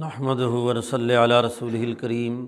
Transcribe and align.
نحمد 0.00 0.40
ورصلی 0.40 1.16
علیہ 1.16 1.36
رسول 1.36 1.74
الکریم 1.74 2.46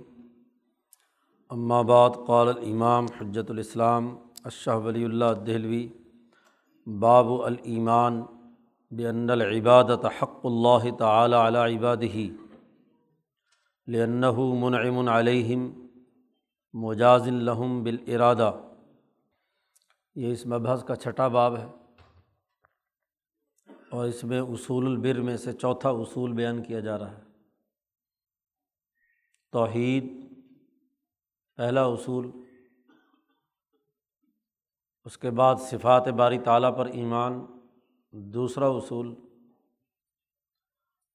بعد، 1.86 2.10
قال 2.26 2.49
الامام 2.49 3.07
حجت 3.20 3.50
الاسلام 3.50 4.17
اشہ 4.44 4.70
ولی 4.70 5.05
اللہ 5.05 5.33
دہلوی 5.46 5.88
باب 6.86 7.33
الایمان 7.33 8.22
بن 8.91 9.30
العبادت 9.30 10.07
حق 10.22 10.41
اللہ 10.45 10.96
تعالی 10.98 11.36
علی 11.36 11.77
عبادہ 11.77 12.16
لنّہ 13.91 14.33
منعم 14.37 15.09
علیہم 15.09 15.87
مجاز 16.73 17.29
الحم 17.29 17.83
بالارادہ 17.83 18.53
یہ 20.15 20.33
اس 20.33 20.47
مبحث 20.47 20.85
کا 20.85 20.97
چھٹا 20.97 21.29
باب 21.29 21.57
ہے 21.57 21.67
اور 23.91 24.05
اس 24.05 24.25
میں 24.25 24.41
اصول 24.41 24.87
البر 24.87 25.21
میں 25.21 25.37
سے 25.37 25.53
چوتھا 25.53 25.91
اصول 25.91 26.33
بیان 26.33 26.63
کیا 26.63 26.81
جا 26.81 26.99
رہا 26.99 27.13
ہے۔ 27.13 27.23
توحید، 29.55 30.07
پہلا 31.59 31.85
اصول، 31.85 32.31
اس 35.07 35.19
کے 35.19 35.30
بعد 35.30 35.57
صفات 35.61 36.09
باری 36.09 36.39
تعالیٰ 36.39 36.77
پر 36.77 36.87
ایمان، 36.87 37.45
دوسرا 38.13 38.67
اصول، 38.69 39.15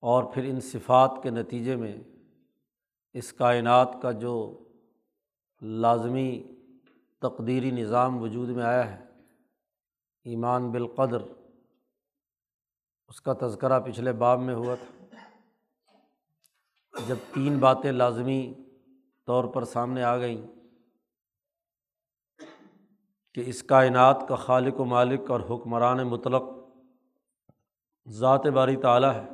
اور 0.03 0.23
پھر 0.33 0.43
ان 0.43 0.59
صفات 0.61 1.19
کے 1.23 1.29
نتیجے 1.29 1.75
میں 1.75 1.95
اس 3.15 3.31
کائنات 3.33 3.95
کا 4.01 4.11
جو 4.11 4.35
لازمی 5.61 6.31
تقدیری 7.21 7.71
نظام 7.71 8.21
وجود 8.21 8.49
میں 8.49 8.63
آیا 8.63 8.85
ہے، 8.91 9.03
ایمان 10.25 10.71
بالقدر، 10.71 11.21
اس 13.09 13.21
کا 13.21 13.33
تذکرہ 13.41 13.79
پچھلے 13.79 14.11
باب 14.13 14.41
میں 14.41 14.55
ہوا 14.55 14.75
تھا۔ 14.75 14.98
جب 16.93 17.15
تین 17.33 17.57
باتیں 17.59 17.91
لازمی 17.91 18.53
طور 19.27 19.43
پر 19.43 19.63
سامنے 19.65 20.03
آ 20.03 20.17
گئیں 20.17 20.41
کہ 23.33 23.43
اس 23.45 23.61
کائنات 23.63 24.27
کا 24.27 24.35
خالق 24.35 24.79
و 24.79 24.85
مالک 24.85 25.31
اور 25.31 25.39
حکمران 25.49 25.97
مطلق 26.07 26.43
ذات 28.07 28.45
باری 28.53 28.75
تعلیٰ 28.75 29.13
ہے، 29.15 29.25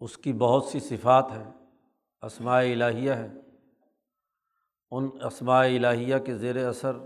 اس 0.00 0.16
کی 0.18 0.32
بہت 0.32 0.64
سی 0.64 0.80
صفات 0.80 1.30
ہیں، 1.32 1.50
اسماء 2.22 2.60
الہیہ 2.60 3.12
ہے 3.12 3.28
ان 4.92 5.08
اسماء 5.24 5.64
الہیہ 5.64 6.18
کے 6.18 6.34
زیر 6.38 6.66
اثر 6.66 6.96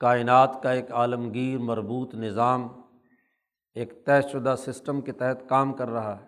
کائنات 0.00 0.62
کا 0.62 0.72
ایک 0.72 0.92
عالمگیر 0.92 1.58
مربوط 1.58 2.14
نظام 2.14 2.68
ایک 3.74 4.06
طے 4.06 4.22
شدہ 4.22 4.54
سسٹم 4.58 5.00
کے 5.00 5.12
تحت 5.12 5.48
کام 5.48 5.72
کر 5.72 5.88
رہا 5.88 6.22
ہے۔ 6.22 6.26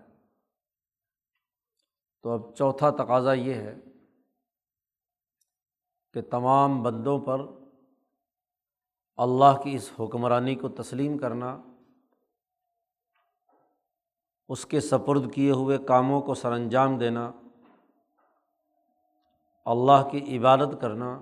تو 2.23 2.31
اب 2.31 2.55
چوتھا 2.55 2.91
تقاضا 2.91 3.33
یہ 3.33 3.55
ہے 3.55 3.75
کہ 6.15 6.23
تمام 6.23 6.83
بندوں 6.83 7.19
پر 7.19 7.41
اللہ 9.17 9.63
کی 9.65 9.75
اس 9.75 9.93
حکمرانی 10.01 10.55
کو 10.55 10.69
تسلیم 10.69 11.19
کرنا، 11.19 11.63
اس 14.49 14.67
کے 14.67 14.81
سپرد 14.81 15.33
کیے 15.35 15.51
ہوئے 15.51 15.79
کاموں 15.79 16.21
کو 16.21 16.35
سر 16.35 16.53
انجام 16.53 16.99
دینا، 16.99 17.33
اللہ 19.65 20.09
کی 20.13 20.39
عبادت 20.39 20.81
کرنا، 20.81 21.21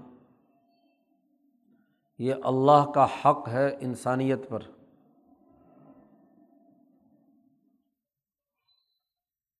یہ 2.19 2.35
اللہ 2.45 2.91
کا 2.95 3.05
حق 3.05 3.49
ہے 3.49 3.77
انسانیت 3.81 4.49
پر۔ 4.49 4.74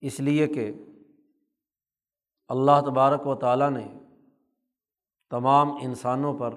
اس 0.05 0.21
لیے 0.21 0.47
کہ 0.47 0.73
اللہ 2.49 2.81
تبارک 2.81 3.27
و 3.27 3.35
تعالیٰ 3.35 3.71
نے 3.71 3.87
تمام 5.31 5.71
انسانوں 5.83 6.35
پر 6.39 6.55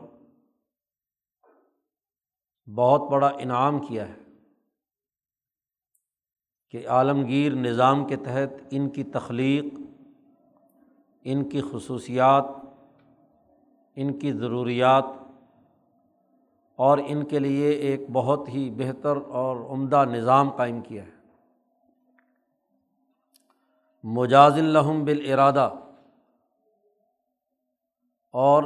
بہت 2.75 3.11
بڑا 3.11 3.27
انعام 3.27 3.79
کیا 3.79 4.07
ہے 4.07 4.15
کہ 6.69 6.87
عالمگیر 6.87 7.53
نظام 7.53 8.05
کے 8.05 8.15
تحت 8.15 8.53
ان 8.71 8.89
کی 8.89 9.03
تخلیق، 9.03 9.63
ان 11.23 11.49
کی 11.49 11.61
خصوصیات، 11.71 12.45
ان 13.95 14.19
کی 14.19 14.33
ضروریات 14.33 15.05
اور 16.75 16.97
ان 17.07 17.25
کے 17.25 17.39
لیے 17.39 17.69
ایک 17.69 18.01
بہت 18.13 18.49
ہی 18.49 18.69
بہتر 18.69 19.17
اور 19.17 19.57
عمدہ 19.57 20.05
نظام 20.05 20.49
قائم 20.49 20.81
کیا 20.81 21.05
ہے۔ 21.05 21.16
مجاز 24.09 24.53
الحم 24.53 25.05
بالارادہ 25.05 25.73
اور 28.31 28.63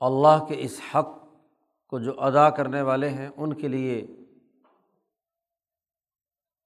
اللہ 0.00 0.44
کے 0.48 0.54
اس 0.58 0.80
حق 0.94 1.06
کو 1.88 1.98
جو 1.98 2.20
ادا 2.20 2.50
کرنے 2.50 2.82
والے 2.82 3.08
ہیں، 3.08 3.30
ان 3.36 3.54
کے 3.54 3.68
لیے 3.68 4.06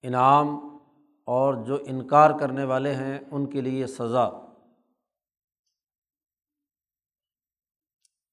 انعام 0.02 0.78
اور 1.24 1.64
جو 1.66 1.78
انکار 1.86 2.30
کرنے 2.40 2.64
والے 2.64 2.94
ہیں، 2.94 3.18
ان 3.30 3.50
کے 3.50 3.60
لیے 3.60 3.86
سزا۔ 3.86 4.28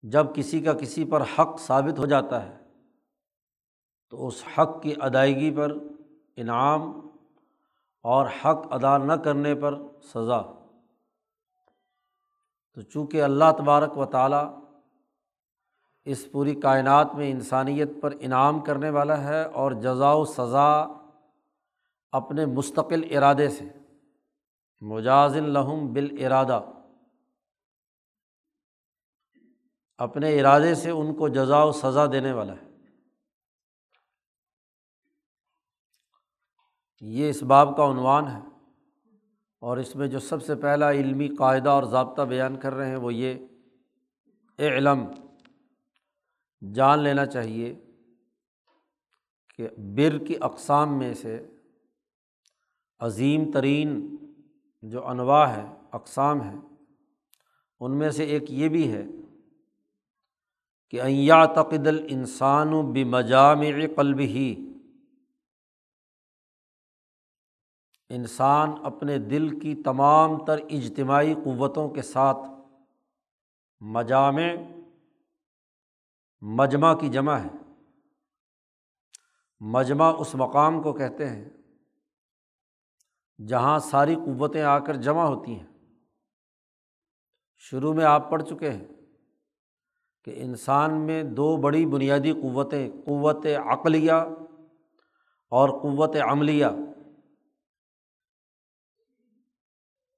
جب 0.03 0.35
کسی 0.35 0.59
کا 0.59 0.73
کسی 0.73 1.05
پر 1.05 1.21
حق 1.21 1.59
ثابت 1.59 1.99
ہو 1.99 2.05
جاتا 2.05 2.45
ہے، 2.45 2.63
تو 4.09 4.27
اس 4.27 4.43
حق 4.57 4.81
کی 4.83 4.93
ادائیگی 5.01 5.55
پر 5.55 5.71
انعام 6.35 7.04
اور 8.05 8.25
حق 8.25 8.73
ادا 8.73 8.97
نہ 8.97 9.13
کرنے 9.13 9.55
پر 9.55 9.81
سزا۔ 10.13 10.41
تو 12.73 12.81
چونکہ 12.81 13.23
اللہ 13.23 13.51
تبارک 13.57 13.97
و 13.97 14.05
تعالیٰ 14.05 14.59
اس 16.05 16.31
پوری 16.31 16.55
کائنات 16.55 17.15
میں 17.15 17.31
انسانیت 17.31 17.89
پر 18.01 18.13
انعام 18.19 18.59
کرنے 18.59 18.89
والا 18.89 19.23
ہے 19.23 19.44
اور 19.44 19.71
جزا 19.71 20.11
و 20.11 20.25
سزا 20.25 20.85
اپنے 22.11 22.45
مستقل 22.45 23.17
ارادے 23.17 23.49
سے 23.49 23.65
مجاز 24.81 25.38
الحم 25.38 25.94
بال 25.94 26.25
ارادہ 26.25 26.61
اپنے 29.97 30.39
ارادے 30.39 30.75
سے 30.75 30.89
ان 30.89 31.15
کو 31.15 31.27
جزا 31.27 31.63
و 31.63 31.71
سزا 31.71 32.05
دینے 32.05 32.33
والا 32.33 32.53
ہے۔ 32.53 32.75
یہ 37.01 37.29
اس 37.29 37.44
باب 37.44 37.78
کا 37.78 37.91
عنوان 37.91 38.28
ہے 38.28 38.39
اور 39.59 39.78
اس 39.78 39.95
میں 39.95 40.07
جو 40.07 40.19
سب 40.19 40.44
سے 40.44 40.56
پہلا 40.56 40.91
علمی 40.91 41.28
قاعدہ 41.28 41.69
اور 41.69 41.83
ضابطہ 41.83 42.22
بیان 42.22 42.56
کر 42.56 42.73
رہے 42.73 42.89
ہیں 42.89 42.95
وہ 42.95 43.13
یہ 43.13 43.33
علم 44.59 45.06
جان 46.73 47.00
لینا 47.00 47.25
چاہیے 47.25 47.79
کہ 49.57 49.69
بر 49.78 50.17
کی 50.17 50.35
اقسام 50.41 50.97
میں 50.97 51.13
سے 51.13 51.47
عظیم 53.00 53.51
ترین 53.51 54.16
جو 54.81 55.07
انواع 55.07 55.45
ہے 55.47 55.66
اقسام 55.91 56.41
ہیں، 56.41 56.62
ان 57.79 57.97
میں 57.97 58.09
سے 58.09 58.23
ایک 58.23 58.51
یہ 58.51 58.69
بھی 58.69 58.91
ہے 58.91 59.06
کہ 60.89 61.01
ایا 61.01 61.45
تقد 61.45 61.88
الانسان 61.88 62.73
و 62.73 62.81
بمجامع 62.81 63.88
قلب 63.95 64.19
ہی 64.19 64.56
انسان 68.15 68.71
اپنے 68.83 69.17
دل 69.17 69.59
کی 69.59 69.75
تمام 69.75 70.45
تر 70.45 70.57
اجتماعی 70.57 71.33
قوتوں 71.33 71.89
کے 71.89 72.01
ساتھ 72.01 72.37
مجامع، 73.79 74.53
مجمع 76.41 76.93
کی 76.93 77.09
جمع 77.09 77.35
ہے۔ 77.35 77.47
مجمع 79.59 80.13
اس 80.19 80.35
مقام 80.35 80.81
کو 80.81 80.94
کہتے 80.94 81.29
ہیں 81.29 81.50
جہاں 83.47 83.79
ساری 83.79 84.15
قوتیں 84.15 84.61
آ 84.61 84.79
کر 84.79 84.95
جمع 84.95 85.23
ہوتی 85.23 85.59
ہیں۔ 85.59 85.68
شروع 87.57 87.94
میں 87.94 88.06
آپ 88.06 88.31
پڑھ 88.31 88.44
چکے 88.44 88.71
ہیں 88.71 88.88
کہ 90.23 90.33
انسان 90.35 90.94
میں 90.94 91.23
دو 91.23 91.57
بڑی 91.57 91.85
بنیادی 91.85 92.33
قوتیں، 92.33 92.89
قوت 93.06 93.45
عقلیہ 93.45 94.11
اور 95.50 95.69
قوت 95.69 96.15
عملیہ۔ 96.29 96.65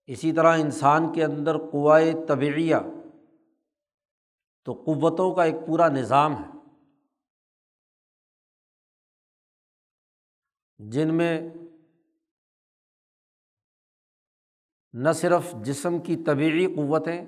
اسی 0.08 0.32
طرح 0.32 0.58
انسان 0.58 1.14
کے 1.14 1.24
اندر 1.24 1.58
قوائے 1.58 2.14
طبعیہ 2.28 2.76
تو 4.66 4.74
قوتوں 4.74 5.36
کا 5.36 5.44
ایک 5.44 5.56
پورا 5.68 5.88
نظام 5.88 6.34
ہے۔ 6.36 6.58
جن 10.78 11.16
میں 11.16 11.50
نہ 14.94 15.12
صرف 15.12 15.56
جسم 15.64 16.00
کی 16.00 16.16
طبعی 16.24 16.76
قوتیں، 16.76 17.26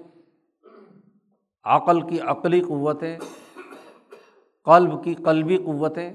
عقل 1.64 2.10
کی 2.10 2.20
عقلی 2.20 2.62
قوتیں، 2.62 3.20
قلب 4.64 5.04
کی 5.04 5.16
قلبی 5.16 5.58
قوتیں 5.58 6.14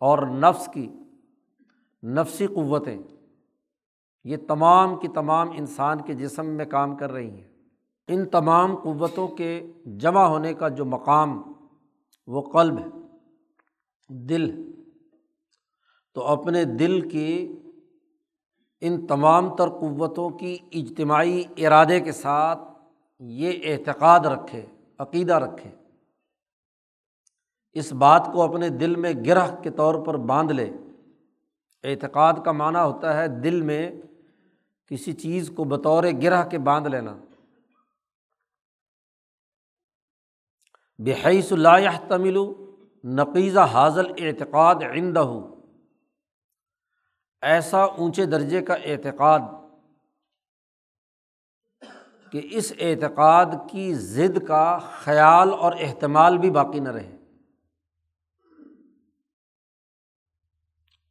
اور 0.00 0.18
نفس 0.18 0.68
کی 0.74 0.88
نفسی 2.02 2.46
قوتیں۔ 2.46 2.98
یہ 4.24 4.36
تمام 4.48 4.96
کی 4.96 5.08
تمام 5.08 5.50
انسان 5.50 6.00
کے 6.00 6.14
جسم 6.14 6.46
میں 6.46 6.64
کام 6.64 6.96
کر 6.96 7.12
رہی 7.12 7.30
ہیں۔ 7.30 7.48
ان 8.08 8.26
تمام 8.26 8.76
قوتوں 8.76 9.28
کے 9.28 9.72
جمع 9.86 10.24
ہونے 10.24 10.54
کا 10.54 10.68
جو 10.68 10.84
مقام، 10.84 11.42
وہ 12.26 12.42
قلب 12.42 12.78
ہے، 12.78 13.00
دل 14.08 14.72
تو 16.14 16.26
اپنے 16.26 16.64
دل 16.64 17.08
کی 17.08 17.58
ان 18.80 19.06
تمام 19.06 19.56
تر 19.56 19.68
قوتوں 19.68 20.30
کی 20.30 20.58
اجتماعی 20.72 21.42
ارادے 21.56 22.00
کے 22.00 22.12
ساتھ 22.12 22.58
یہ 23.18 23.52
اعتقاد 23.64 24.20
رکھے، 24.20 24.66
عقیدہ 24.98 25.34
رکھے۔ 25.34 25.70
اس 27.72 27.92
بات 27.92 28.30
کو 28.32 28.42
اپنے 28.42 28.68
دل 28.68 28.96
میں 28.96 29.12
گرہ 29.26 29.62
کے 29.62 29.70
طور 29.70 29.94
پر 29.94 30.16
باندھ 30.16 30.52
لے۔ 30.52 30.70
اعتقاد 31.84 32.32
کا 32.44 32.52
معنی 32.52 32.78
ہوتا 32.78 33.16
ہے 33.16 33.28
دل 33.28 33.62
میں 33.62 33.90
کسی 34.88 35.12
چیز 35.12 35.50
کو 35.56 35.64
بطور 35.64 36.04
گرہ 36.22 36.48
کے 36.48 36.58
باندھ 36.58 36.88
لینا۔ 36.88 37.16
بحیث 40.98 41.52
اللہ 41.52 42.08
تمل 42.08 42.36
نقیزہ 43.04 43.60
حاضل 43.60 44.06
اعتقاد 44.18 44.74
عندہ 44.74 45.28
ایسا 47.42 47.82
اونچے 47.82 48.26
درجے 48.26 48.62
کا 48.62 48.74
اعتقاد 48.74 49.40
کہ 52.32 52.48
اس 52.50 52.72
اعتقاد 52.78 53.46
کی 53.70 53.94
ضد 53.94 54.46
کا 54.48 54.78
خیال 54.78 55.50
اور 55.52 55.72
اہتمال 55.78 56.38
بھی 56.38 56.50
باقی 56.50 56.80
نہ 56.80 56.88
رہے۔ 56.88 57.17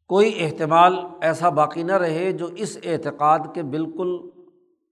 کوئی 0.08 0.44
احتمال 0.44 1.00
ایسا 1.22 1.50
باقی 1.50 1.84
نہ 1.84 1.92
رہے 1.92 2.32
جو 2.32 2.46
اس 2.46 2.78
اعتقاد 2.84 3.40
کے 3.54 3.64
بالکل 3.64 4.30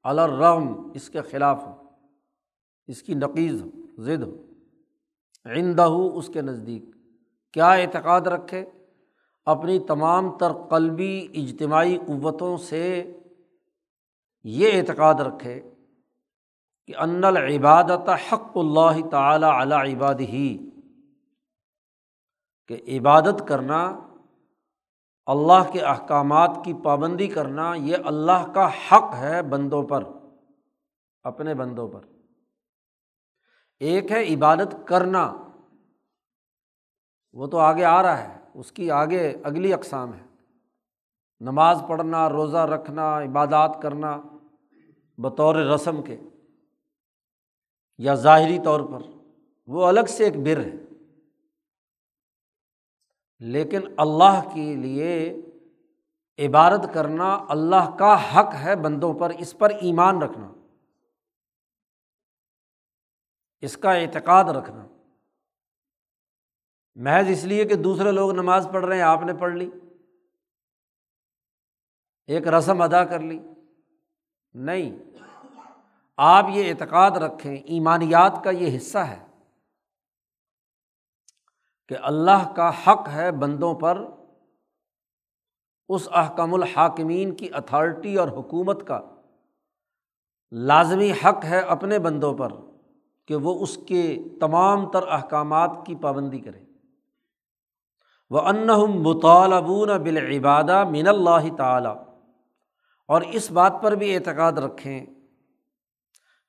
الرغم 0.03 0.91
اس 0.93 1.09
کے 1.09 1.21
خلاف 1.21 1.63
ہو، 1.63 1.83
اس 2.87 3.03
کی 3.03 3.13
نقیز 3.13 3.61
ہو، 3.61 3.69
ضد 3.97 4.23
ہو۔ 4.23 4.35
آئندہ 5.45 5.81
ہو 5.81 6.17
اس 6.17 6.27
کے 6.27 6.41
نزدیک۔ 6.41 6.83
کیا 7.53 7.71
اعتقاد 7.71 8.21
رکھے؟ 8.21 8.65
اپنی 9.45 9.79
تمام 9.79 10.37
تر 10.37 10.53
قلبی 10.53 11.27
اجتماعی 11.33 11.97
قوتوں 11.97 12.57
سے 12.57 13.13
یہ 14.43 14.71
اعتقاد 14.73 15.13
رکھے 15.13 15.69
کہ 16.85 16.95
ان 16.97 17.23
العبادت 17.23 18.09
حق 18.09 18.57
اللہ 18.57 19.09
تعالیٰ 19.11 19.51
علی 19.61 19.93
عباد 19.93 20.15
ہی 20.19 20.69
کہ 22.67 22.99
عبادت 22.99 23.43
کرنا 23.47 24.04
اللہ 25.25 25.71
کے 25.73 25.81
احکامات 25.81 26.59
کی 26.65 26.73
پابندی 26.73 27.27
کرنا 27.27 27.73
یہ 27.75 27.97
اللہ 28.05 28.51
کا 28.53 28.69
حق 28.69 29.13
ہے 29.15 29.41
بندوں 29.41 29.83
پر، 29.83 30.03
اپنے 31.23 31.53
بندوں 31.53 31.87
پر۔ 31.87 32.01
ایک 33.79 34.11
ہے 34.11 34.33
عبادت 34.33 34.75
کرنا، 34.87 35.49
وہ 37.33 37.47
تو 37.47 37.57
آگے 37.57 37.83
آ 37.83 38.03
رہا 38.03 38.23
ہے، 38.23 38.39
اس 38.53 38.71
کی 38.71 38.91
آگے 38.91 39.37
اگلی 39.43 39.73
اقسام 39.73 40.13
ہے۔ 40.13 40.23
نماز 41.39 41.83
پڑھنا، 41.87 42.29
روزہ 42.29 42.57
رکھنا، 42.57 43.23
عبادات 43.23 43.79
کرنا 43.81 44.21
بطور 45.17 45.55
رسم 45.55 46.01
کے 46.01 46.17
یا 47.97 48.15
ظاہری 48.15 48.59
طور 48.63 48.81
پر، 48.81 48.99
وہ 49.67 49.85
الگ 49.85 50.05
سے 50.07 50.23
ایک 50.23 50.37
بر 50.37 50.59
ہے۔ 50.65 50.84
لیکن 53.39 53.81
اللہ 53.97 54.49
کے 54.53 54.75
لیے 54.75 55.41
عبادت 56.39 56.93
کرنا 56.93 57.45
اللہ 57.49 57.95
کا 57.99 58.39
حق 58.39 58.53
ہے 58.55 58.75
بندوں 58.75 59.13
پر، 59.13 59.29
اس 59.29 59.57
پر 59.57 59.69
ایمان 59.69 60.21
رکھنا۔ 60.21 60.51
اس 63.61 63.77
کا 63.77 63.93
اعتقاد 63.93 64.43
رکھنا۔ 64.43 64.87
محض 66.95 67.25
اس 67.29 67.43
لیے 67.43 67.65
کہ 67.65 67.75
دوسرے 67.75 68.11
لوگ 68.11 68.31
نماز 68.31 68.67
پڑھ 68.73 68.85
رہے 68.85 68.95
ہیں، 68.95 69.03
آپ 69.03 69.21
نے 69.21 69.33
پڑھ 69.33 69.53
لی۔ 69.53 69.69
ایک 72.27 72.47
رسم 72.47 72.81
ادا 72.81 73.05
کر 73.05 73.19
لی۔ 73.19 73.39
نہیں، 74.53 74.99
آپ 76.17 76.45
یہ 76.49 76.73
اعتقاد 76.73 77.11
رکھیں، 77.11 77.55
ایمانیات 77.55 78.41
کا 78.43 78.49
یہ 78.49 78.77
حصہ 78.77 78.97
ہے۔ 78.97 79.25
کہ 81.89 81.95
اللہ 82.01 82.53
کا 82.55 82.71
حق 82.87 83.09
ہے 83.09 83.31
بندوں 83.31 83.73
پر 83.73 84.05
اس 85.87 86.07
احکم 86.11 86.53
الحاکمین 86.53 87.35
کی 87.35 87.49
اتھارٹی 87.53 88.15
اور 88.15 88.27
حکومت 88.27 88.87
کا۔ 88.87 89.01
لازمی 90.51 91.11
حق 91.11 91.45
ہے 91.45 91.59
اپنے 91.59 91.99
بندوں 91.99 92.33
پر 92.33 92.51
کہ 93.27 93.35
وہ 93.35 93.59
اس 93.59 93.77
کے 93.87 94.17
تمام 94.41 94.91
تر 94.91 95.07
احکامات 95.07 95.71
کی 95.85 95.95
پابندی 95.95 96.39
کرے 96.39 96.63
وہ 98.29 98.39
ان 98.39 98.67
مطالبون 99.03 99.97
بالعبادہ 100.03 100.83
من 100.83 101.07
اللہ 101.07 101.55
تعالیٰ 101.57 101.95
اور 103.07 103.21
اس 103.21 103.51
بات 103.51 103.73
پر 103.81 103.91
بھی 103.91 104.15
اعتقاد 104.15 104.51
رکھیں 104.51 105.05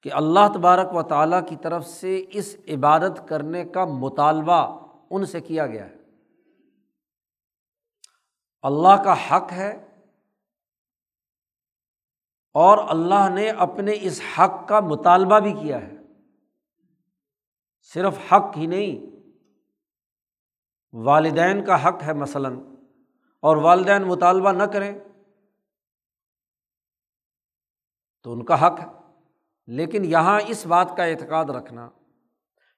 کہ 0.03 0.12
اللہ 0.12 0.49
تبارک 0.55 0.94
و 0.94 1.03
تعالیٰ 1.03 1.41
کی 1.49 1.56
طرف 1.56 1.87
سے 1.87 2.25
اس 2.31 2.56
عبادت 2.69 3.29
کرنے 3.29 3.65
کا 3.65 3.85
مطالبہ 3.85 4.86
ان 5.11 5.26
سے 5.26 5.41
کیا 5.41 5.67
گیا 5.67 5.87
ہے؟ 5.87 5.94
اللہ 8.62 9.03
کا 9.05 9.14
حق 9.31 9.53
ہے 9.53 9.87
اور 12.55 12.79
اللہ 12.88 13.29
نے 13.35 13.50
اپنے 13.50 13.93
اس 14.00 14.20
حق 14.38 14.69
کا 14.69 14.81
مطالبہ 14.81 15.41
بھی 15.41 15.53
کیا 15.53 15.82
ہے۔ 15.82 15.93
صرف 17.82 18.32
حق 18.32 18.56
ہی 18.56 18.67
نہیں، 18.67 19.17
والدین 20.93 21.64
کا 21.64 21.88
حق 21.88 22.03
ہے 22.03 22.12
مثلاً، 22.12 22.61
اور 23.41 23.56
والدین 23.56 24.03
مطالبہ 24.03 24.53
نہ 24.53 24.62
کریں 24.62 24.99
تو 28.23 28.32
ان 28.32 28.44
کا 28.44 28.67
حق 28.67 28.81
ہے۔ 28.81 28.87
لیکن 29.67 30.05
یہاں 30.05 30.41
اس 30.47 30.67
بات 30.67 30.93
کا 30.97 31.05
اعتقاد 31.05 31.44
رکھنا 31.44 31.91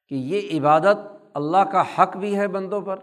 کہ 0.09 0.15
یہ 0.15 0.61
عبادت 0.61 0.97
اللہ 1.35 1.65
کا 1.73 1.83
حق 1.99 2.17
بھی 2.17 2.39
ہے 2.39 2.49
بندوں 2.49 2.81
پر 2.81 2.99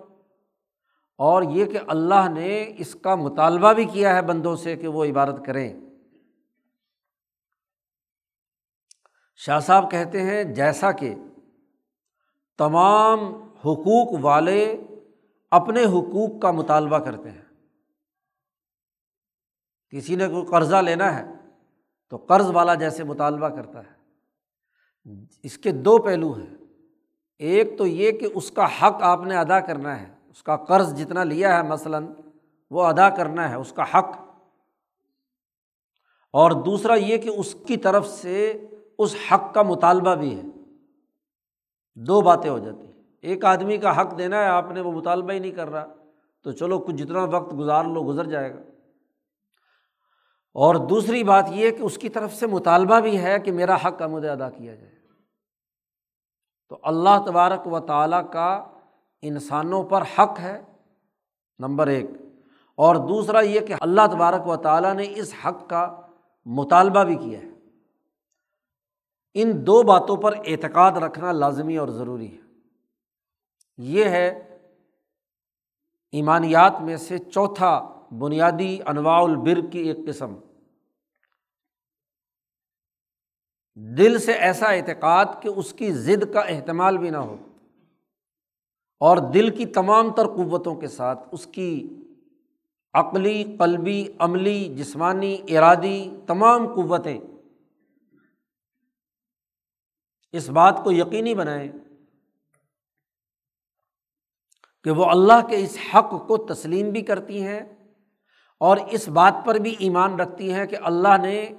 اور 1.17 1.43
یہ 1.43 1.65
کہ 1.65 1.79
اللہ 1.87 2.29
نے 2.29 2.73
اس 2.77 2.97
کا 3.03 3.15
مطالبہ 3.15 3.73
بھی 3.73 3.85
کیا 3.85 4.15
ہے 4.15 4.21
بندوں 4.21 4.55
سے 4.55 4.75
کہ 4.75 4.87
وہ 4.87 5.05
عبادت 5.05 5.45
کریں۔ 5.45 5.73
شاہ 9.35 9.59
صاحب 9.59 9.91
کہتے 9.91 10.21
ہیں 10.21 10.43
جیسا 10.43 10.91
کہ 10.91 11.15
تمام 12.57 13.19
حقوق 13.43 14.19
والے 14.21 14.81
اپنے 15.51 15.83
حقوق 15.83 16.41
کا 16.41 16.51
مطالبہ 16.51 16.97
کرتے 16.97 17.31
ہیں۔ 17.31 17.41
کسی 19.89 20.15
نے 20.15 20.27
کوئی 20.27 20.45
قرضہ 20.45 20.75
لینا 20.75 21.19
ہے 21.19 21.25
تو 22.09 22.17
قرض 22.17 22.49
والا 22.49 22.73
جیسے 22.73 23.03
مطالبہ 23.03 23.47
کرتا 23.49 23.79
ہے۔ 23.79 23.95
اس 25.43 25.57
کے 25.57 25.71
دو 25.71 25.97
پہلو 25.97 26.33
ہیں۔ 26.33 26.64
ایک 27.39 27.77
تو 27.77 27.87
یہ 27.87 28.11
کہ 28.11 28.27
اس 28.35 28.51
کا 28.51 28.65
حق 28.65 29.01
آپ 29.01 29.23
نے 29.23 29.37
ادا 29.37 29.59
کرنا 29.59 30.01
ہے، 30.01 30.07
اس 30.29 30.43
کا 30.43 30.55
قرض 30.55 30.93
جتنا 30.93 31.23
لیا 31.23 31.57
ہے 31.57 31.63
مثلاً، 31.63 32.07
وہ 32.71 32.83
ادا 32.83 33.09
کرنا 33.09 33.49
ہے، 33.49 33.55
اس 33.55 33.73
کا 33.73 33.83
حق۔ 33.83 34.09
اور 36.33 36.51
دوسرا 36.51 36.93
یہ 36.93 37.17
کہ 37.17 37.29
اس 37.29 37.55
کی 37.67 37.77
طرف 37.77 38.07
سے 38.07 38.67
اس 38.97 39.15
حق 39.31 39.53
کا 39.53 39.61
مطالبہ 39.61 40.15
بھی 40.15 40.37
ہے۔ 40.37 40.43
دو 41.95 42.21
باتیں 42.21 42.49
ہو 42.49 42.59
جاتی 42.59 42.85
ہیں۔ 42.85 43.03
ایک 43.21 43.45
آدمی 43.45 43.77
کا 43.77 44.01
حق 44.01 44.17
دینا 44.17 44.37
ہے، 44.37 44.47
آپ 44.47 44.71
نے 44.71 44.81
وہ 44.81 44.91
مطالبہ 44.91 45.31
ہی 45.31 45.39
نہیں 45.39 45.51
کر 45.51 45.69
رہا، 45.69 45.85
تو 46.43 46.51
چلو 46.51 46.79
کچھ 46.79 46.95
جتنا 46.95 47.23
وقت 47.23 47.53
گزار 47.53 47.83
لو، 47.83 48.07
گزر 48.07 48.25
جائے 48.25 48.53
گا۔ 48.53 48.59
اور 50.53 50.75
دوسری 50.75 51.23
بات 51.23 51.45
یہ 51.49 51.71
کہ 51.71 51.81
اس 51.81 51.97
کی 51.97 52.09
طرف 52.09 52.33
سے 52.33 52.47
مطالبہ 52.47 52.99
بھی 52.99 53.19
ہے 53.19 53.39
کہ 53.39 53.51
میرا 53.51 53.75
حق 53.75 53.99
کا 53.99 54.07
مجھے 54.07 54.29
ادا 54.29 54.49
کیا 54.49 54.75
جائے۔ 54.75 54.94
تو 56.67 56.79
اللہ 56.83 57.23
تبارک 57.25 57.67
و 57.67 57.79
تعالیٰ 57.79 58.31
کا 58.31 58.65
انسانوں 59.21 59.83
پر 59.83 60.01
حق 60.01 60.39
ہے، 60.39 60.61
نمبر 61.59 61.87
ایک۔ 61.87 62.09
اور 62.75 62.95
دوسرا 62.95 63.39
یہ 63.39 63.59
کہ 63.59 63.73
اللہ 63.81 64.01
تبارک 64.11 64.47
و 64.47 64.55
تعالیٰ 64.55 64.93
نے 64.93 65.03
اس 65.15 65.33
حق 65.45 65.69
کا 65.69 66.01
مطالبہ 66.45 67.03
بھی 67.03 67.15
کیا 67.15 67.39
ہے۔ 67.39 67.47
ان 69.33 69.67
دو 69.67 69.83
باتوں 69.83 70.17
پر 70.17 70.35
اعتقاد 70.45 70.91
رکھنا 70.91 71.31
لازمی 71.31 71.77
اور 71.77 71.87
ضروری 71.87 72.33
ہے۔ 72.33 72.41
یہ 73.77 74.05
ہے 74.05 74.57
ایمانیات 76.11 76.81
میں 76.81 76.97
سے 76.97 77.17
چوتھا 77.17 78.01
بنیادی 78.19 78.79
انواع 78.85 79.23
البر 79.23 79.71
کی 79.71 79.79
ایک 79.79 79.97
قسم۔ 80.07 80.35
دل 83.75 84.19
سے 84.19 84.31
ایسا 84.31 84.65
اعتقاد 84.65 85.25
کہ 85.41 85.47
اس 85.47 85.73
کی 85.73 85.91
ضد 85.91 86.33
کا 86.33 86.39
اہتمال 86.39 86.97
بھی 86.97 87.09
نہ 87.09 87.17
ہو۔ 87.17 87.37
اور 88.99 89.17
دل 89.17 89.57
کی 89.57 89.65
تمام 89.65 90.13
تر 90.13 90.27
قوتوں 90.27 90.75
کے 90.75 90.87
ساتھ 90.87 91.19
اس 91.31 91.45
کی 91.45 91.89
عقلی، 92.93 93.55
قلبی، 93.59 94.07
عملی، 94.19 94.75
جسمانی، 94.75 95.37
ارادی 95.47 96.09
تمام 96.27 96.67
قوتیں 96.67 97.19
اس 100.31 100.49
بات 100.49 100.81
کو 100.83 100.91
یقینی 100.91 101.35
بنائیں 101.35 101.71
کہ 104.83 104.91
وہ 104.91 105.05
اللہ 105.05 105.47
کے 105.49 105.63
اس 105.63 105.77
حق 105.93 106.27
کو 106.27 106.37
تسلیم 106.37 106.89
بھی 106.89 107.01
کرتی 107.01 107.43
ہیں 107.43 107.59
اور 108.57 108.77
اس 108.91 109.07
بات 109.07 109.33
پر 109.45 109.55
بھی 109.55 109.75
ایمان 109.79 110.19
رکھتی 110.19 110.53
ہیں 110.53 110.65
کہ 110.65 110.77
اللہ 110.81 111.17
نے 111.21 111.49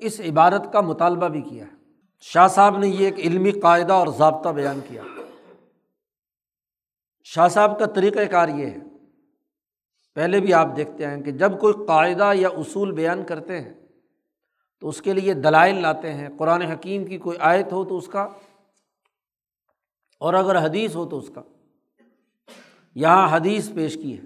اس 0.00 0.20
عبادت 0.20 0.72
کا 0.72 0.80
مطالبہ 0.80 1.28
بھی 1.28 1.42
کیا 1.42 1.64
ہے۔ 1.64 1.76
شاہ 2.20 2.48
صاحب 2.48 2.78
نے 2.78 2.88
یہ 2.88 3.04
ایک 3.04 3.18
علمی 3.18 3.50
قاعدہ 3.50 3.92
اور 3.92 4.06
ضابطہ 4.06 4.48
بیان 4.48 4.80
کیا۔ 4.88 5.02
شاہ 7.24 7.48
صاحب 7.48 7.78
کا 7.78 7.86
طریقۂ 7.86 8.30
کار 8.30 8.48
یہ 8.48 8.66
ہے۔ 8.66 8.76
پہلے 10.14 10.40
بھی 10.40 10.54
آپ 10.54 10.68
دیکھتے 10.76 11.06
ہیں 11.06 11.22
کہ 11.22 11.30
جب 11.30 11.60
کوئی 11.60 11.74
قاعدہ 11.86 12.30
یا 12.34 12.48
اصول 12.48 12.92
بیان 12.92 13.24
کرتے 13.24 13.60
ہیں، 13.60 13.74
تو 14.80 14.88
اس 14.88 15.02
کے 15.02 15.12
لیے 15.12 15.34
دلائل 15.34 15.82
لاتے 15.82 16.14
ہیں۔ 16.14 16.28
قرآن 16.38 16.62
حکیم 16.62 17.04
کی 17.04 17.18
کوئی 17.18 17.38
آیت 17.40 17.72
ہو 17.72 17.84
تو 17.84 17.96
اس 17.96 18.06
کا، 18.06 18.28
اور 20.18 20.34
اگر 20.34 20.66
حدیث 20.66 20.96
ہو 20.96 21.06
تو 21.06 21.18
اس 21.18 21.30
کا۔ 21.34 21.42
یہاں 22.94 23.36
حدیث 23.36 23.72
پیش 23.74 23.94
کی 23.94 24.18
ہے۔ 24.18 24.22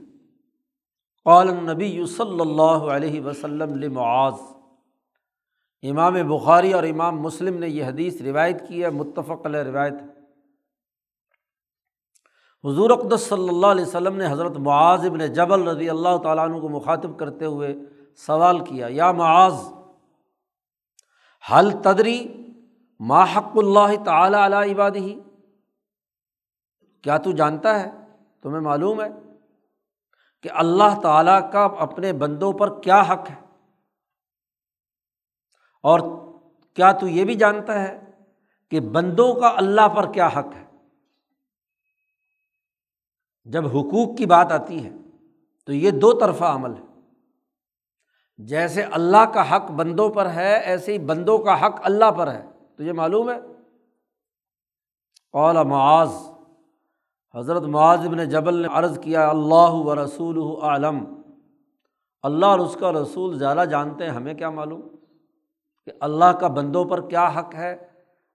قال 1.24 1.48
نبی 1.48 2.06
صلی 2.06 2.40
اللہ 2.40 2.62
علیہ 2.62 3.20
وسلم 3.20 3.74
لمعاذ۔ 3.74 4.53
امام 5.90 6.14
بخاری 6.28 6.72
اور 6.72 6.84
امام 6.84 7.20
مسلم 7.22 7.58
نے 7.58 7.68
یہ 7.68 7.84
حدیث 7.84 8.20
روایت 8.22 8.66
کی 8.68 8.82
ہے، 8.84 8.90
متفق 8.90 9.46
علیہ 9.46 9.60
روایت 9.62 9.94
حضور 12.64 12.90
اقدس 12.90 13.26
صلی 13.28 13.48
اللہ 13.48 13.66
علیہ 13.66 13.84
وسلم 13.84 14.16
نے 14.16 14.26
حضرت 14.26 14.56
معاذ 14.68 15.04
ابن 15.06 15.26
جبل 15.34 15.68
رضی 15.68 15.88
اللہ 15.90 16.16
تعالیٰ 16.22 16.44
عنہ 16.48 16.58
کو 16.60 16.68
مخاطب 16.68 17.18
کرتے 17.18 17.44
ہوئے 17.46 17.74
سوال 18.26 18.64
کیا، 18.64 18.86
یا 18.90 19.10
معاذ 19.12 19.60
حل 21.44 21.70
تدری 21.82 22.18
ماحق 23.00 23.56
اللہ 23.56 23.94
تعالیٰ 24.04 24.44
علیہ 24.44 24.72
عباد 24.72 24.96
ہی 24.96 25.14
کیا 27.04 27.16
تو 27.18 27.32
جانتا 27.38 27.78
ہے؟ 27.80 27.90
تمہیں 28.42 28.60
معلوم 28.62 29.00
ہے 29.00 29.08
کہ 30.44 30.50
اللہ 30.62 31.00
تعالیٰ 31.02 31.40
کا 31.52 31.64
اپنے 31.80 32.12
بندوں 32.22 32.52
پر 32.52 32.78
کیا 32.82 33.00
حق 33.08 33.30
ہے؟ 33.30 33.42
اور 35.84 36.00
کیا 36.74 36.92
تو 36.92 37.08
یہ 37.08 37.24
بھی 37.24 37.34
جانتا 37.34 37.82
ہے 37.82 38.10
کہ 38.70 38.80
بندوں 38.80 39.34
کا 39.34 39.54
اللہ 39.56 39.88
پر 39.88 40.12
کیا 40.12 40.26
حق 40.26 40.54
ہے؟ 40.56 40.64
جب 43.44 43.66
حقوق 43.66 44.18
کی 44.18 44.26
بات 44.26 44.52
آتی 44.52 44.84
ہے 44.84 44.90
تو 45.66 45.72
یہ 45.72 45.90
دو 45.90 46.12
طرفہ 46.12 46.44
عمل 46.44 46.70
ہے۔ 46.74 47.00
جیسے 48.38 48.82
اللہ 48.82 49.24
کا 49.34 49.56
حق 49.56 49.70
بندوں 49.70 50.08
پر 50.08 50.30
ہے، 50.30 50.60
ایسے 50.60 50.92
ہی 50.92 50.98
بندوں 50.98 51.38
کا 51.38 51.66
حق 51.66 51.80
اللہ 51.82 52.10
پر 52.10 52.32
ہے۔ 52.32 52.50
تو 52.76 52.82
یہ 52.82 52.92
معلوم 52.92 53.30
ہے؟ 53.30 53.38
اولا 55.32 55.62
معاذ، 55.62 56.10
حضرت 57.34 57.62
معاذ 57.62 58.06
ابن 58.06 58.28
جبل 58.28 58.54
نے 58.54 58.68
عرض 58.70 58.98
کیا، 58.98 59.28
اللہ 59.28 59.70
و 59.70 60.04
رسول 60.04 60.62
عالم 60.62 61.22
اللہ 62.22 62.46
اور 62.46 62.58
اس 62.58 62.76
کا 62.80 62.92
رسول 62.92 63.38
زیادہ 63.38 63.64
جانتے 63.70 64.04
ہیں، 64.04 64.10
ہمیں 64.10 64.34
کیا 64.34 64.50
معلوم؟ 64.50 64.93
کہ 65.84 65.92
اللہ 66.00 66.24
کا 66.24 66.48
بندوں 66.48 66.84
پر 66.84 67.08
کیا 67.08 67.28
حق 67.28 67.54
ہے 67.54 67.72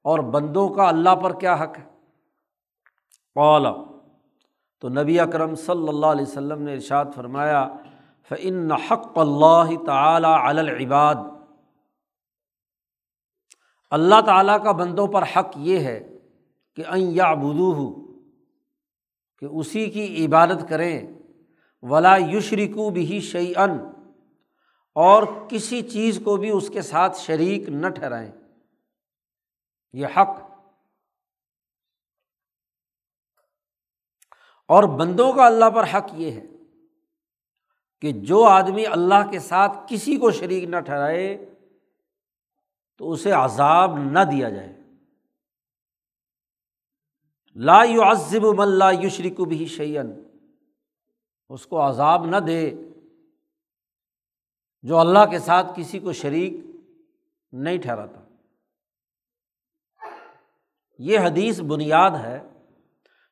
اور 0.03 0.20
بندوں 0.20 0.70
کا 0.70 0.88
اللہ 0.88 1.15
پر 1.15 1.39
کیا 1.39 1.56
حق 1.56 1.77
ہے۔ 1.79 1.84
اولا 3.36 3.74
تو 4.79 4.89
نبی 4.89 5.20
اکرم 5.20 5.56
صلی 5.56 5.88
اللہ 5.88 6.06
علیہ 6.06 6.25
وسلم 6.25 6.62
نے 6.62 6.74
ارشاد 6.74 7.06
فرمایا 7.15 7.70
فن 8.29 8.72
حق 8.72 9.18
اللہ 9.18 9.86
تعالیٰ 9.86 10.39
العباد۔ 10.44 11.15
اللہ 13.91 14.22
تعالیٰ 14.25 14.63
کا 14.63 14.72
بندوں 14.72 15.08
پر 15.08 15.24
حق 15.36 15.48
یہ 15.56 15.79
ہے 15.79 16.18
کہ 16.75 16.84
این 16.88 17.12
یا 17.12 17.34
بدو 17.34 17.96
کہ 19.39 19.46
اسی 19.46 19.89
کی 19.89 20.25
عبادت 20.25 20.70
کریں۔ 20.70 21.08
ولا 21.82 22.18
یشرکو 22.18 22.89
بھی 22.89 23.20
شعی 23.20 23.53
اور 25.00 25.24
کسی 25.50 25.82
چیز 25.82 26.22
کو 26.24 26.38
بھی 26.38 26.50
اس 26.50 26.70
کے 26.70 26.82
ساتھ 26.82 27.18
شریک 27.18 27.70
نہ 27.70 27.88
ٹھہرائیں۔ 27.88 28.32
یہ 29.94 30.08
حق۔ 30.18 30.62
اور 34.68 34.84
بندوں 34.84 35.34
کا 35.34 35.46
اللہ 35.46 35.70
پر 35.70 35.84
حق 35.84 36.06
یہ 36.13 36.32
ہے 36.32 36.44
کہ 38.01 38.12
جو 38.12 38.44
آدمی 38.44 38.86
اللہ 38.86 39.32
کے 39.32 39.39
ساتھ 39.39 39.77
کسی 39.89 40.18
کو 40.18 40.32
شریک 40.32 40.63
نہ 40.63 40.79
ٹھہرائے، 40.79 41.56
تو 42.98 43.12
اسے 43.12 43.32
عذاب 43.32 43.98
نہ 43.98 44.20
دیا 44.20 44.50
جائے۔ 44.50 44.82
لا 47.56 47.84
عزب 48.12 48.46
من 48.58 48.68
لا 48.68 48.91
یشرک 48.91 49.41
بھی 49.41 49.65
شعین 49.65 50.24
اس 51.50 51.68
کو 51.68 51.89
عذاب 51.89 52.25
نہ 52.25 52.38
دے۔ 52.38 52.88
جو 54.83 54.98
اللہ 54.98 55.25
کے 55.31 55.39
ساتھ 55.39 55.67
کسی 55.75 56.00
کو 56.00 56.13
شریک 56.13 56.53
نہیں 57.51 57.77
ٹھہراتا۔ 57.77 58.19
یہ 61.00 61.19
حدیث 61.19 61.59
بنیاد 61.59 62.12
ہے 62.12 62.48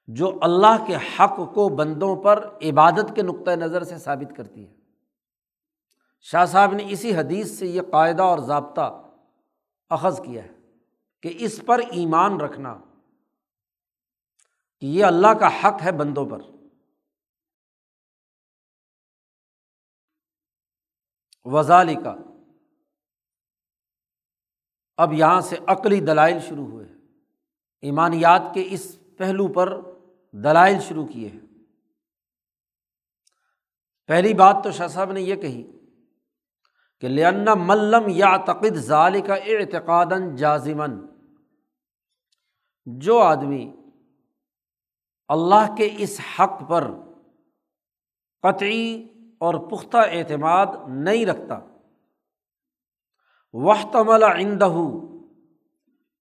جو 0.08 0.40
اللہ 0.42 0.86
کے 0.88 0.96
حق 0.96 1.54
کو 1.54 1.70
بندوں 1.70 2.16
پر 2.16 2.50
عبادت 2.62 3.16
کے 3.16 3.22
نقطۂ 3.22 3.52
نظر 3.52 3.84
سے 3.84 3.98
ثابت 3.98 4.38
کرتی 4.38 4.68
ہے۔ 4.68 4.74
شاہ 6.22 6.46
صاحب 6.46 6.74
نے 6.74 6.84
اسی 6.90 7.16
حدیث 7.16 7.60
سے 7.60 7.68
یہ 7.68 7.82
قاعدہ 7.92 8.24
اور 8.24 8.40
ضابطہ 8.40 9.12
اخذ 9.90 10.22
کیا 10.22 10.44
ہے 10.44 10.52
کہ 11.22 11.34
اس 11.40 11.62
پر 11.66 11.80
ایمان 11.80 12.42
رکھنا 12.42 12.78
کہ 14.82 14.86
یہ 14.86 15.06
اللہ 15.06 15.34
کا 15.40 15.48
حق 15.48 15.84
ہے 15.84 15.92
بندوں 15.92 16.26
پر۔ 16.26 16.57
وزال 21.52 22.04
کا 22.04 22.16
اب 24.98 25.14
یہاں 25.14 25.42
سے 25.42 25.58
عقلی 25.68 26.00
دلائل 26.00 26.40
شروع 26.40 26.66
ہوئے 26.66 26.88
ایمانیات 27.82 28.42
کے 28.54 28.68
اس 28.70 28.98
پہلو 29.18 29.48
پر 29.48 29.82
دلائل 30.32 30.80
شروع 30.80 31.06
کیے 31.08 31.30
ہیں۔ 31.30 31.40
پہلی 34.08 34.34
بات 34.34 34.56
تو 34.64 34.72
شاہ 34.72 34.88
صاحب 34.88 35.12
نے 35.12 35.22
یہ 35.22 35.36
کہی 35.36 35.72
کہ 37.00 37.08
لنا 37.08 37.54
ملم 37.54 38.04
یا 38.08 38.38
تقد 38.38 38.76
ظال 38.76 39.22
کا 39.22 39.36
اعتقاد 39.36 40.38
جازمن 40.38 41.08
جو 42.86 43.20
آدمی 43.20 43.76
اللہ 45.28 45.76
کے 45.78 45.96
اس 45.98 46.20
حق 46.20 46.70
پر 46.70 46.92
قطعی 48.42 49.08
اور 49.40 49.54
پختہ 49.54 49.98
اعتماد 49.98 50.66
نہیں 50.88 51.26
رکھتا۔ 51.26 51.60
تمل 53.94 54.24
آئندہ 54.24 54.70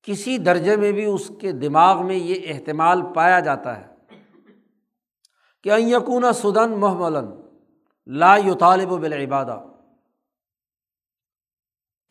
کسی 0.03 0.39
درجے 0.39 0.77
میں 0.77 0.93
بھی 0.93 1.05
اس 1.05 1.31
کے 1.41 1.53
دماغ 1.53 2.07
میں 2.07 2.17
یہ 2.17 2.55
احتمال 2.55 3.03
پایا 3.15 3.41
جاتا 3.41 3.81
ہے 3.81 3.87
کہ 5.63 5.73
یقون 5.77 6.25
سدن 6.35 6.81
محمل 6.81 7.25
لا 8.07 8.37
یو 8.37 8.55
طالب 8.55 8.93
و 8.93 8.97
بالعبادہ۔ 8.97 9.65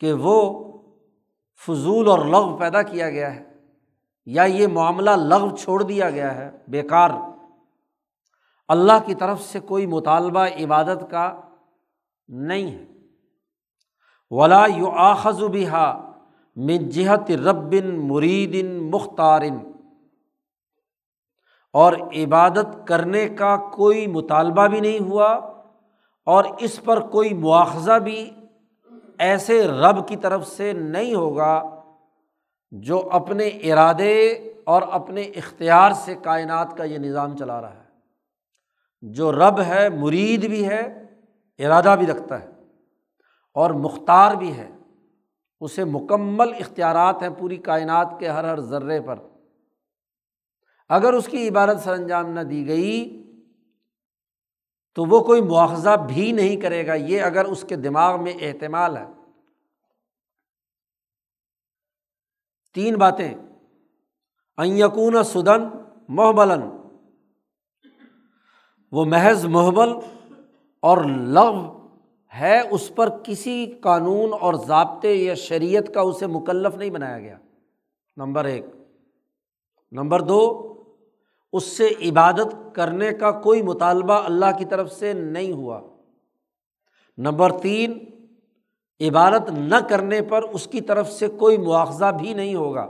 کہ 0.00 0.12
وہ 0.12 0.62
فضول 1.66 2.08
اور 2.08 2.18
لغ 2.18 2.58
پیدا 2.58 2.82
کیا 2.82 3.10
گیا 3.10 3.34
ہے 3.34 3.52
یا 4.26 4.42
یہ 4.42 4.66
معاملہ 4.66 5.10
لغ 5.10 5.56
چھوڑ 5.56 5.82
دیا 5.82 6.10
گیا 6.10 6.34
ہے، 6.34 6.50
بیکار۔ 6.68 7.10
اللہ 8.68 8.92
کی 9.06 9.14
طرف 9.14 9.42
سے 9.42 9.60
کوئی 9.60 9.86
مطالبہ، 9.86 10.40
عبادت 10.40 11.10
کا 11.10 11.40
نہیں 12.28 12.70
ہے۔ 12.70 12.84
ولا 14.30 14.66
یو 14.66 14.90
آخذ 14.90 15.42
بھی 15.42 15.66
ہا 15.66 16.12
من 16.56 16.88
جہت 16.88 17.30
ربن 17.30 18.08
مریدن 18.08 18.90
مختارن 18.90 19.58
اور 21.72 21.92
عبادت 21.92 22.88
کرنے 22.88 23.28
کا 23.28 23.56
کوئی 23.56 24.06
مطالبہ 24.06 24.66
بھی 24.66 24.80
نہیں 24.80 24.98
ہوا 24.98 25.28
اور 26.26 26.44
اس 26.58 26.80
پر 26.84 27.00
کوئی 27.00 27.34
مواخذہ 27.34 27.98
بھی 27.98 28.30
ایسے 29.18 29.68
رب 29.68 30.08
کی 30.08 30.16
طرف 30.16 30.46
سے 30.46 30.72
نہیں 30.72 31.14
ہوگا 31.14 31.80
جو 32.70 33.08
اپنے 33.12 33.46
ارادے 33.46 34.32
اور 34.64 34.82
اپنے 34.90 35.22
اختیار 35.22 35.92
سے 35.92 36.14
کائنات 36.14 36.76
کا 36.76 36.84
یہ 36.84 36.98
نظام 36.98 37.36
چلا 37.36 37.60
رہا 37.60 37.74
ہے۔ 37.74 37.85
جو 39.06 39.32
رب 39.32 39.60
ہے، 39.60 39.88
مرید 39.88 40.48
بھی 40.48 40.68
ہے، 40.68 41.02
ارادہ 41.58 41.96
بھی 41.98 42.06
رکھتا 42.06 42.42
ہے 42.42 42.50
اور 43.54 43.70
مختار 43.70 44.34
بھی 44.34 44.56
ہے۔ 44.56 44.70
اسے 45.60 45.84
مکمل 45.84 46.54
اختیارات 46.60 47.22
ہیں 47.22 47.28
پوری 47.38 47.56
کائنات 47.56 48.14
کے 48.18 48.28
ہر 48.28 48.44
ہر 48.44 48.60
ذرے 48.60 49.00
پر۔ 49.00 49.16
اگر 50.88 51.12
اس 51.12 51.26
کی 51.26 51.48
عبادت 51.48 51.84
سر 51.84 51.92
انجام 51.92 52.26
نہ 52.26 52.40
دی 52.40 52.66
گئی، 52.66 53.22
تو 54.94 55.04
وہ 55.04 55.20
کوئی 55.20 55.40
مواخذہ 55.40 55.96
بھی 56.06 56.32
نہیں 56.32 56.56
کرے 56.56 56.86
گا۔ 56.86 56.94
یہ 56.94 57.22
اگر 57.22 57.44
اس 57.44 57.64
کے 57.68 57.76
دماغ 57.76 58.22
میں 58.22 58.32
احتمال 58.40 58.96
ہے۔ 58.96 59.06
تین 62.74 62.96
باتیں۔ 62.96 63.34
یقون 64.58 65.22
سدن 65.24 65.62
محبلن 66.08 66.85
وہ 68.92 69.04
محض 69.04 69.46
محبل 69.46 69.88
اور 70.80 71.04
لغ 71.04 71.76
ہے، 72.40 72.60
اس 72.70 72.92
پر 72.94 73.08
کسی 73.22 73.66
قانون 73.80 74.30
اور 74.40 74.54
ضابطے 74.54 75.14
یا 75.14 75.34
شریعت 75.34 75.94
کا 75.94 76.00
اسے 76.00 76.26
مکلف 76.26 76.76
نہیں 76.76 76.90
بنایا 76.90 77.18
گیا۔ 77.18 77.38
نمبر 78.16 78.44
ایک۔ 78.44 78.66
نمبر 79.92 80.20
دو، 80.20 80.72
اس 81.52 81.64
سے 81.64 81.88
عبادت 82.06 82.74
کرنے 82.74 83.12
کا 83.12 83.30
کوئی 83.30 83.62
مطالبہ 83.62 84.14
اللہ 84.14 84.58
کی 84.58 84.64
طرف 84.64 84.92
سے 84.92 85.12
نہیں 85.12 85.52
ہوا۔ 85.52 85.80
نمبر 87.18 87.58
تین، 87.58 87.98
عبادت 89.00 89.50
نہ 89.50 89.76
کرنے 89.88 90.20
پر 90.22 90.42
اس 90.42 90.66
کی 90.66 90.80
طرف 90.80 91.12
سے 91.12 91.28
کوئی 91.28 91.58
مواخذہ 91.58 92.12
بھی 92.20 92.34
نہیں 92.34 92.54
ہوگا۔ 92.54 92.86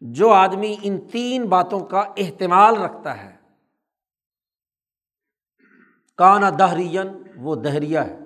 جو 0.00 0.30
آدمی 0.30 0.76
ان 0.82 1.00
تین 1.00 1.44
باتوں 1.44 1.80
کا 1.80 2.00
اہتمال 2.16 2.76
رکھتا 2.76 3.24
ہے 3.24 3.37
کانا 6.18 6.50
دہرین 6.50 7.06
وہ 7.36 7.54
دہریا 7.54 8.06
ہے۔ 8.06 8.18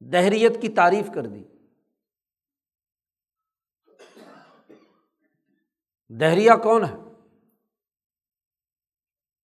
دہریت 0.00 0.62
کی 0.62 0.68
تعریف 0.68 1.06
کر 1.14 1.26
دی۔ 1.26 1.44
دہریا 6.08 6.56
کون 6.56 6.84
ہے؟ 6.84 6.94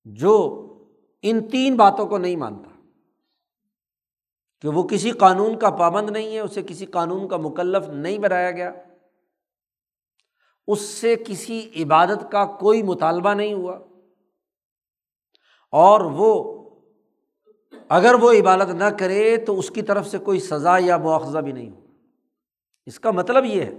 جو 0.04 0.66
ان 1.22 1.50
تین 1.50 1.76
باتوں 1.76 2.06
کو 2.06 2.18
نہیں 2.18 2.36
مانتا۔ 2.36 2.70
کہ 4.60 4.68
وہ 4.68 4.88
کسی 4.88 5.10
قانون 5.10 5.58
کا 5.58 5.70
پابند 5.70 6.10
نہیں 6.10 6.34
ہے، 6.34 6.40
اسے 6.40 6.62
کسی 6.62 6.86
قانون 6.86 7.28
کا 7.28 7.36
مکلف 7.36 7.88
نہیں 7.88 8.18
بنایا 8.18 8.50
گیا۔ 8.50 8.72
اس 10.66 10.80
سے 10.80 11.16
کسی 11.26 11.84
عبادت 11.84 12.32
کا 12.32 12.44
کوئی 12.44 12.82
مطالبہ 12.82 13.34
نہیں 13.34 13.54
ہوا۔ 13.54 13.78
اور 15.70 16.00
وہ 16.00 16.59
اگر 17.88 18.14
وہ 18.14 18.32
عبادت 18.32 18.68
نہ 18.68 18.84
کرے 18.84 19.36
تو 19.36 19.58
اس 19.58 19.70
کی 19.70 19.82
طرف 19.82 20.06
سے 20.06 20.18
کوئی 20.18 20.40
سزا 20.40 20.76
یا 20.78 20.96
مواخذہ 20.96 21.38
بھی 21.38 21.52
نہیں 21.52 21.70
ہو 21.70 21.80
اس 22.86 23.00
کا 23.00 23.10
مطلب 23.10 23.44
یہ 23.44 23.62
ہے 23.62 23.72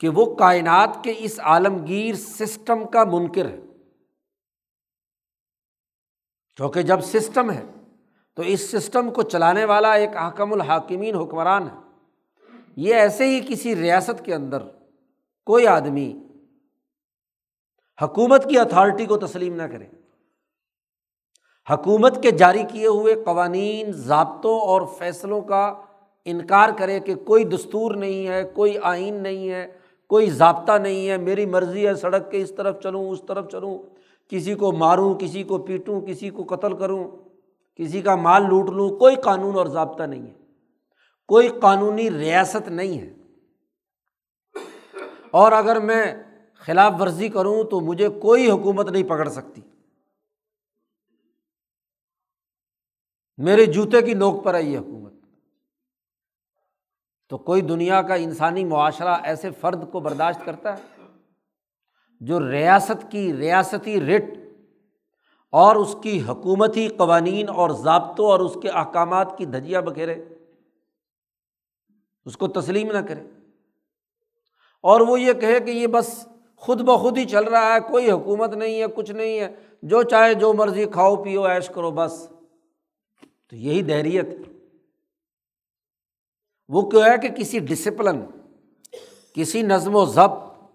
کہ 0.00 0.08
وہ 0.08 0.34
کائنات 0.34 0.98
کے 1.04 1.14
اس 1.18 1.40
عالمگیر 1.40 2.14
سسٹم 2.14 2.86
کا 2.86 3.04
منکر 3.04 3.48
ہے۔ 3.48 3.60
کیونکہ 6.56 6.82
جب 6.82 7.00
سسٹم 7.00 7.50
ہے 7.50 7.64
تو 8.34 8.42
اس 8.42 8.70
سسٹم 8.70 9.10
کو 9.10 9.22
چلانے 9.22 9.64
والا 9.64 9.92
ایک 9.92 10.16
حکم 10.16 10.52
الحاکمین 10.52 11.14
حکمران 11.14 11.62
ہے۔ 11.62 11.76
یہ 12.76 12.94
ایسے 12.94 13.26
ہی 13.26 13.40
کسی 13.48 13.76
ریاست 13.76 14.24
کے 14.24 14.34
اندر 14.34 14.62
کوئی 15.44 15.66
آدمی 15.66 16.18
حکومت 18.02 18.48
کی 18.48 18.58
اتھارٹی 18.58 19.06
کو 19.06 19.16
تسلیم 19.16 19.54
نہ 19.54 19.62
کرے۔ 19.62 19.86
حکومت 21.70 22.22
کے 22.22 22.30
جاری 22.30 22.62
کیے 22.72 22.86
ہوئے 22.86 23.14
قوانین، 23.14 23.92
ضابطوں 23.92 24.60
اور 24.60 24.82
فیصلوں 24.98 25.40
کا 25.40 25.74
انکار 26.24 26.68
کرے 26.78 27.00
کہ 27.00 27.14
کوئی 27.14 27.44
دستور 27.44 27.94
نہیں 27.94 28.28
ہے، 28.28 28.44
کوئی 28.44 28.76
آئین 28.82 29.14
نہیں 29.14 29.50
ہے، 29.50 29.72
کوئی 30.08 30.30
ضابطہ 30.30 30.72
نہیں 30.72 31.08
ہے، 31.08 31.16
میری 31.16 31.46
مرضی 31.46 31.86
ہے 31.86 31.94
سڑک 31.94 32.30
کے 32.30 32.42
اس 32.42 32.52
طرف 32.56 32.82
چلوں، 32.82 33.10
اس 33.10 33.18
طرف 33.28 33.48
چلوں، 33.52 33.78
کسی 34.30 34.54
کو 34.54 34.72
ماروں، 34.72 35.14
کسی 35.14 35.42
کو 35.42 35.58
پیٹوں، 35.58 36.00
کسی 36.00 36.30
کو 36.30 36.44
قتل 36.44 36.76
کروں، 36.76 37.10
کسی 37.76 38.02
کا 38.02 38.14
مال 38.16 38.42
لوٹ 38.48 38.70
لوں، 38.70 38.88
کوئی 38.88 39.16
قانون 39.16 39.54
اور 39.56 39.66
ضابطہ 39.66 40.02
نہیں 40.02 40.22
ہے، 40.22 40.34
کوئی 41.28 41.48
قانونی 41.48 42.10
ریاست 42.10 42.68
نہیں 42.68 43.00
ہے۔ 43.00 43.12
اور 45.30 45.52
اگر 45.52 45.80
میں 45.80 46.16
خلاف 46.54 46.92
ورزی 47.00 47.28
کروں 47.28 47.64
تو 47.64 47.80
مجھے 47.80 48.08
کوئی 48.08 48.50
حکومت 48.50 48.90
نہیں 48.90 49.02
پکڑ 49.02 49.28
سکتی۔ 49.28 49.60
میرے 53.36 53.66
جوتے 53.66 54.02
کی 54.02 54.14
نوک 54.14 54.44
پر 54.44 54.54
ہے 54.54 54.62
یہ 54.62 54.78
حکومت۔ 54.78 55.12
تو 57.28 57.38
کوئی 57.38 57.60
دنیا 57.60 58.02
کا 58.02 58.14
انسانی 58.14 58.64
معاشرہ 58.64 59.16
ایسے 59.22 59.50
فرد 59.60 59.90
کو 59.90 60.00
برداشت 60.00 60.44
کرتا 60.44 60.78
ہے 60.78 61.02
جو 62.20 62.50
ریاست 62.50 63.10
کی 63.10 63.36
ریاستی 63.36 64.00
رٹ 64.00 64.24
اور 65.52 65.76
اس 65.76 65.96
کی 66.02 66.22
حکومتی 66.22 66.88
قوانین 66.88 67.48
اور 67.48 67.70
ضابطوں 67.70 68.26
اور 68.26 68.40
اس 68.40 68.56
کے 68.62 68.68
احکامات 68.68 69.38
کی 69.38 69.44
دھجیا 69.44 69.80
بکھیرے؟ 69.80 70.14
اس 72.24 72.36
کو 72.36 72.48
تسلیم 72.48 72.92
نہ 72.92 72.98
کرے۔ 72.98 73.22
اور 74.82 75.00
وہ 75.00 75.20
یہ 75.20 75.32
کہے 75.32 75.60
کہ 75.60 75.70
یہ 75.70 75.86
بس 75.86 76.28
خود 76.56 76.80
بخود 76.80 77.18
ہی 77.18 77.24
چل 77.24 77.44
رہا 77.44 77.74
ہے، 77.74 77.80
کوئی 77.80 78.10
حکومت 78.10 78.54
نہیں 78.54 78.80
ہے، 78.80 78.86
کچھ 78.94 79.12
نہیں 79.12 79.40
ہے۔ 79.40 79.54
جو 79.82 80.02
چاہے 80.02 80.34
جو 80.34 80.52
مرضی 80.52 80.84
کھاؤ، 80.84 81.16
پیو 81.22 81.42
ایش 81.42 81.68
کرو، 81.68 81.90
بس۔ 81.90 82.32
تو 83.50 83.56
یہی 83.56 83.82
دہریت 83.82 84.26
وہ 86.68 86.90
کیوں 86.90 87.02
ہے 87.02 87.18
کہ 87.18 87.28
کسی 87.28 87.58
ڈسپلن 87.58 88.20
کسی 89.34 89.62
نظم 89.62 89.96
و 89.96 90.04
ضبط، 90.04 90.70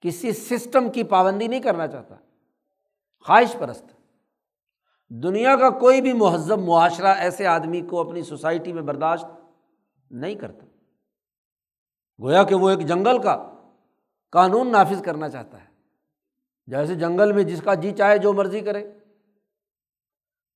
کسی 0.00 0.32
سسٹم 0.32 0.92
کی 0.92 1.04
پابندی 1.04 1.46
نہیں 1.46 1.60
کرنا 1.60 1.86
چاہتا۔ 1.86 2.14
خواہش 3.20 3.56
پرست۔ 3.58 3.84
دنیا 5.08 5.56
کا 5.56 5.70
کوئی 5.70 6.00
بھی 6.00 6.12
مہذب، 6.12 6.58
معاشرہ 6.58 7.06
ایسے 7.06 7.46
آدمی 7.46 7.80
کو 7.80 8.00
اپنی 8.00 8.22
سوسائٹی 8.22 8.72
میں 8.72 8.82
برداشت 8.82 9.24
نہیں 10.10 10.34
کرتا۔ 10.34 10.66
گویا 12.22 12.42
کہ 12.42 12.54
وہ 12.54 12.70
ایک 12.70 12.86
جنگل 12.86 13.22
کا 13.22 13.50
قانون 14.30 14.72
نافذ 14.72 15.02
کرنا 15.02 15.28
چاہتا 15.28 15.60
ہے۔ 15.60 15.66
جیسے 16.66 16.94
جنگل 16.94 17.32
میں 17.32 17.42
جس 17.42 17.62
کا 17.62 17.74
جی 17.74 17.92
چاہے 17.92 18.18
جو 18.18 18.32
مرضی 18.32 18.60
کرے۔ 18.60 18.92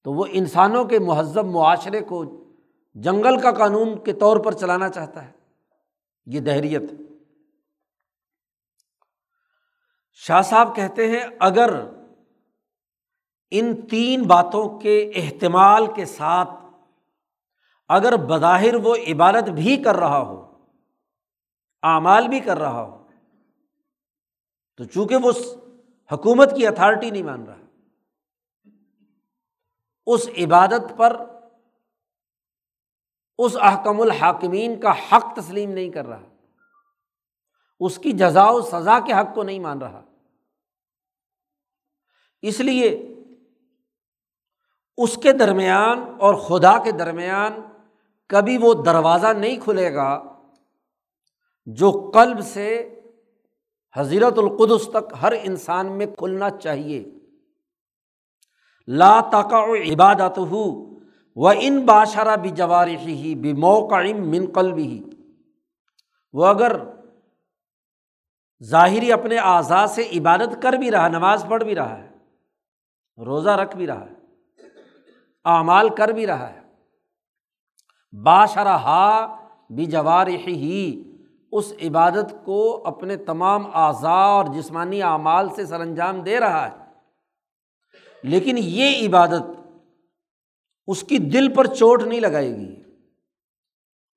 تو 0.05 0.13
وہ 0.13 0.25
انسانوں 0.31 0.85
کے 0.85 0.99
مہذب 0.99 1.45
معاشرے 1.45 2.01
کو 2.01 2.25
جنگل 2.95 3.41
کا 3.41 3.53
قانون 3.53 4.05
کے 4.05 4.13
طور 4.13 4.37
پر 4.37 4.53
چلانا 4.53 4.89
چاہتا 4.89 5.25
ہے۔ 5.25 5.33
یہ 6.27 6.41
دہریت۔ 6.41 6.83
شاہ 10.13 10.43
صاحب 10.43 10.77
کہتے 10.77 11.09
ہیں، 11.09 11.27
اگر 11.41 11.71
ان 13.51 13.87
تین 13.87 14.23
باتوں 14.23 14.79
کے 14.79 15.13
اہتمال 15.15 15.87
کے 15.97 16.05
ساتھ 16.05 16.51
اگر 17.89 18.17
بظاہر 18.17 18.75
وہ 18.75 18.97
عبادت 19.09 19.49
بھی 19.49 19.83
کر 19.83 19.97
رہا 19.97 20.19
ہو، 20.19 20.65
اعمال 21.83 22.29
بھی 22.29 22.41
کر 22.41 22.59
رہا 22.59 22.83
ہو، 22.83 23.09
تو 24.77 24.85
چونکہ 24.85 25.17
وہ 25.17 25.33
حکومت 26.13 26.57
کی 26.57 26.67
اتھارٹی 26.67 27.11
نہیں 27.11 27.23
مان 27.23 27.45
رہا 27.45 27.60
اس 30.13 30.29
عبادت 30.39 30.97
پر 30.97 31.17
اس 33.39 33.57
احکم 33.61 34.01
الحاکمین 34.01 34.81
کا 34.81 34.93
حق 34.93 35.37
تسلیم 35.37 35.71
نہیں 35.71 35.91
کر 35.91 36.07
رہا، 36.07 36.23
اس 37.81 37.99
کی 37.99 38.13
جزا 38.13 38.45
و 38.51 38.61
سزا 38.61 38.99
کے 39.07 39.13
حق 39.13 39.35
کو 39.35 39.43
نہیں 39.43 39.61
مان 39.61 39.79
رہا۔ 39.79 40.05
اس 42.43 42.61
لیے 42.61 42.91
اس 44.97 45.19
کے 45.23 45.33
درمیان 45.33 45.99
اور 46.21 46.35
خدا 46.35 46.77
کے 46.85 46.93
درمیان 46.93 47.61
کبھی 48.27 48.59
وہ 48.59 48.75
دروازہ 48.75 49.27
نہیں 49.27 49.57
کھلے 49.61 49.95
گا 49.95 50.11
جو 51.67 52.11
قلب 52.15 52.41
سے 52.45 53.01
حضیرت 53.97 54.39
القدس 54.39 54.89
تک 54.91 55.15
ہر 55.23 55.33
انسان 55.43 55.99
میں 55.99 56.07
کھلنا 56.07 56.51
چاہیے۔ 56.51 57.05
لا 58.99 59.21
تقا 59.21 59.59
عبادت 59.93 60.39
ہو 60.39 60.65
و 61.37 61.49
ان 61.49 61.81
باشرہ 61.87 62.37
بھی 62.37 62.51
جوارحی 62.51 63.15
ہی 63.15 63.35
بھی 63.35 63.53
موقع 63.53 64.03
من 64.15 64.47
قلب 64.55 64.79
ہی 64.79 65.03
وہ 66.33 66.47
اگر 66.47 66.77
ظاہری 68.63 69.13
اپنے 69.13 69.39
اعضاء 69.39 69.87
سے 69.87 70.03
عبادت 70.03 70.63
کر 70.63 70.73
بھی 70.73 70.91
رہا 70.91 71.09
نماز 71.09 71.45
پڑھ 71.49 71.65
بھی 71.65 71.75
رہا 71.75 71.99
ہے، 71.99 72.09
روزہ 73.19 73.51
رکھ 73.51 73.77
بھی 73.77 73.87
رہا 73.87 74.05
ہے، 74.05 74.15
اعمال 75.45 75.89
کر 75.89 76.09
بھی 76.09 76.27
رہا 76.27 76.49
ہے 76.49 76.61
باشرہ 78.13 78.77
بھی 79.71 79.87
جوارح 79.87 80.47
ہی 80.47 81.03
اس 81.53 81.73
عبادت 81.83 82.35
کو 82.45 82.83
اپنے 82.87 83.17
تمام 83.17 83.67
اعضاء 83.75 84.27
اور 84.27 84.45
جسمانی 84.55 85.03
اعمال 85.03 85.49
سے 85.57 85.67
سر 85.67 85.81
انجام 85.81 86.21
دے 86.21 86.41
رہا 86.41 86.67
ہے۔ 86.67 86.90
لیکن 88.23 88.55
یہ 88.59 89.09
عبادت 89.09 89.43
اس 90.87 91.03
کی 91.03 91.19
دل 91.19 91.55
پر 91.55 91.67
چوٹ 91.67 92.03
نہیں 92.03 92.21
لگائے 92.21 92.57
گی۔ 92.57 92.77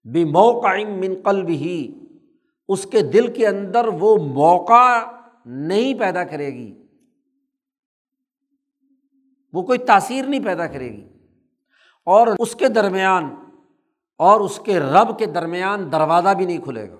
بے 0.04 0.26
موقع 0.26 0.68
من 0.88 1.14
قلب 1.24 1.50
ہی 1.50 2.00
اس 2.68 2.88
کے 2.92 3.02
دل 3.02 3.34
کے 3.34 3.48
اندر 3.48 3.88
وہ 3.88 4.18
موقع 4.18 5.06
نہیں 5.46 6.00
پیدا 6.00 6.24
کرے 6.24 6.54
گی۔ 6.54 6.88
وہ 9.54 9.62
کوئی 9.62 9.80
تاثیر 9.80 10.26
نہیں 10.26 10.46
پیدا 10.46 10.68
کرے 10.68 10.92
گی۔ 10.92 11.08
اور 12.06 12.28
اس 12.40 12.56
کے 12.56 12.68
درمیان، 12.68 13.36
اور 14.18 14.40
اس 14.40 14.60
کے 14.66 14.80
رب 14.80 15.20
کے 15.20 15.26
درمیان 15.26 15.92
دروازہ 15.92 16.30
بھی 16.30 16.46
نہیں 16.46 16.58
کھلے 16.58 16.90
گا۔ 16.92 16.96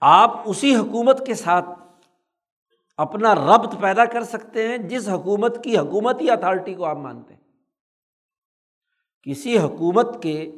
آپ 0.00 0.40
اسی 0.44 0.76
حکومت 0.76 1.26
کے 1.26 1.34
ساتھ 1.34 1.81
اپنا 2.96 3.34
ربط 3.34 3.74
پیدا 3.80 4.04
کر 4.04 4.22
سکتے 4.22 4.68
ہیں 4.68 4.78
جس 4.78 5.08
حکومت 5.08 5.64
کی 5.64 5.78
حکومتی 5.78 6.30
اتھارٹی 6.30 6.74
کو 6.74 6.84
آپ 6.84 6.96
مانتے 6.96 7.34
ہیں۔ 7.34 7.40
کسی 9.22 9.58
حکومت 9.58 10.22
کے 10.22 10.50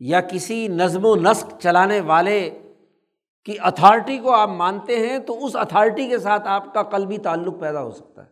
یا 0.00 0.20
کسی 0.20 0.68
نظم 0.68 1.04
و 1.04 1.16
نسق 1.16 1.60
چلانے 1.60 2.00
والے 2.00 2.58
کی 3.44 3.56
اتھارٹی 3.60 4.18
کو 4.18 4.32
آپ 4.32 4.48
مانتے 4.48 5.08
ہیں 5.08 5.18
تو 5.18 5.44
اس 5.44 5.56
اتھارٹی 5.56 6.08
کے 6.08 6.18
ساتھ 6.18 6.48
آپ 6.48 6.74
کا 6.74 6.82
قلبی 6.82 7.18
تعلق 7.18 7.60
پیدا 7.60 7.82
ہو 7.82 7.90
سکتا 7.90 8.24
ہے۔ 8.24 8.30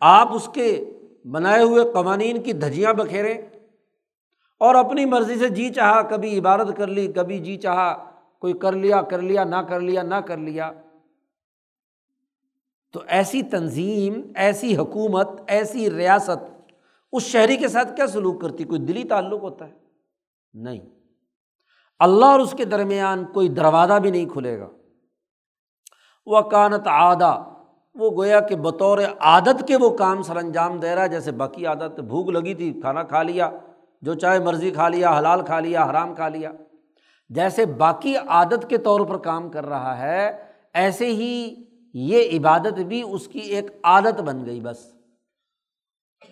آپ 0.00 0.28
اس 0.34 0.48
کے 0.54 0.84
بنائے 1.24 1.62
ہوئے 1.62 1.84
قوانین 1.84 2.42
کی 2.42 2.52
دھجیاں 2.52 2.92
بکھیریں 2.92 3.38
اور 4.58 4.74
اپنی 4.74 5.04
مرضی 5.04 5.38
سے 5.38 5.48
جی 5.48 5.74
چاہا 5.74 6.02
کبھی 6.02 6.38
عبادت 6.38 6.76
کر 6.76 6.86
لی، 6.86 7.12
کبھی 7.12 7.38
جی 7.38 7.56
چاہا 7.56 8.10
کوئی 8.40 8.52
کر 8.52 8.72
لیا 8.72 9.02
کر 9.02 9.22
لیا، 9.22 9.44
نہ 9.44 9.56
کر 9.56 9.80
لیا، 9.80 10.02
نہ 10.02 10.14
کر 10.14 10.36
لیا۔ 10.36 10.72
تو 12.92 13.00
ایسی 13.06 13.42
تنظیم، 13.42 14.32
ایسی 14.34 14.76
حکومت، 14.76 15.28
ایسی 15.46 15.90
ریاست، 15.90 16.72
اس 17.12 17.22
شہری 17.22 17.56
کے 17.56 17.68
ساتھ 17.68 17.96
کیا 17.96 18.06
سلوک 18.06 18.40
کرتی؟ 18.40 18.64
کوئی 18.64 18.80
دلی 18.80 19.04
تعلق 19.04 19.42
ہوتا 19.42 19.68
ہے؟ 19.68 19.72
نہیں۔ 20.54 20.80
اللہ 21.98 22.24
اور 22.24 22.40
اس 22.40 22.54
کے 22.58 22.64
درمیان 22.64 23.24
کوئی 23.24 23.48
دروازہ 23.48 23.94
بھی 23.94 24.10
نہیں 24.10 24.26
کھلے 24.26 24.60
گا۔ 24.60 24.68
وہ 26.26 26.40
کانت 26.40 26.82
آدھا 26.84 27.44
وہ 27.94 28.10
گویا 28.10 28.40
کہ 28.40 28.56
بطور 28.56 28.98
عادت 29.20 29.68
کے 29.68 29.76
وہ 29.76 29.96
کام 29.96 30.22
سر 30.22 30.36
انجام 30.36 30.80
دے 30.80 30.94
رہا 30.94 31.02
ہے، 31.02 31.08
جیسے 31.08 31.32
باقی 31.32 31.66
عادت، 31.66 32.00
بھوک 32.00 32.28
لگی 32.28 32.54
تھی، 32.54 32.80
کھانا 32.80 33.02
کھا 33.02 33.22
لیا، 33.22 33.50
جو 34.02 34.14
چاہے 34.14 34.38
مرضی 34.38 34.70
کھا 34.70 34.88
لیا، 34.88 35.18
حلال 35.18 35.44
کھا 35.44 35.60
لیا، 35.60 35.90
حرام 35.90 36.14
کھا 36.14 36.28
لیا۔ 36.28 36.52
جیسے 37.28 37.66
باقی 37.66 38.16
عادت 38.16 38.68
کے 38.68 38.78
طور 38.78 39.00
پر 39.00 39.18
کام 39.18 39.50
کر 39.50 39.66
رہا 39.66 39.98
ہے، 39.98 40.44
ایسے 40.74 41.06
ہی 41.06 41.64
یہ 41.98 42.38
عبادت 42.38 42.80
بھی 42.80 43.02
اس 43.10 43.28
کی 43.28 43.38
ایک 43.38 43.66
عادت 43.84 44.20
بن 44.20 44.46
گئی 44.46 44.60
بس۔ 44.60 44.92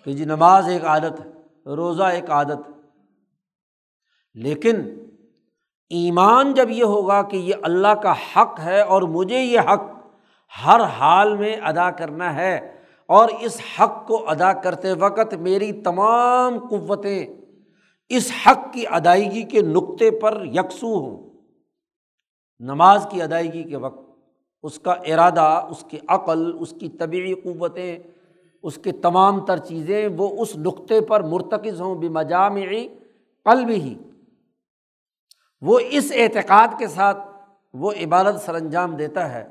کہ 0.05 0.13
جی 0.13 0.25
نماز 0.25 0.67
ایک 0.67 0.85
عادت 0.85 1.25
ہے، 1.25 1.29
روزہ 1.75 2.03
ایک 2.03 2.29
عادت 2.29 2.69
ہے۔ 2.69 2.73
لیکن 4.33 4.75
ایمان 5.89 6.53
جب 6.53 6.69
یہ 6.69 6.83
ہوگا 6.83 7.21
کہ 7.21 7.37
یہ 7.37 7.53
اللہ 7.63 7.87
کا 7.87 8.13
حق 8.35 8.59
ہے 8.59 8.81
اور 8.81 9.01
مجھے 9.01 9.39
یہ 9.39 9.59
حق 9.59 9.81
ہر 10.65 10.81
حال 10.81 11.37
میں 11.37 11.55
ادا 11.55 11.91
کرنا 11.91 12.35
ہے، 12.35 12.77
اور 13.05 13.29
اس 13.41 13.61
حق 13.79 14.07
کو 14.07 14.29
ادا 14.29 14.53
کرتے 14.53 14.93
وقت 14.93 15.33
میری 15.33 15.81
تمام 15.81 16.67
قوتیں 16.67 17.27
اس 18.09 18.31
حق 18.45 18.73
کی 18.73 18.87
ادائیگی 18.87 19.43
کے 19.43 19.61
نقطے 19.61 20.11
پر 20.11 20.45
یکسو 20.45 20.87
ہوں۔ 20.87 21.29
نماز 22.59 23.07
کی 23.11 23.21
ادائیگی 23.21 23.63
کے 23.63 23.77
وقت۔ 23.77 24.06
اس 24.63 24.79
کا 24.79 24.91
ارادہ، 24.91 25.67
اس 25.69 25.85
کی 25.89 25.99
عقل، 26.07 26.57
اس 26.59 26.73
کی 26.79 26.89
طبعی 26.89 27.33
قوتیں، 27.33 27.97
اس 28.63 28.77
کے 28.83 28.91
تمام 28.91 29.45
تر 29.45 29.57
چیزیں 29.57 30.07
وہ 30.17 30.41
اس 30.41 30.55
نقطے 30.55 31.01
پر 31.01 31.23
مرتکز 31.23 31.81
ہوں 31.81 31.95
بھی 31.95 32.09
مجامعی 32.09 32.87
قلب 33.43 33.69
ہی۔ 33.69 33.95
وہ 35.61 35.79
اس 35.89 36.11
اعتقاد 36.15 36.67
کے 36.79 36.87
ساتھ 36.87 37.17
وہ 37.73 37.91
عبادت 37.91 38.41
سر 38.41 38.55
انجام 38.55 38.95
دیتا 38.95 39.33
ہے 39.33 39.47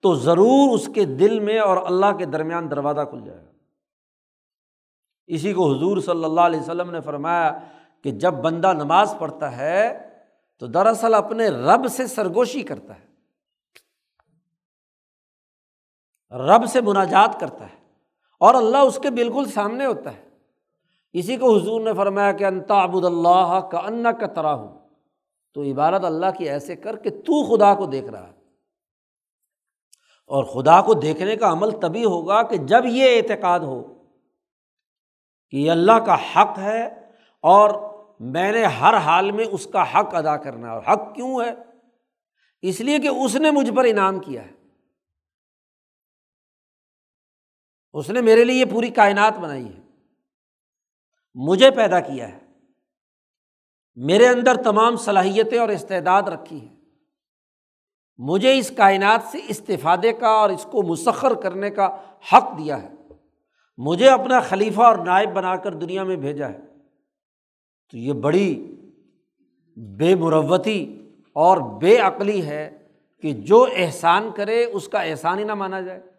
تو 0.00 0.14
ضرور 0.14 0.74
اس 0.74 0.88
کے 0.94 1.04
دل 1.04 1.40
میں 1.40 1.58
اور 1.58 1.76
اللہ 1.76 2.16
کے 2.18 2.24
درمیان 2.24 2.70
دروازہ 2.70 3.00
کھل 3.00 3.20
جائے 3.24 3.38
گا۔ 3.38 3.50
اسی 5.26 5.52
کو 5.52 5.76
حضور 5.76 5.98
صلی 5.98 6.24
اللہ 6.24 6.40
علیہ 6.40 6.60
وسلم 6.60 6.90
نے 6.90 7.00
فرمایا 7.00 7.58
کہ 8.02 8.10
جب 8.10 8.34
بندہ 8.34 8.72
نماز 8.72 9.14
پڑھتا 9.18 9.56
ہے 9.56 9.98
تو 10.58 10.66
دراصل 10.66 11.14
اپنے 11.14 11.48
رب 11.48 11.86
سے 11.90 12.06
سرگوشی 12.06 12.62
کرتا 12.62 12.94
ہے۔ 12.94 13.09
رب 16.30 16.66
سے 16.66 16.80
مناجات 16.80 17.40
کرتا 17.40 17.64
ہے 17.64 17.80
اور 18.40 18.54
اللہ 18.54 18.76
اس 18.76 18.98
کے 19.02 19.10
بالکل 19.10 19.44
سامنے 19.44 19.86
ہوتا 19.86 20.14
ہے۔ 20.14 20.28
اسی 21.12 21.36
کو 21.36 21.56
حضور 21.56 21.80
نے 21.80 21.94
فرمایا 21.94 22.32
کہ 22.32 22.44
انتا 22.44 22.74
ابود 22.74 23.04
اللہ 23.04 23.60
کا 23.72 23.78
ان 23.78 24.06
کا 24.20 24.26
طرح 24.26 24.52
ہو 24.52 24.78
تو 25.54 25.62
عبارت 25.62 26.04
اللہ 26.04 26.26
کی 26.38 26.48
ایسے 26.48 26.76
کر 26.76 26.96
کہ 26.96 27.10
تو 27.10 27.56
خدا 27.56 27.74
کو 27.74 27.86
دیکھ 27.86 28.06
رہا 28.06 28.26
ہے۔ 28.26 28.32
اور 30.26 30.44
خدا 30.44 30.80
کو 30.80 30.94
دیکھنے 30.94 31.36
کا 31.36 31.52
عمل 31.52 31.70
تبھی 31.80 32.04
ہوگا 32.04 32.42
کہ 32.42 32.56
جب 32.56 32.86
یہ 32.86 33.20
اعتقاد 33.20 33.60
ہو 33.60 33.82
کہ 35.50 35.56
یہ 35.56 35.70
اللہ 35.70 35.98
کا 36.06 36.14
حق 36.14 36.58
ہے 36.58 36.86
اور 37.40 37.70
میں 38.20 38.52
نے 38.52 38.64
ہر 38.64 38.96
حال 38.96 39.30
میں 39.30 39.44
اس 39.50 39.66
کا 39.66 39.82
حق 39.82 40.14
ادا 40.14 40.36
کرنا 40.36 40.72
ہے۔ 40.72 40.72
اور 40.72 40.82
حق 40.92 41.14
کیوں 41.14 41.40
ہے؟ 41.40 41.50
اس 42.62 42.80
لیے 42.80 42.98
کہ 42.98 43.08
اس 43.08 43.36
نے 43.36 43.50
مجھ 43.50 43.70
پر 43.70 43.84
انعام 43.84 44.18
کیا 44.18 44.42
ہے۔ 44.42 44.59
اس 47.92 48.10
نے 48.10 48.20
میرے 48.20 48.44
لیے 48.44 48.60
یہ 48.60 48.64
پوری 48.64 48.88
کائنات 48.88 49.38
بنائی 49.38 49.68
ہے۔ 49.68 49.80
مجھے 51.34 51.70
پیدا 51.70 52.00
کیا 52.00 52.28
ہے۔ 52.28 52.38
میرے 53.94 54.28
اندر 54.28 54.62
تمام 54.62 54.96
صلاحیتیں 54.96 55.58
اور 55.58 55.68
استعداد 55.68 56.22
رکھی 56.22 56.60
ہیں۔ 56.60 56.76
مجھے 58.18 58.58
اس 58.58 58.72
کائنات 58.76 59.20
سے 59.32 59.38
استفادے 59.48 60.12
کا 60.12 60.28
اور 60.28 60.50
اس 60.50 60.66
کو 60.72 60.82
مسخر 60.82 61.34
کرنے 61.34 61.70
کا 61.70 61.96
حق 62.32 62.58
دیا 62.58 62.82
ہے۔ 62.82 62.92
مجھے 63.78 64.10
اپنا 64.10 64.40
خلیفہ 64.40 64.80
اور 64.80 64.96
نائب 64.96 65.32
بنا 65.32 65.56
کر 65.56 65.74
دنیا 65.74 66.04
میں 66.04 66.16
بھیجا 66.16 66.48
ہے۔ 66.48 66.58
تو 67.90 67.96
یہ 67.96 68.12
بڑی 68.12 68.76
بے 69.76 70.14
مروتی 70.14 71.08
اور 71.32 71.56
بے 71.56 71.98
عقلی 71.98 72.46
ہے 72.46 72.86
کہ 73.22 73.32
جو 73.32 73.66
احسان 73.76 74.30
کرے 74.36 74.64
اس 74.64 74.88
کا 74.88 75.02
احسان 75.02 75.38
ہی 75.38 75.44
نہ 75.44 75.54
مانا 75.54 75.80
جائے۔ 75.80 76.09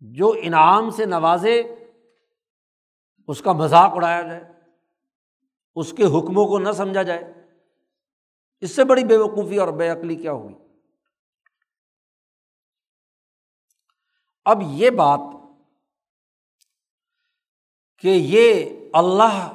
جو 0.00 0.34
انعام 0.42 0.90
سے 0.90 1.04
نوازے، 1.04 1.62
اس 3.28 3.40
کا 3.40 3.52
مذاق 3.52 3.92
اڑایا 3.94 4.22
جائے، 4.22 4.44
اس 5.74 5.92
کے 5.92 6.04
حکموں 6.04 6.46
کو 6.46 6.58
نہ 6.58 6.72
سمجھا 6.72 7.02
جائے۔ 7.02 7.34
اس 8.60 8.76
سے 8.76 8.84
بڑی 8.84 9.04
بے 9.04 9.16
وقوفی 9.16 9.58
اور 9.58 9.68
بے 9.68 9.88
عقلی 9.88 10.16
کیا 10.16 10.32
ہوئی؟ 10.32 10.54
اب 14.44 14.62
یہ 14.66 14.90
بات 14.90 15.20
کہ 17.98 18.08
یہ 18.08 18.70
اللہ 18.92 19.52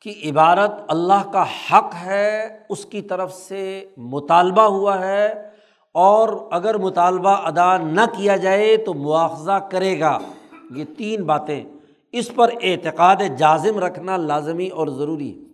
کی 0.00 0.30
عبارت، 0.30 0.70
اللہ 0.88 1.30
کا 1.32 1.44
حق 1.50 1.94
ہے، 1.94 2.58
اس 2.68 2.84
کی 2.84 3.02
طرف 3.02 3.34
سے 3.34 3.88
مطالبہ 3.96 4.62
ہوا 4.62 5.00
ہے 5.00 5.49
اور 5.92 6.52
اگر 6.52 6.78
مطالبہ 6.78 7.30
ادا 7.30 7.76
نہ 7.76 8.00
کیا 8.00 8.36
جائے 8.36 8.76
تو 8.76 8.94
مواخذہ 8.94 9.68
کرے 9.72 10.00
گا۔ 10.00 10.18
یہ 10.70 10.84
تین 10.98 11.24
باتیں۔ 11.24 11.64
اس 12.12 12.30
پر 12.34 12.50
اعتقاد 12.62 13.16
جازم 13.38 13.78
رکھنا 13.78 14.16
لازمی 14.16 14.68
اور 14.68 14.86
ضروری۔ 14.86 15.44
ہے 15.44 15.50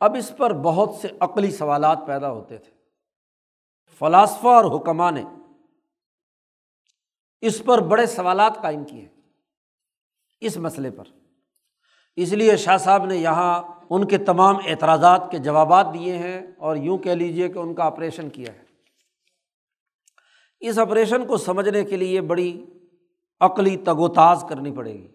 اب 0.00 0.14
اس 0.14 0.32
پر 0.36 0.52
بہت 0.52 0.90
سے 0.94 1.08
عقلی 1.20 1.50
سوالات 1.50 1.98
پیدا 2.06 2.30
ہوتے 2.30 2.58
تھے۔ 2.58 2.70
فلاسفہ 3.98 4.48
اور 4.48 4.76
حکمہ 4.76 5.10
نے 5.10 5.24
اس 7.40 7.62
پر 7.64 7.78
بڑے 7.78 8.06
سوالات 8.06 8.56
قائم 8.62 8.84
کیے۔ 8.84 9.08
اس 10.40 10.56
مسئلے 10.56 10.90
پر۔ 10.90 11.04
اس 12.16 12.32
لیے 12.32 12.56
شاہ 12.56 12.76
صاحب 12.76 13.04
نے 13.04 13.16
یہاں 13.16 13.62
ان 13.94 14.04
کے 14.04 14.18
تمام 14.18 14.56
اعتراضات 14.66 15.30
کے 15.30 15.38
جوابات 15.38 15.86
دیے 15.94 16.18
ہیں 16.18 16.42
اور 16.58 16.76
یوں 16.76 16.98
کہہ 16.98 17.10
لیجیے 17.10 17.48
کہ 17.48 17.58
ان 17.58 17.74
کا 17.74 17.84
آپریشن 17.84 18.28
کیا 18.30 18.52
ہے۔ 18.52 18.62
اس 20.60 20.78
آپریشن 20.78 21.26
کو 21.26 21.36
سمجھنے 21.36 21.84
کے 21.84 21.96
لیے 21.96 22.20
بڑی 22.20 22.64
عقلی 23.40 23.76
تگ 23.76 23.98
و 23.98 24.08
تاز 24.08 24.44
کرنی 24.48 24.72
پڑے 24.72 24.92
گی 24.92 25.08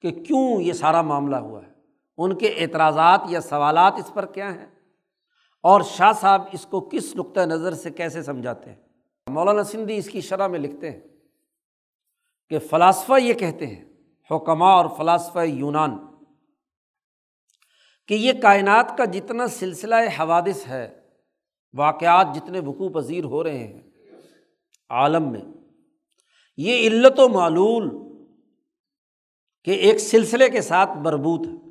کہ 0.00 0.10
کیوں 0.10 0.60
یہ 0.60 0.72
سارا 0.72 1.02
معاملہ 1.02 1.36
ہوا 1.36 1.66
ہے۔ 1.66 1.72
ان 2.18 2.36
کے 2.36 2.46
اعتراضات 2.46 3.20
یا 3.28 3.40
سوالات 3.40 3.92
اس 3.96 4.14
پر 4.14 4.26
کیا 4.26 4.54
ہیں؟ 4.54 4.66
اور 5.62 5.80
شاہ 5.80 6.12
صاحب 6.12 6.42
اس 6.52 6.66
کو 6.66 6.80
کس 6.80 7.16
نقطۂ 7.16 7.40
نظر 7.40 7.74
سے 7.74 7.90
کیسے 7.90 8.22
سمجھاتے 8.22 8.70
ہیں؟ 8.70 8.82
مولانا 9.30 9.64
سندھی 9.64 9.96
اس 9.96 10.10
کی 10.10 10.20
شرح 10.20 10.46
میں 10.46 10.58
لکھتے 10.58 10.90
ہیں 10.90 11.00
کہ 12.50 12.58
فلاسفہ 12.58 13.20
یہ 13.20 13.34
کہتے 13.34 13.66
ہیں 13.66 13.84
حکمہ 14.30 14.64
اور 14.64 14.86
فلاسفہ 14.96 15.38
یونان 15.38 16.07
کہ 18.08 18.14
یہ 18.14 18.32
کائنات 18.42 18.98
کا 18.98 19.04
جتنا 19.04 19.46
سلسلہ 19.46 19.94
حوادث 19.94 20.66
ہے، 20.66 21.00
واقعات 21.74 22.26
جتنے 22.34 22.60
وقوع 22.60 22.88
پذیر 22.88 23.24
ہو 23.24 23.44
رہے 23.44 23.58
ہیں 23.58 23.80
عالم 24.90 25.32
میں، 25.32 25.40
یہ 26.56 26.88
علت 26.88 27.20
و 27.20 27.28
معلول 27.28 27.90
کہ 29.64 29.70
ایک 29.70 29.98
سلسلے 29.98 30.50
کے 30.50 30.60
ساتھ 30.60 30.90
مربوط 30.96 31.46
ہے۔ 31.46 31.68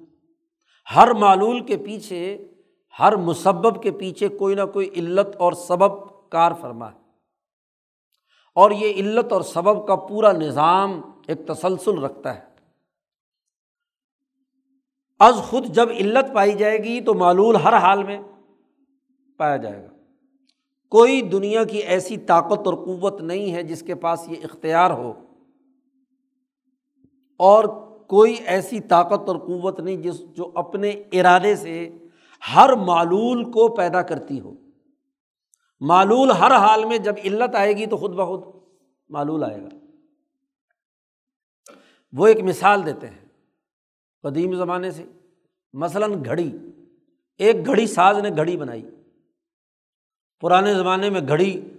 ہر 0.95 1.13
معلول 1.13 1.65
کے 1.65 1.78
پیچھے، 1.78 2.52
ہر 3.00 3.15
مسبب 3.15 3.84
کے 3.84 3.91
پیچھے 3.91 4.28
کوئی 4.28 4.56
نہ 4.56 4.65
کوئی 4.73 4.89
علت 4.89 5.36
اور 5.36 5.54
سبب 5.54 5.91
کار 6.30 6.52
فرما 6.62 6.91
ہے۔ 6.91 6.97
اور 8.56 8.71
یہ 8.71 8.93
علت 8.93 9.34
اور 9.34 9.41
سبب 9.41 9.88
کا 9.88 9.95
پورا 9.95 10.32
نظام 10.32 11.02
ایک 11.28 11.47
تسلسل 11.47 12.04
رکھتا 12.04 12.36
ہے۔ 12.36 12.46
از 15.19 15.36
خود 15.36 15.65
جب 15.65 15.89
علت 15.89 16.34
پائی 16.34 16.53
جائے 16.53 16.77
گی 16.77 17.01
تو 17.01 17.13
معلول 17.13 17.56
ہر 17.56 17.73
حال 17.73 18.03
میں 18.03 18.19
پایا 19.38 19.58
جائے 19.58 19.84
گا۔ 19.84 19.89
کوئی 20.89 21.21
دنیا 21.21 21.63
کی 21.63 21.77
ایسی 21.77 22.17
طاقت 22.17 22.67
اور 22.67 22.73
قوت 22.73 23.21
نہیں 23.21 23.53
ہے 23.53 23.63
جس 23.63 23.82
کے 23.82 23.95
پاس 23.95 24.30
یہ 24.30 24.36
اختیار 24.43 24.91
ہو۔ 24.91 25.13
اور 27.38 27.63
کوئی 28.08 28.34
ایسی 28.34 28.80
طاقت 28.80 29.30
اور 29.30 29.38
قوت 29.38 29.80
نہیں 29.80 29.95
جس 29.95 30.19
جو 30.19 30.51
اپنے 30.56 30.89
ارادے 30.89 31.56
سے 31.56 31.89
ہر 32.56 32.73
معلول 32.73 33.51
کو 33.51 33.75
پیدا 33.75 34.01
کرتی 34.01 34.39
ہو۔ 34.39 34.53
معلول 35.80 36.32
ہر 36.32 36.51
حال 36.51 36.86
میں 36.86 36.97
جب 36.97 37.15
علت 37.23 37.56
آئے 37.56 37.73
گی 37.73 37.86
تو 37.86 37.97
خود 37.97 38.12
بخود 38.12 38.43
معلول 39.10 39.43
آئے 39.43 39.62
گا۔ 39.62 39.69
وہ 42.13 42.27
ایک 42.27 42.43
مثال 42.43 42.86
دیتے 42.86 43.08
ہیں۔ 43.08 43.26
قدیم 44.29 44.55
زمانے 44.55 44.91
سے۔ 44.91 45.05
مثلاً 45.73 46.25
گھڑی، 46.25 46.57
ایک 47.37 47.65
گھڑی 47.65 47.87
ساز 47.87 48.17
نے 48.17 48.29
گھڑی 48.29 48.57
بنائی۔ 48.57 48.89
پرانے 50.41 50.73
زمانے 50.73 51.09
میں 51.09 51.21
گھڑی 51.27 51.69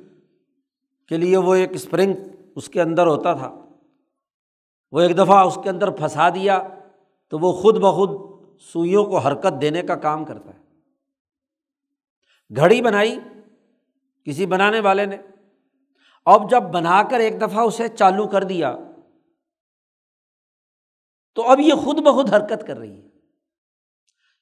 کے 1.09 1.17
لیے 1.17 1.37
وہ 1.37 1.55
ایک 1.55 1.73
اسپرنگ 1.73 2.13
اس 2.57 2.69
کے 2.69 2.83
اندر 2.83 3.07
ہوتا 3.07 3.35
تھا۔ 3.35 3.65
وہ 4.93 5.01
ایک 5.01 5.19
دفعہ 5.19 5.47
اس 5.47 5.59
کے 5.63 5.71
اندر 5.71 5.91
پھنسا 5.91 6.29
دیا 6.29 6.69
تو 7.29 7.39
وہ 7.39 7.53
خود 7.53 7.79
بخود 7.79 8.11
سوئیوں 8.61 9.05
کو 9.05 9.19
حرکت 9.19 9.61
دینے 9.61 9.83
کا 9.83 9.95
کام 9.95 10.25
کرتا 10.25 10.55
ہے۔ 10.55 10.59
گھڑی 12.57 12.83
بنائی 12.83 13.19
کسی 14.25 14.47
بنانے 14.47 14.81
والے 14.81 15.07
نے۔ 15.07 15.17
اب 16.27 16.51
جب 16.51 16.63
بنا 16.63 17.03
کر 17.11 17.21
ایک 17.21 17.41
دفعہ 17.41 17.65
اسے 17.65 17.89
چالو 17.89 18.27
کر 18.27 18.45
دیا 18.45 18.77
تو 21.39 21.51
اب 21.51 21.61
یہ 21.61 21.75
خود 21.75 21.99
بخود 21.99 22.35
حرکت 22.35 22.67
کر 22.67 22.79
رہی 22.79 23.03
ہے۔ 23.03 23.09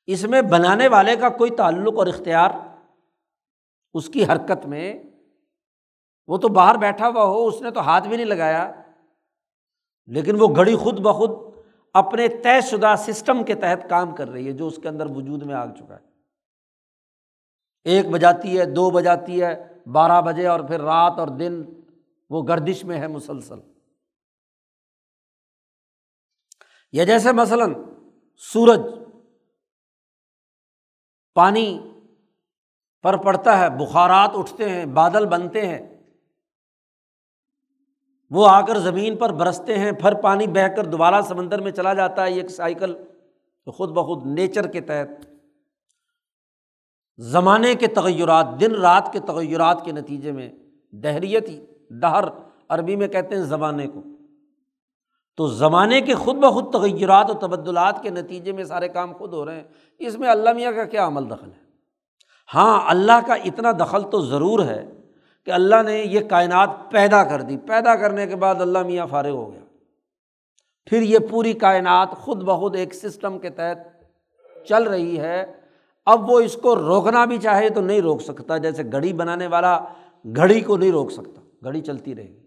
اس 0.06 0.24
میں 0.24 0.42
بنانے 0.42 0.88
والے 0.88 1.16
کا 1.16 1.28
کوئی 1.28 1.50
تعلق 1.50 1.94
اور 1.96 2.06
اختیار 2.06 2.50
اس 3.94 4.08
کی 4.08 4.24
حرکت 4.24 4.66
میں، 4.66 5.02
وہ 6.26 6.36
تو 6.36 6.48
باہر 6.48 6.74
بیٹھا 6.74 7.08
ہوا 7.08 7.24
ہو، 7.24 7.46
اس 7.46 7.62
نے 7.62 7.70
تو 7.70 7.80
ہاتھ 7.80 8.08
بھی 8.08 8.16
نہیں 8.16 8.26
لگایا۔ 8.26 8.72
لیکن 10.06 10.40
وہ 10.40 10.46
گھڑی 10.56 10.76
خود 10.76 11.00
بخود 11.00 11.54
اپنے 11.94 12.28
طے 12.28 12.60
شدہ 12.60 12.94
سسٹم 12.98 13.44
کے 13.44 13.54
تحت 13.54 13.90
کام 13.90 14.14
کر 14.14 14.28
رہی 14.28 14.46
ہے، 14.46 14.52
جو 14.52 14.66
اس 14.66 14.78
کے 14.82 14.88
اندر 14.88 15.06
وجود 15.06 15.42
میں 15.42 15.54
آ 15.54 15.66
چکا 15.66 15.94
ہے۔ 15.94 16.06
ایک 17.84 18.06
بجاتی 18.08 18.58
ہے، 18.58 18.64
دو 18.64 18.90
بجاتی 18.90 19.42
ہے، 19.42 19.72
بارہ 19.86 20.22
بجے 20.22 20.46
اور 20.46 20.60
پھر 20.60 20.80
رات 20.80 21.12
اور 21.18 21.28
دن 21.28 21.64
وہ 22.30 22.42
گردش 22.48 22.84
میں 22.84 22.98
ہے 22.98 23.06
مسلسل۔ 23.06 23.75
یا 26.96 27.04
جیسے 27.04 27.32
مثلاً 27.32 27.74
سورج 28.42 28.80
پانی 31.34 31.78
پر 33.04 33.16
پڑتا 33.16 33.58
ہے، 33.58 33.70
بخارات 33.70 34.30
اٹھتے 34.34 34.68
ہیں، 34.68 34.86
بادل 34.86 35.26
بنتے 35.26 35.66
ہیں، 35.66 35.96
وہ 38.30 38.48
آ 38.48 38.60
کر 38.60 38.78
زمین 38.78 39.16
پر 39.16 39.32
برستے 39.32 39.78
ہیں، 39.78 39.92
پھر 39.92 40.14
پانی 40.14 40.46
بہہ 40.46 40.68
کر 40.68 40.86
دوبارہ 40.86 41.20
سمندر 41.22 41.60
میں 41.60 41.72
چلا 41.72 41.94
جاتا 41.94 42.26
ہے 42.26 42.32
ایک 42.32 42.50
سائیکل 42.50 42.94
خود 43.66 43.90
بخود 43.90 44.26
نیچر 44.26 44.66
کے 44.66 44.80
تحت 44.80 45.26
زمانے 47.18 47.74
کے 47.74 47.86
تغیرات، 47.86 48.46
دن 48.60 48.74
رات 48.74 49.12
کے 49.12 49.20
تغیرات 49.20 49.84
کے 49.84 49.92
نتیجے 49.92 50.32
میں 50.32 50.50
دہریت 50.92 51.48
ہی 51.48 51.66
دہر، 51.90 52.24
عربی 52.68 52.96
میں 52.96 53.08
کہتے 53.08 53.34
ہیں 53.34 53.42
زمانے 53.42 53.86
کو۔ 53.86 54.02
تو 55.36 55.46
زمانے 55.46 56.00
کے 56.00 56.14
خود 56.14 56.36
بخود 56.36 56.72
تغیرات 56.72 57.30
و 57.30 57.34
تبدلات 57.34 58.02
کے 58.02 58.10
نتیجے 58.10 58.52
میں 58.52 58.64
سارے 58.64 58.88
کام 58.88 59.12
خود 59.12 59.32
ہو 59.32 59.46
رہے 59.46 59.54
ہیں۔ 59.54 59.64
اس 59.98 60.18
میں 60.18 60.28
اللہ 60.28 60.52
میاں 60.52 60.72
کا 60.72 60.84
کیا 60.84 61.06
عمل 61.06 61.30
دخل 61.30 61.46
ہے؟ 61.46 61.66
ہاں 62.54 62.80
اللہ 62.86 63.26
کا 63.26 63.34
اتنا 63.34 63.72
دخل 63.72 64.02
تو 64.02 64.20
ضرور 64.20 64.64
ہے 64.64 64.86
کہ 65.44 65.50
اللہ 65.50 65.82
نے 65.82 66.02
یہ 66.02 66.20
کائنات 66.20 66.70
پیدا 66.90 67.24
کر 67.24 67.40
دی۔ 67.40 67.56
پیدا 67.56 67.96
کرنے 67.96 68.26
کے 68.26 68.36
بعد 68.36 68.54
اللہ 68.60 68.82
میاں 68.82 69.06
فارغ 69.06 69.30
ہو 69.30 69.52
گیا۔ 69.52 69.60
پھر 70.86 71.02
یہ 71.02 71.18
پوری 71.30 71.52
کائنات 71.52 72.10
خود 72.10 72.42
بخود 72.42 72.76
ایک 72.76 72.94
سسٹم 72.94 73.38
کے 73.38 73.50
تحت 73.50 73.78
چل 74.66 74.82
رہی 74.82 75.18
ہے۔ 75.18 75.52
اب 76.06 76.30
وہ 76.30 76.40
اس 76.40 76.54
کو 76.54 76.76
روکنا 76.76 77.24
بھی 77.24 77.38
چاہے 77.38 77.68
تو 77.68 77.80
نہیں 77.80 78.00
روک 78.00 78.22
سکتا، 78.22 78.56
جیسے 78.56 78.82
گھڑی 78.92 79.12
بنانے 79.12 79.46
والا 79.46 79.80
گھڑی 80.36 80.60
کو 80.60 80.76
نہیں 80.76 80.92
روک 80.92 81.12
سکتا۔ 81.12 81.40
گھڑی 81.64 81.80
چلتی 81.80 82.14
رہے 82.14 82.28
گی۔ 82.28 82.45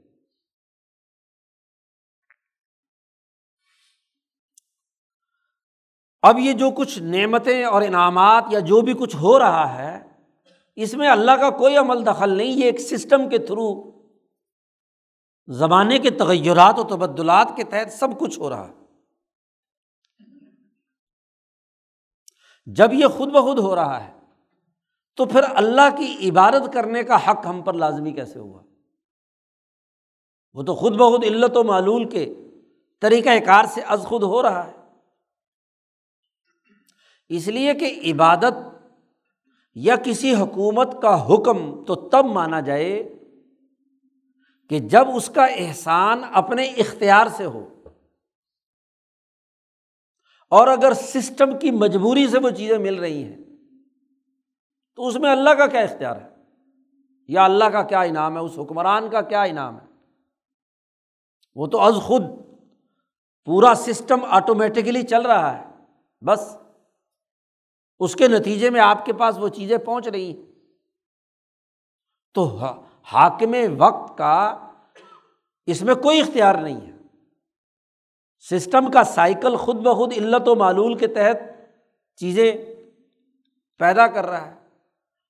اب 6.22 6.40
یہ 6.40 6.54
جو 6.54 6.72
کچھ 6.72 7.00
نعمتیں 7.00 7.66
اور 7.66 7.82
انعامات 7.82 8.44
یا 8.52 8.60
جو 8.60 8.82
بھی 8.82 8.94
کچھ 8.94 9.16
ہو 9.16 9.40
رہا 9.40 9.78
ہے، 9.78 10.10
اس 10.76 10.94
میں 10.94 11.10
اللہ 11.10 11.32
کا 11.32 11.50
کوئی 11.50 11.78
عمل 11.78 12.06
دخل 12.06 12.30
نہیں، 12.30 12.48
یہ 12.48 12.66
ایک 12.66 12.82
سسٹم 12.82 13.30
کے 13.30 13.38
تھرو 13.38 14.00
زمانے 15.48 16.00
کے 16.00 16.10
تغیرات 16.10 16.80
و 16.80 16.84
تبدلات 16.84 17.48
کے 17.56 17.64
تحت 17.64 17.92
سب 17.92 18.20
کچھ 18.20 18.40
ہو 18.40 18.50
رہا 18.50 18.68
ہے۔ 18.68 18.74
جب 22.66 22.94
یہ 22.94 23.08
خود 23.08 23.30
بخود 23.30 23.60
ہو 23.60 23.76
رہا 23.76 24.08
ہے، 24.08 24.20
تو 25.16 25.26
پھر 25.26 25.42
اللہ 25.56 25.96
کی 25.98 26.30
عبادت 26.30 26.74
کرنے 26.74 27.04
کا 27.04 27.30
حق 27.30 27.46
ہم 27.46 27.62
پر 27.62 27.74
لازمی 27.74 28.12
کیسے 28.12 28.40
ہوا؟ 28.40 28.62
وہ 30.54 30.64
تو 30.64 30.76
خود 30.76 30.94
بخود 30.94 31.24
علت 31.24 31.58
و 31.58 31.64
معلول 31.64 32.10
کے 32.10 32.34
طریقۂ 33.02 33.46
کار 33.46 33.66
سے 33.66 33.82
از 33.82 34.04
خود 34.04 34.24
ہو 34.24 34.42
رہا 34.42 34.68
ہے۔ 34.68 34.79
اس 37.30 37.48
لیے 37.48 37.74
کہ 37.74 38.14
عبادت 38.14 38.54
یا 39.76 39.96
کسی 40.04 40.36
حکومت 40.36 41.02
کا 41.02 41.26
حکم 41.26 41.86
تو 41.86 41.96
تب 41.96 42.26
مانا 42.26 42.60
جائے 42.60 43.16
کہ 44.70 44.80
جب 44.80 45.06
اس 45.16 45.30
کا 45.30 45.46
احسان 45.46 46.22
اپنے 46.34 46.64
اختیار 46.64 47.28
سے 47.28 47.46
ہو 47.46 47.70
اور 50.50 50.68
اگر 50.68 50.94
سسٹم 50.94 51.60
کی 51.60 51.72
مجبوری 51.72 52.28
سے 52.28 52.40
وہ 52.40 52.50
چیزیں 52.50 52.78
مل 52.78 52.96
رہی 52.96 53.24
ہیں 53.24 53.38
تو 54.96 55.08
اس 55.08 55.16
میں 55.16 55.32
اللہ 55.32 55.50
کا 55.50 55.68
کیا 55.68 55.82
اختیار 55.82 56.16
ہے؟ 56.16 56.30
یا 57.28 57.44
اللہ 57.44 57.66
کا 57.66 57.84
کیا 57.84 58.02
انعام 58.02 58.34
ہے؟ 58.34 58.42
اس 58.42 58.52
حکمران 58.58 59.10
کا 59.10 59.22
کیا 59.22 59.42
انعام 59.42 59.76
ہے؟ 59.76 59.86
وہ 61.56 61.68
تو 61.68 61.82
از 61.82 61.96
خود 61.96 62.22
پورا 63.46 63.74
سسٹم 63.76 64.26
آٹومیٹکلی 64.26 65.04
چل 65.04 65.22
رہا 65.22 65.58
ہے، 65.58 65.64
بس۔ 66.26 66.58
اس 68.00 68.16
کے 68.16 68.28
نتیجے 68.28 68.70
میں 68.70 68.82
آپ 68.82 69.06
کے 69.06 69.14
پاس 69.14 69.38
وہ 69.38 69.48
چیزیں 69.48 69.78
پہنچ 69.78 70.08
رہی 70.08 70.32
ہیں۔ 70.32 70.46
تو 72.34 72.60
حاکم 73.04 73.56
وقت 73.78 74.18
کا 74.18 74.68
اس 75.66 75.82
میں 75.82 75.96
کوئی 75.96 76.22
اختیار 76.22 76.56
نہیں 76.56 76.82
ہے۔ 76.82 76.92
سسٹم 78.50 78.92
کا 78.92 79.04
سائیکل 79.04 79.56
خود 79.56 79.76
بخود 79.76 80.14
علت 80.18 80.48
و 80.48 80.56
معلول 80.56 80.98
کے 80.98 81.08
تحت 81.08 81.38
چیزیں 82.18 82.54
پیدا 83.78 84.08
کر 84.08 84.26
رہا 84.26 84.48
ہے۔ 84.48 84.56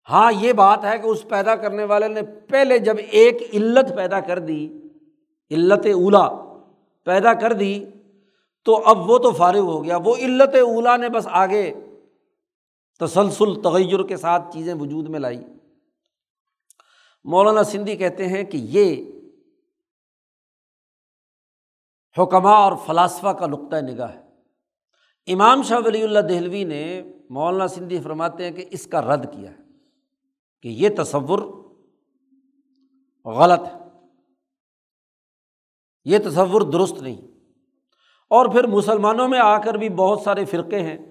ہاں 0.10 0.32
یہ 0.36 0.53
بات 0.53 0.86
ہے 0.86 0.97
کہ 0.97 1.08
اس 1.08 1.27
پیدا 1.29 1.55
کرنے 1.55 1.84
والے 1.84 2.08
نے 2.08 2.21
پہلے 2.21 2.79
جب 2.79 2.95
ایک 3.12 3.49
علت 3.53 3.95
پیدا 3.95 4.19
کر 4.19 4.39
دی، 4.39 4.82
علت 5.51 5.86
اولا 5.86 6.29
پیدا 7.03 7.34
کر 7.34 7.53
دی، 7.53 7.86
تو 8.63 8.82
اب 8.86 9.10
وہ 9.10 9.17
تو 9.17 9.32
فارغ 9.32 9.60
ہو 9.60 9.84
گیا۔ 9.84 9.97
وہ 10.05 10.15
علت 10.15 10.55
اولا 10.55 10.97
نے 10.97 11.10
بس 11.10 11.27
آگے 11.32 11.73
تسلسل، 12.99 13.62
تغیر 13.62 14.03
کے 14.03 14.17
ساتھ 14.17 14.53
چیزیں 14.53 14.73
وجود 14.73 15.09
میں 15.09 15.19
لائی۔ 15.19 15.43
مولانا 17.23 17.63
سندھی 17.63 17.95
کہتے 17.95 18.27
ہیں 18.27 18.43
کہ 18.43 18.57
یہ 18.62 19.12
حکمہ 22.17 22.47
اور 22.47 22.73
فلاسفہ 22.85 23.27
کا 23.27 23.47
نقطۂ 23.47 23.77
نگاہ 23.81 24.13
ہے۔ 24.13 24.29
امام 25.33 25.62
شاہ 25.62 25.79
ولی 25.85 26.03
اللہ 26.03 26.19
دہلوی 26.19 26.63
نے 26.63 27.03
مولانا 27.29 27.67
سندھی 27.67 28.01
فرماتے 28.01 28.45
ہیں 28.45 28.51
کہ 28.51 28.65
اس 28.71 28.88
کا 28.88 29.01
رد 29.01 29.33
کیا 29.33 29.51
ہے 29.51 29.57
کہ 30.62 30.67
یہ 30.67 30.89
تصور 30.97 31.39
غلط 33.25 33.59
ہے۔ 33.59 33.79
یہ 36.05 36.17
تصور 36.17 36.62
درست 36.62 37.01
نہیں۔ 37.01 37.21
اور 38.29 38.45
پھر 38.45 38.67
مسلمانوں 38.67 39.27
میں 39.27 39.39
آ 39.39 39.62
کر 39.62 39.73
بھی 39.73 39.89
بہت 39.89 40.21
سارے 40.21 40.45
فرقے 40.45 40.79
ہیں۔ 40.79 41.08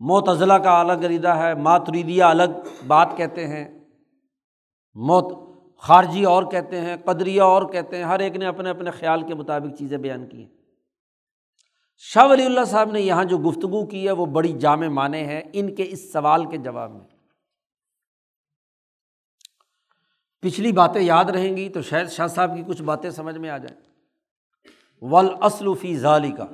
موتضلاع 0.00 0.58
کا 0.58 0.80
الگ 0.80 0.92
ریدہ 0.92 1.28
ہے، 1.28 1.54
ماتریدیہ 1.54 2.24
الگ 2.24 2.84
بات 2.86 3.08
کہتے 3.16 3.46
ہیں۔ 3.46 3.84
موت 4.94 5.48
خارجی 5.78 6.24
اور 6.24 6.42
کہتے 6.42 6.80
ہیں، 6.80 6.96
قدریہ 7.04 7.42
اور 7.42 7.62
کہتے 7.62 7.96
ہیں، 7.96 8.04
ہر 8.04 8.18
ایک 8.18 8.36
نے 8.36 8.46
اپنے 8.46 8.70
اپنے 8.70 8.90
خیال 8.90 9.26
کے 9.26 9.34
مطابق 9.34 9.78
چیزیں 9.78 9.98
بیان 9.98 10.26
کی 10.26 10.42
ہیں۔ 10.42 10.48
شاہ 11.98 12.26
ولی 12.26 12.44
اللہ 12.44 12.64
صاحب 12.64 12.90
نے 12.90 13.00
یہاں 13.00 13.24
جو 13.24 13.38
گفتگو 13.38 13.86
کی 13.86 14.06
ہے، 14.06 14.12
وہ 14.12 14.26
بڑی 14.26 14.52
جامع 14.52 14.88
معنی 14.88 15.20
ہے 15.20 15.42
ان 15.52 15.74
کے 15.74 15.84
اس 15.88 16.12
سوال 16.12 16.44
کے 16.44 16.56
جواب 16.56 16.90
میں۔ 16.90 17.06
پچھلی 20.40 20.72
باتیں 20.72 21.00
یاد 21.00 21.24
رہیں 21.24 21.56
گی 21.56 21.68
تو 21.68 21.82
شاید 21.82 22.08
شاہ 22.08 22.26
صاحب 22.26 22.56
کی 22.56 22.62
کچھ 22.62 22.82
باتیں 22.82 23.10
سمجھ 23.10 23.38
میں 23.38 23.50
آ 23.50 23.58
جائیں۔ 23.58 23.88
ول 25.02 25.74
فی 25.74 25.96
ظالی 25.96 26.30
کا 26.30 26.44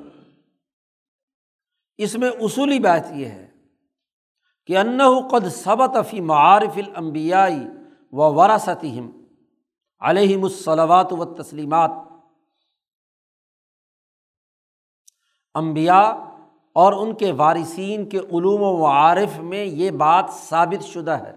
اس 1.99 2.15
میں 2.15 2.31
اصولی 2.31 2.79
بات 2.79 3.07
یہ 3.13 3.27
ہے 3.27 3.51
کہ 4.67 4.79
انّ 4.79 5.03
قد 5.31 5.51
صبت 5.51 5.97
فی 6.11 6.21
معارف 6.21 6.79
المبیائی 6.79 7.61
و 8.13 8.35
وراثتیم 8.35 9.11
علیہم 10.01 10.45
الصلوات 10.45 11.13
و 11.13 11.43
تسلیمات 11.43 11.91
امبیا 15.55 16.01
اور 16.73 16.93
ان 16.93 17.15
کے 17.15 17.33
وارثین 17.33 18.09
کے 18.09 18.19
علوم 18.19 18.63
و 18.63 18.79
معارف 18.79 19.39
میں 19.39 19.65
یہ 19.65 19.91
بات 19.91 20.25
ثابت 20.31 20.85
شدہ 20.85 21.11
ہے 21.11 21.35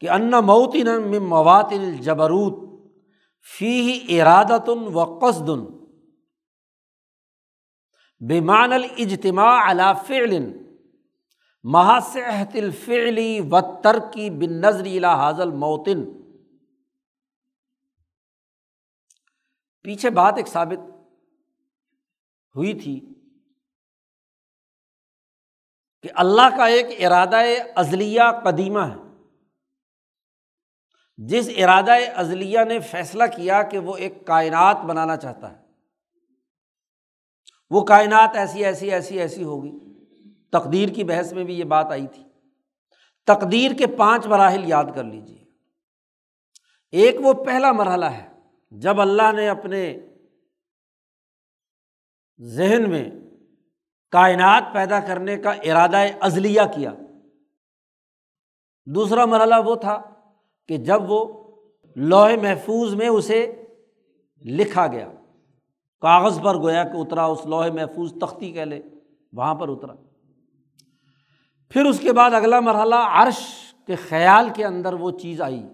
کہ 0.00 0.10
ان 0.10 0.30
موتن 0.30 1.22
موات 1.22 1.68
الجبروت 1.70 2.54
فی 3.58 4.00
ارادتن 4.08 4.94
و 4.94 5.18
قصدن۔ 5.18 5.81
بیمان 8.28 8.72
الجتماع 8.72 9.70
علا 9.70 9.92
فعل. 9.92 10.52
محاصحت 11.64 12.56
الفعلی 12.56 13.40
و 13.40 13.60
ترکی 13.82 14.30
بن 14.30 14.60
نظری 14.60 15.04
حاضل 15.04 15.50
موتن 15.50 16.04
پیچھے 19.82 20.10
بات 20.10 20.34
ایک 20.36 20.48
ثابت 20.48 20.78
ہوئی 22.56 22.74
تھی 22.74 23.14
کہ 26.02 26.08
اللہ 26.14 26.56
کا 26.56 26.66
ایک 26.66 26.86
ارادہ 27.04 27.36
ازلیہ 27.76 28.22
قدیمہ 28.44 28.80
ہے۔ 28.80 28.96
جس 31.16 31.48
ارادہ 31.56 31.92
ازلیہ 32.14 32.60
نے 32.68 32.80
فیصلہ 32.80 33.24
کیا 33.36 33.62
کہ 33.62 33.78
وہ 33.78 33.96
ایک 33.96 34.26
کائنات 34.26 34.76
بنانا 34.76 35.16
چاہتا 35.16 35.52
ہے۔ 35.52 35.61
وہ 37.72 37.84
کائنات 37.84 38.30
ایسی 38.34 38.64
ایسی 38.64 38.90
ایسی 38.90 39.20
ایسی 39.20 39.44
ہوگی۔ 39.44 39.78
تقدیر 40.52 40.88
کی 40.88 41.04
بحث 41.04 41.32
میں 41.32 41.44
بھی 41.44 41.58
یہ 41.58 41.64
بات 41.64 41.86
آئی 41.86 42.06
تھی۔ 42.06 42.24
تقدیر 43.26 43.70
کے 43.78 43.86
پانچ 43.86 44.26
مراحل 44.26 44.68
یاد 44.68 44.84
کر 44.94 45.04
لیجیے 45.04 45.44
ایک 46.90 47.16
وہ 47.20 47.32
پہلا 47.32 47.72
مرحلہ 47.72 48.04
ہے، 48.04 48.28
جب 48.70 49.00
اللہ 49.00 49.32
نے 49.32 49.48
اپنے 49.48 49.98
ذہن 52.40 52.90
میں 52.90 53.10
کائنات 54.10 54.62
پیدا 54.72 55.00
کرنے 55.00 55.36
کا 55.36 55.50
ارادہ 55.50 55.98
ازلیہ 56.20 56.60
کیا۔ 56.74 56.92
دوسرا 58.86 59.24
مرحلہ 59.24 59.54
وہ 59.64 59.76
تھا 59.76 60.02
کہ 60.68 60.76
جب 60.76 61.10
وہ 61.10 61.50
لوہے 61.96 62.36
محفوظ 62.36 62.94
میں 62.94 63.08
اسے 63.08 63.62
لکھا 64.44 64.86
گیا۔ 64.86 65.12
کاغذ 66.02 66.40
پر 66.42 66.56
گویا 66.56 66.84
کہ 66.84 66.96
اترا، 66.96 67.24
اس 67.24 67.46
لوہے 67.46 67.70
محفوظ 67.70 68.14
تختی 68.20 68.52
کہہ 68.52 68.62
لے، 68.62 68.82
وہاں 69.32 69.54
پر 69.54 69.68
اترا۔ 69.68 69.92
پھر 71.68 71.84
اس 71.84 72.00
کے 72.00 72.12
بعد 72.12 72.30
اگلا 72.30 72.60
مرحلہ، 72.60 72.94
عرش 72.94 73.74
کے 73.86 73.94
خیال 73.94 74.48
کے 74.54 74.64
اندر 74.64 74.92
وہ 74.92 75.10
چیز 75.10 75.40
آئی۔ 75.40 75.66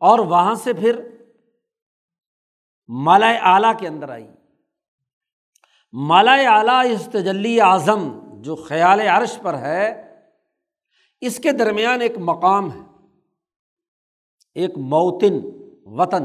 اور 0.00 0.18
وہاں 0.18 0.54
سے 0.54 0.72
پھر 0.72 1.08
مالا 2.88 3.30
اعلیٰ 3.30 3.78
کے 3.78 3.88
اندر 3.88 4.08
آئی۔ 4.08 4.28
مالا 5.92 6.32
اعلیٰ 6.32 6.92
اس 6.92 7.08
تجلی 7.12 7.60
اعظم 7.60 8.20
جو 8.40 8.56
خیال 8.56 9.00
عرش 9.00 9.38
پر 9.42 9.58
ہے، 9.58 10.14
اس 11.20 11.38
کے 11.38 11.52
درمیان 11.52 12.00
ایک 12.00 12.18
مقام 12.18 12.72
ہے۔ 12.72 12.80
ایک 14.54 14.78
موتن 14.78 15.40
وطن، 15.82 16.24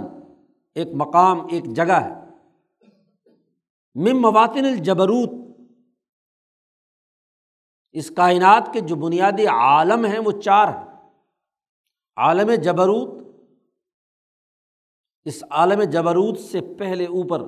ایک 0.75 0.87
مقام، 0.93 1.47
ایک 1.51 1.65
جگہ 1.65 1.93
ہے۔ 1.93 2.24
مم 3.95 4.21
مواطن 4.21 4.65
الجبروت۔ 4.65 5.29
اس 7.91 8.11
کائنات 8.15 8.69
کے 8.73 8.79
جو 8.79 8.95
بنیادی 8.95 9.47
عالم 9.47 10.05
ہیں 10.05 10.19
وہ 10.19 10.41
چار 10.41 10.67
ہیں۔ 10.67 10.95
عالم 12.15 12.51
جبروت، 12.63 13.25
اس 15.25 15.43
عالم 15.49 15.83
جبروت 15.83 16.39
سے 16.39 16.59
پہلے 16.79 17.05
اوپر 17.05 17.41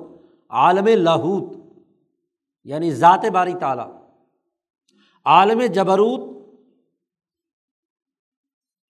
عالم 0.48 0.86
لاہوت 0.86 1.56
یعنی 2.64 2.90
ذات 2.90 3.24
باری 3.32 3.52
تعالیٰ۔ 3.60 4.08
عالم 5.24 5.62
جبروت، 5.74 6.20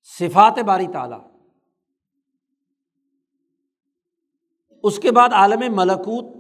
صفات 0.03 0.59
باری 0.59 0.87
تعالیٰ۔ 0.93 1.31
اس 4.83 4.99
کے 4.99 5.13
بعد 5.13 5.29
عالم 5.33 5.77
ملکوت 5.77 6.38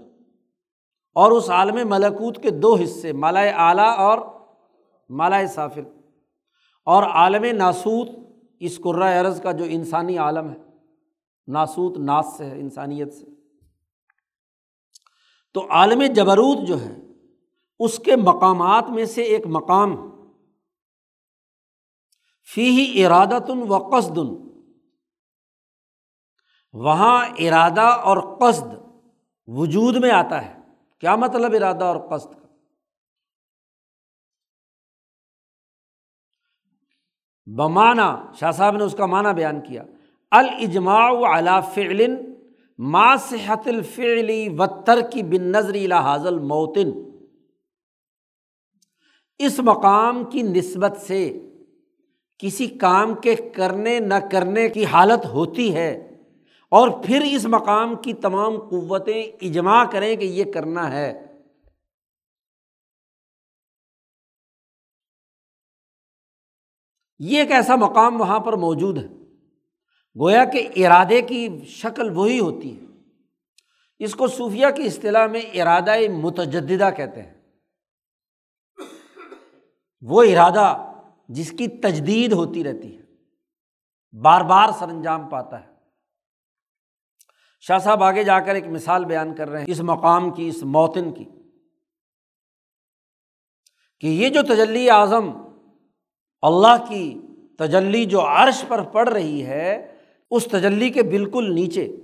اور 1.14 1.32
اس 1.32 1.50
عالم 1.50 1.88
ملکوت 1.88 2.42
کے 2.42 2.50
دو 2.50 2.74
حصے 2.74 3.12
مالا 3.12 3.40
اعلیٰ 3.40 3.98
اور 3.98 4.18
مالا 5.08 5.46
صافر 5.46 5.80
اور 6.84 7.02
عالم 7.02 7.56
ناسوت، 7.56 8.08
اس 8.60 8.80
عرض 9.20 9.40
کا 9.40 9.52
جو 9.52 9.64
انسانی 9.68 10.18
عالم 10.18 10.50
ہے۔ 10.50 10.56
ناسوت 11.46 11.98
ناس 11.98 12.26
سے 12.38 12.44
ہے، 12.44 12.60
انسانیت 12.60 13.14
سے۔ 13.14 13.26
تو 15.54 15.70
عالم 15.70 16.02
جبروت 16.12 16.68
جو 16.68 16.80
ہے، 16.80 16.96
اس 17.78 17.98
کے 17.98 18.16
مقامات 18.16 18.84
میں 18.88 19.04
سے 19.04 19.22
ایک 19.22 19.46
مقام۔ 19.46 19.96
فی 22.54 22.70
ہی 22.70 23.04
ارادتن 23.04 23.62
و 23.68 23.78
قصدن۔ 23.78 24.48
وہاں 26.72 27.26
ارادہ 27.38 27.80
اور 27.80 28.38
قصد 28.40 28.66
وجود 29.46 29.96
میں 29.96 30.10
آتا 30.10 30.46
ہے۔ 30.46 30.57
کیا 31.00 31.16
مطلب 31.16 31.54
ارادہ 31.54 31.84
اور 31.84 31.96
قصد 32.08 32.32
کا؟ 32.32 32.48
بمانا، 37.46 38.32
شاہ 38.40 38.50
صاحب 38.50 38.76
نے 38.76 38.84
اس 38.84 38.94
کا 38.98 39.06
معنی 39.06 39.34
بیان 39.34 39.60
کیا۔ 39.60 39.82
الجماع 40.30 41.38
علا 41.38 41.60
فعل 41.60 42.14
ما 42.78 43.16
صحت 43.16 43.66
الفعلی 43.66 44.48
و 44.48 44.66
ترکی 44.66 45.22
بن 45.22 45.42
نظری 45.42 45.92
حاضل 45.92 46.38
موتن 46.38 46.90
اس 49.38 49.58
مقام 49.58 50.24
کی 50.24 50.42
نسبت 50.42 50.96
سے 50.96 51.38
کسی 52.38 52.66
کام 52.66 53.14
کے 53.14 53.34
کرنے، 53.34 54.00
نہ 54.00 54.14
کرنے 54.32 54.68
کی 54.68 54.84
حالت 54.84 55.26
ہوتی 55.26 55.74
ہے۔ 55.74 56.17
اور 56.70 57.04
پھر 57.04 57.22
اس 57.30 57.44
مقام 57.44 57.96
کی 58.02 58.14
تمام 58.14 58.58
قوتیں 58.58 59.22
اجماع 59.22 59.84
کریں 59.84 60.16
کہ 60.16 60.24
یہ 60.24 60.52
کرنا 60.52 60.92
ہے۔ 60.92 61.24
یہ 67.18 67.40
ایک 67.40 67.50
ایسا 67.50 67.74
مقام 67.74 68.20
وہاں 68.20 68.40
پر 68.40 68.52
موجود 68.52 68.98
ہے۔ 68.98 69.08
گویا 70.20 70.44
کہ 70.44 70.68
ارادے 70.76 71.22
کی 71.22 71.48
شکل 71.66 72.16
وہی 72.16 72.40
ہوتی 72.40 72.80
ہے۔ 72.80 72.86
اس 73.98 74.14
کو 74.14 74.26
صوفیہ 74.26 74.66
کی 74.76 74.82
اصطلاح 74.82 75.26
میں 75.26 75.40
ارادہ 75.40 75.94
متجدہ 76.22 76.90
کہتے 76.96 77.22
ہیں۔ 77.22 77.34
وہ 80.00 80.22
ارادہ 80.22 80.92
جس 81.28 81.50
کی 81.50 81.68
تجدید 81.68 82.32
ہوتی 82.32 82.64
رہتی 82.64 82.98
ہے، 82.98 83.02
بار 84.20 84.40
بار 84.40 84.68
سر 84.78 84.88
انجام 84.88 85.28
پاتا 85.28 85.60
ہے۔ 85.60 85.67
شاہ 87.60 87.78
صاحب 87.78 88.02
آگے 88.02 88.24
جا 88.24 88.40
کر 88.40 88.54
ایک 88.54 88.66
مثال 88.66 89.04
بیان 89.04 89.34
کر 89.34 89.48
رہے 89.48 89.58
ہیں 89.58 89.66
اس 89.68 89.80
مقام 89.80 90.30
کی، 90.30 90.48
اس 90.48 90.62
موتن 90.62 91.12
کی، 91.12 91.24
کہ 94.00 94.06
یہ 94.06 94.28
جو 94.28 94.42
تجلی 94.42 94.90
اعظم 94.90 95.30
اللہ 96.42 96.84
کی 96.88 97.20
تجلی 97.58 98.04
جو 98.04 98.20
عرش 98.20 98.64
پر 98.68 98.82
پڑ 98.82 99.08
رہی 99.08 99.46
ہے، 99.46 99.96
اس 100.30 100.44
تجلی 100.44 100.90
کے 100.90 101.02
بالکل 101.02 101.54
نیچے۔ 101.54 101.96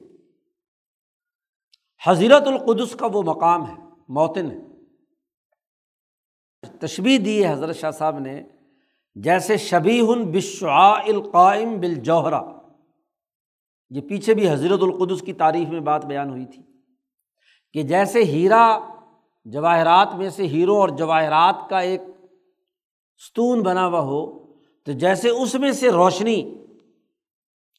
حضیرت 2.06 2.42
القدس 2.46 2.96
کا 2.96 3.06
وہ 3.12 3.22
مقام 3.22 3.68
ہے 3.68 3.74
موتن 4.08 4.50
ہے۔ 4.50 4.58
تشبیح 6.80 7.18
دی 7.24 7.44
ہے 7.44 7.52
حضرت 7.52 7.76
شاہ 7.76 7.90
صاحب 7.90 8.18
نے، 8.18 8.42
جیسے 9.14 9.56
شبی 9.56 10.00
ہن 10.00 10.32
بشعا 10.32 10.92
القائم 10.92 11.80
بال 11.80 11.94
جوہرا 11.94 12.53
یہ 13.94 14.00
پیچھے 14.00 14.34
بھی 14.34 14.48
حضرت 14.50 14.82
القدس 14.82 15.20
کی 15.22 15.32
تعریف 15.32 15.68
میں 15.68 15.80
بات 15.80 16.04
بیان 16.04 16.30
ہوئی 16.30 16.46
تھی 16.46 16.62
کہ 17.74 17.82
جیسے 17.82 18.22
ہیرا 18.24 18.64
جواہرات 19.46 20.14
میں 20.14 20.30
سے 20.30 20.46
ہیروں 20.46 20.76
اور 20.76 20.88
جواہرات 20.88 21.68
کا 21.70 21.80
ایک 21.80 22.00
ستون 23.22 23.62
بنا 23.62 23.86
ہوا 23.86 24.00
ہو، 24.00 24.22
تو 24.86 24.92
جیسے 24.92 25.30
اس 25.30 25.54
میں 25.54 25.72
سے 25.72 25.90
روشنی 25.90 26.38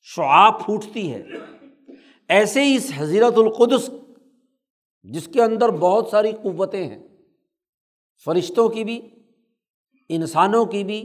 شعا 0.08 0.50
پھوٹتی 0.58 1.12
ہے، 1.14 1.24
ایسے 2.30 2.64
ہی 2.64 2.76
اس 2.76 2.92
حضرت 2.96 3.38
القدس 3.38 3.90
جس 5.06 5.28
کے 5.28 5.42
اندر 5.44 5.70
بہت 5.80 6.08
ساری 6.12 6.32
قوتیں 6.44 6.84
ہیں، 6.84 7.02
فرشتوں 8.26 8.68
کی 8.70 8.84
بھی، 8.84 9.00
انسانوں 10.10 10.66
کی 10.66 10.84
بھی 10.84 11.00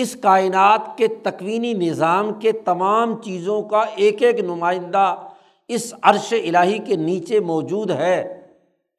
اس 0.00 0.16
کائنات 0.22 0.98
کے 0.98 1.08
تکوینی 1.08 1.72
نظام 1.72 2.40
کے 2.40 2.52
تمام 2.52 3.22
چیزوں 3.22 3.62
کا 3.62 3.80
ایک 3.80 4.22
ایک 4.22 4.40
نمائندہ 4.40 5.28
اس 5.68 5.94
عرش 6.02 6.32
الٰہی 6.32 6.78
کے 6.78 6.96
نیچے 6.96 7.40
موجود 7.40 7.90
ہے 7.90 8.20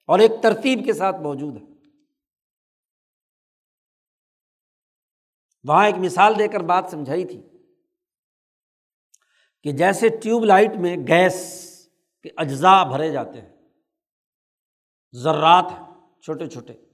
اور 0.06 0.20
ایک 0.20 0.32
ترتیب 0.42 0.86
کے 0.86 0.94
ساتھ 0.94 1.22
موجود 1.22 1.58
ہے۔ 1.58 1.66
وہاں 5.64 5.86
ایک 5.86 5.96
مثال 5.98 6.40
دے 6.40 6.48
کر 6.48 6.60
بات 6.60 6.86
سمجھائی 6.92 7.26
تھی 7.26 7.42
کہ 9.64 9.72
جیسے 9.72 10.10
ٹیوب 10.10 10.46
لائٹ 10.46 10.76
میں 10.76 10.98
گیس 10.98 11.38
کے 12.24 12.30
اجزاء 12.38 12.84
بھرے 12.84 13.12
جاتے 13.12 13.42
ہیں، 13.42 13.56
ذرات 15.14 15.66
چھوٹے 16.22 16.48
چھوٹے۔ 16.48 16.87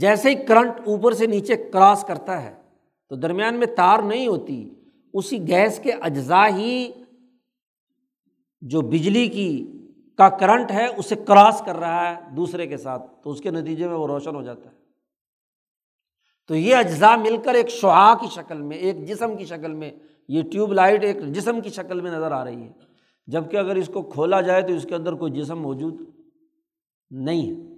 جیسے 0.00 0.30
ہی 0.30 0.34
کرنٹ 0.34 0.72
اوپر 0.86 1.12
سے 1.12 1.26
نیچے 1.26 1.56
کراس 1.56 2.04
کرتا 2.08 2.42
ہے، 2.42 2.54
تو 3.08 3.16
درمیان 3.16 3.54
میں 3.54 3.66
تار 3.66 3.98
نہیں 3.98 4.26
ہوتی، 4.26 4.74
اسی 5.12 5.48
گیس 5.48 5.78
کے 5.78 5.92
اجزاء 5.92 6.56
ہی 6.56 6.92
جو 8.60 8.80
بجلی 8.80 9.28
کی 9.28 9.72
کا 10.18 10.28
کرنٹ 10.28 10.70
ہے، 10.70 10.86
اسے 10.96 11.14
کراس 11.14 11.62
کر 11.66 11.76
رہا 11.76 12.10
ہے 12.10 12.34
دوسرے 12.36 12.66
کے 12.66 12.76
ساتھ، 12.76 13.24
تو 13.24 13.30
اس 13.30 13.40
کے 13.40 13.50
نتیجے 13.50 13.88
میں 13.88 13.96
وہ 13.96 14.06
روشن 14.06 14.34
ہو 14.34 14.42
جاتا 14.42 14.70
ہے۔ 14.70 14.76
تو 16.48 16.54
یہ 16.54 16.76
اجزاء 16.76 17.16
مل 17.16 17.36
کر 17.44 17.54
ایک 17.54 17.68
شعا 17.68 18.14
کی 18.14 18.26
شکل 18.30 18.62
میں، 18.62 18.76
ایک 18.76 19.06
جسم 19.06 19.36
کی 19.36 19.44
شکل 19.44 19.74
میں، 19.74 19.90
یہ 20.28 20.42
ٹیوب 20.42 20.72
لائٹ 20.72 21.04
ایک 21.04 21.16
جسم 21.26 21.60
کی 21.60 21.70
شکل 21.70 22.00
میں 22.00 22.10
نظر 22.10 22.32
آ 22.32 22.44
رہی 22.44 22.62
ہے۔ 22.62 22.72
جبکہ 23.26 23.56
اگر 23.56 23.76
اس 23.76 23.90
کو 23.92 24.02
کھولا 24.02 24.40
جائے 24.40 24.62
تو 24.62 24.72
اس 24.72 24.86
کے 24.88 24.94
اندر 24.94 25.12
کوئی 25.12 25.32
جسم 25.32 25.58
موجود 25.58 26.00
نہیں 27.10 27.50
ہے۔ 27.50 27.75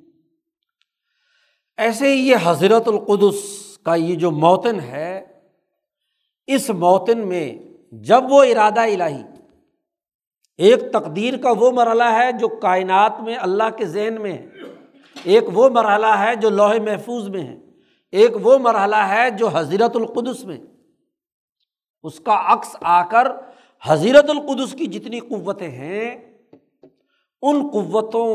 ایسے 1.78 2.08
ہی 2.08 2.28
یہ 2.28 2.36
حضرت 2.42 2.88
القدس 2.88 3.40
کا 3.82 3.94
یہ 3.94 4.14
جو 4.14 4.30
موتن 4.30 4.80
ہے، 4.80 5.24
اس 6.48 6.68
موتن 6.70 7.26
میں 7.28 7.58
جب 8.06 8.24
وہ 8.30 8.42
ارادہ 8.44 8.80
الہی، 8.80 9.22
ایک 10.58 10.80
تقدیر 10.92 11.36
کا 11.36 11.50
وہ 11.58 11.70
مرحلہ 11.70 12.08
ہے 12.12 12.30
جو 12.32 12.48
کائنات 12.58 13.20
میں 13.20 13.36
اللہ 13.36 13.70
کے 13.76 13.86
ذہن 13.86 14.20
میں 14.22 14.32
ہے، 14.32 14.46
ایک 15.24 15.44
وہ 15.52 15.68
مرحلہ 15.68 16.12
ہے 16.18 16.34
جو 16.36 16.50
لوہے 16.50 16.80
محفوظ 16.80 17.28
میں 17.28 17.42
ہے، 17.42 17.56
ایک 18.12 18.36
وہ 18.42 18.58
مرحلہ 18.58 19.04
ہے 19.08 19.30
جو 19.30 19.48
حضرت 19.48 19.96
القدس 19.96 20.44
میں۔ 20.44 20.58
اس 22.04 22.20
کا 22.20 22.40
عکس 22.52 22.76
آ 22.80 23.02
کر 23.08 23.28
حضرت 23.84 24.30
القدس 24.30 24.72
کی 24.72 24.86
جتنی 24.88 25.20
قوتیں 25.20 25.68
ہیں، 25.70 26.10
ان 27.42 27.68
قوتوں 27.72 28.30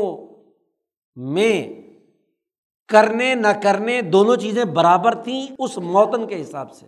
میں 1.16 1.83
کرنے 2.88 3.34
نہ 3.34 3.48
کرنے 3.62 4.02
دونوں 4.02 4.36
چیزیں 4.36 4.64
برابر 4.64 5.22
تھیں 5.22 5.46
اس 5.58 5.78
موتن 5.78 6.26
کے 6.26 6.42
حساب 6.42 6.72
سے۔ 6.72 6.86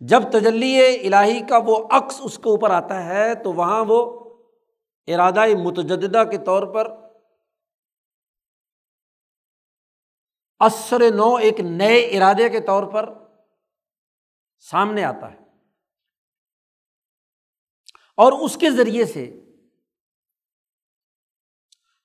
جب 0.00 0.22
تجلی 0.32 0.80
الہی 0.80 1.40
کا 1.40 1.56
وہ 1.56 1.88
عکس 1.90 2.20
اس 2.24 2.36
کے 2.36 2.48
اوپر 2.48 2.70
آتا 2.70 3.04
ہے، 3.04 3.34
تو 3.34 3.52
وہاں 3.52 3.84
وہ 3.88 4.26
ارادہ 5.06 5.44
متجدہ 5.62 6.24
کے 6.30 6.38
طور 6.38 6.62
پر 6.62 7.06
عصر 10.60 11.14
نو 11.14 11.34
ایک 11.34 11.60
نئے 11.60 11.98
ارادے 11.98 12.48
کے 12.48 12.60
طور 12.60 12.84
پر 12.84 13.12
سامنے 14.58 15.04
آتا 15.04 15.32
ہے۔ 15.32 15.38
اور 18.16 18.32
اس 18.32 18.56
کے 18.56 18.70
ذریعے 18.70 19.04
سے 19.04 19.45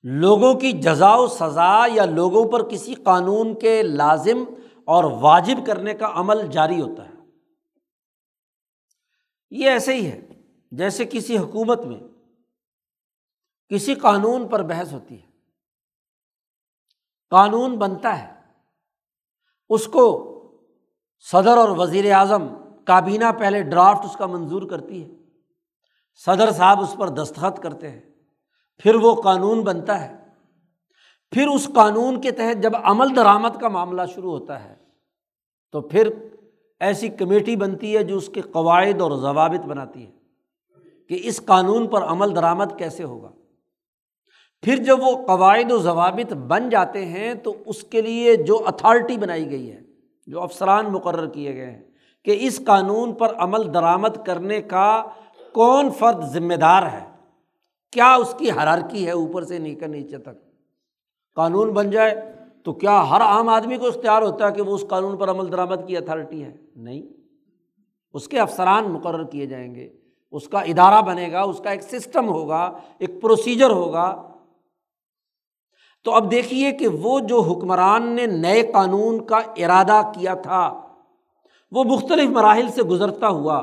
لوگوں 0.03 0.53
کی 0.53 0.71
جزا 0.71 1.15
و 1.15 1.27
سزا 1.27 1.85
یا 1.93 2.05
لوگوں 2.05 2.51
پر 2.51 2.69
کسی 2.69 2.93
قانون 2.93 3.59
کے 3.59 3.83
لازم 3.83 4.37
اور 4.85 5.03
واجب 5.03 5.67
کرنے 5.67 5.93
کا 5.93 6.11
عمل 6.13 6.47
جاری 6.47 6.81
ہوتا 6.81 7.05
ہے۔ 7.05 7.13
یہ 9.51 9.69
ایسے 9.69 9.93
ہی 9.93 10.05
ہے، 10.05 10.27
جیسے 10.71 11.05
کسی 11.05 11.37
حکومت 11.37 11.79
میں 11.79 11.99
کسی 13.69 13.95
قانون 13.95 14.47
پر 14.47 14.63
بحث 14.63 14.93
ہوتی 14.93 15.21
ہے۔ 15.21 15.27
قانون 17.29 17.77
بنتا 17.77 18.23
ہے، 18.23 18.41
اس 19.69 19.87
کو 19.87 20.27
صدر 21.19 21.57
اور 21.57 21.69
وزیر 21.69 22.11
اعظم 22.11 22.47
کابینہ 22.85 23.25
پہلے 23.39 23.63
ڈرافٹ 23.63 24.05
اس 24.05 24.15
کا 24.17 24.25
منظور 24.25 24.69
کرتی 24.69 25.03
ہے۔ 25.03 25.09
صدر 26.15 26.51
صاحب 26.51 26.81
اس 26.81 26.95
پر 26.99 27.09
دستخط 27.09 27.59
کرتے 27.63 27.91
ہیں۔ 27.91 28.10
پھر 28.83 28.95
وہ 28.95 29.15
قانون 29.15 29.61
بنتا 29.61 30.01
ہے۔ 30.01 30.15
پھر 31.31 31.47
اس 31.47 31.69
قانون 31.75 32.21
کے 32.21 32.31
تحت 32.31 32.63
جب 32.63 32.71
عمل 32.83 33.15
درآمد 33.15 33.59
کا 33.61 33.67
معاملہ 33.67 34.01
شروع 34.15 34.31
ہوتا 34.31 34.63
ہے، 34.63 34.75
تو 35.71 35.81
پھر 35.81 36.09
ایسی 36.79 37.09
کمیٹی 37.09 37.55
بنتی 37.55 37.97
ہے 37.97 38.03
جو 38.03 38.17
اس 38.17 38.29
کے 38.29 38.41
قواعد 38.41 39.01
اور 39.01 39.11
ضوابط 39.11 39.65
بناتی 39.65 40.05
ہے 40.05 40.11
کہ 41.09 41.19
اس 41.23 41.45
قانون 41.45 41.87
پر 41.87 42.03
عمل 42.03 42.35
درآمد 42.35 42.77
کیسے 42.77 43.03
ہوگا۔ 43.03 43.31
پھر 44.61 44.75
جب 44.75 44.97
وہ 45.01 45.25
قواعد 45.27 45.71
و 45.71 45.77
ضوابط 45.77 46.33
بن 46.33 46.69
جاتے 46.69 47.05
ہیں، 47.05 47.33
تو 47.33 47.55
اس 47.65 47.83
کے 47.83 48.01
لیے 48.01 48.35
جو 48.35 48.67
اتھارٹی 48.67 49.17
بنائی 49.17 49.49
گئی 49.51 49.71
ہے، 49.71 49.81
جو 50.27 50.41
افسران 50.41 50.91
مقرر 50.91 51.27
کیے 51.27 51.55
گئے 51.55 51.71
ہیں 51.71 51.83
کہ 52.25 52.37
اس 52.39 52.61
قانون 52.65 53.13
پر 53.13 53.35
عمل 53.35 53.73
درآمد 53.73 54.25
کرنے 54.25 54.61
کا 54.61 55.03
کون 55.53 55.89
فرد 55.89 56.23
ذمہ 56.23 56.53
دار 56.53 56.83
ہے۔ 56.83 57.10
کیا 57.91 58.15
اس 58.15 58.35
کی 58.37 58.51
حرارکی 58.51 59.05
ہے 59.05 59.11
اوپر 59.11 59.43
سے 59.43 59.57
نیچے 59.57 59.87
نیچے 59.87 60.17
تک؟ 60.17 60.51
قانون 61.35 61.69
بن 61.69 61.91
جائے 61.91 62.33
تو 62.63 62.73
کیا 62.73 63.09
ہر 63.09 63.21
عام 63.21 63.49
آدمی 63.49 63.77
کو 63.77 63.87
اختیار 63.87 64.21
ہوتا 64.21 64.47
ہے 64.47 64.53
کہ 64.53 64.61
وہ 64.61 64.75
اس 64.75 64.85
قانون 64.89 65.17
پر 65.17 65.29
عمل 65.29 65.51
درآمد 65.51 65.87
کی 65.87 65.97
اتھارٹی 65.97 66.43
ہے؟ 66.43 66.55
نہیں۔ 66.75 67.01
اس 68.13 68.27
کے 68.27 68.39
افسران 68.39 68.91
مقرر 68.91 69.23
کیے 69.23 69.45
جائیں 69.45 69.75
گے، 69.75 69.89
اس 70.31 70.47
کا 70.47 70.59
ادارہ 70.59 71.01
بنے 71.01 71.31
گا، 71.31 71.41
اس 71.41 71.61
کا 71.63 71.69
ایک 71.69 71.83
سسٹم 71.83 72.29
ہوگا، 72.29 72.73
ایک 72.97 73.21
پروسیجر 73.21 73.69
ہوگا۔ 73.69 74.31
تو 76.03 76.13
اب 76.13 76.31
دیکھیے 76.31 76.71
کہ 76.71 76.87
وہ 76.87 77.19
جو 77.19 77.41
حکمران 77.41 78.03
نے 78.03 78.25
نئے 78.25 78.71
قانون 78.73 79.25
کا 79.25 79.37
ارادہ 79.37 80.01
کیا 80.15 80.33
تھا، 80.33 80.81
وہ 81.71 81.83
مختلف 81.83 82.29
مراحل 82.29 82.67
سے 82.67 82.83
گزرتا 82.83 83.27
ہوا، 83.27 83.61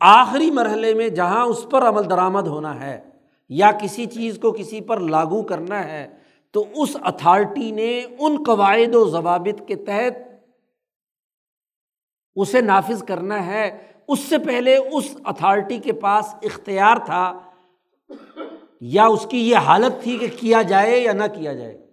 آخری 0.00 0.50
مرحلے 0.50 0.94
میں 0.94 1.08
جہاں 1.08 1.44
اس 1.44 1.66
پر 1.70 1.88
عمل 1.88 2.10
درآمد 2.10 2.46
ہونا 2.46 2.80
ہے۔ 2.80 3.11
یا 3.48 3.70
کسی 3.72 4.06
چیز 4.06 4.38
کو 4.42 4.52
کسی 4.52 4.80
پر 4.80 5.00
لاگو 5.00 5.42
کرنا 5.42 5.84
ہے، 5.84 6.08
تو 6.50 6.64
اس 6.74 6.96
اتھارٹی 7.02 7.70
نے 7.70 8.04
ان 8.18 8.42
قواعد 8.46 8.94
و 8.94 9.08
ضوابط 9.08 9.62
کے 9.66 9.76
تحت 9.76 10.18
اسے 12.34 12.60
نافذ 12.60 13.02
کرنا 13.02 13.46
ہے۔ 13.46 13.92
اس 14.08 14.20
سے 14.20 14.38
پہلے 14.38 14.76
اس 14.76 15.16
اتھارٹی 15.24 15.78
کے 15.78 15.92
پاس 15.92 16.34
اختیار 16.42 16.96
تھا، 16.96 17.38
یا 18.80 19.06
اس 19.06 19.26
کی 19.30 19.50
یہ 19.50 19.56
حالت 19.56 20.02
تھی 20.02 20.18
کہ 20.18 20.26
کیا 20.40 20.62
جائے 20.62 20.98
یا 21.00 21.12
نہ 21.12 21.24
کیا 21.34 21.52
جائے۔ 21.52 21.86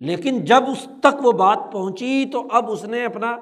لیکن 0.00 0.44
جب 0.44 0.62
اس 0.70 0.88
تک 1.00 1.24
وہ 1.26 1.32
بات 1.32 1.58
پہنچی، 1.72 2.24
تو 2.32 2.48
اب 2.50 2.70
اس 2.70 2.84
نے 2.84 3.04
اپنا 3.04 3.36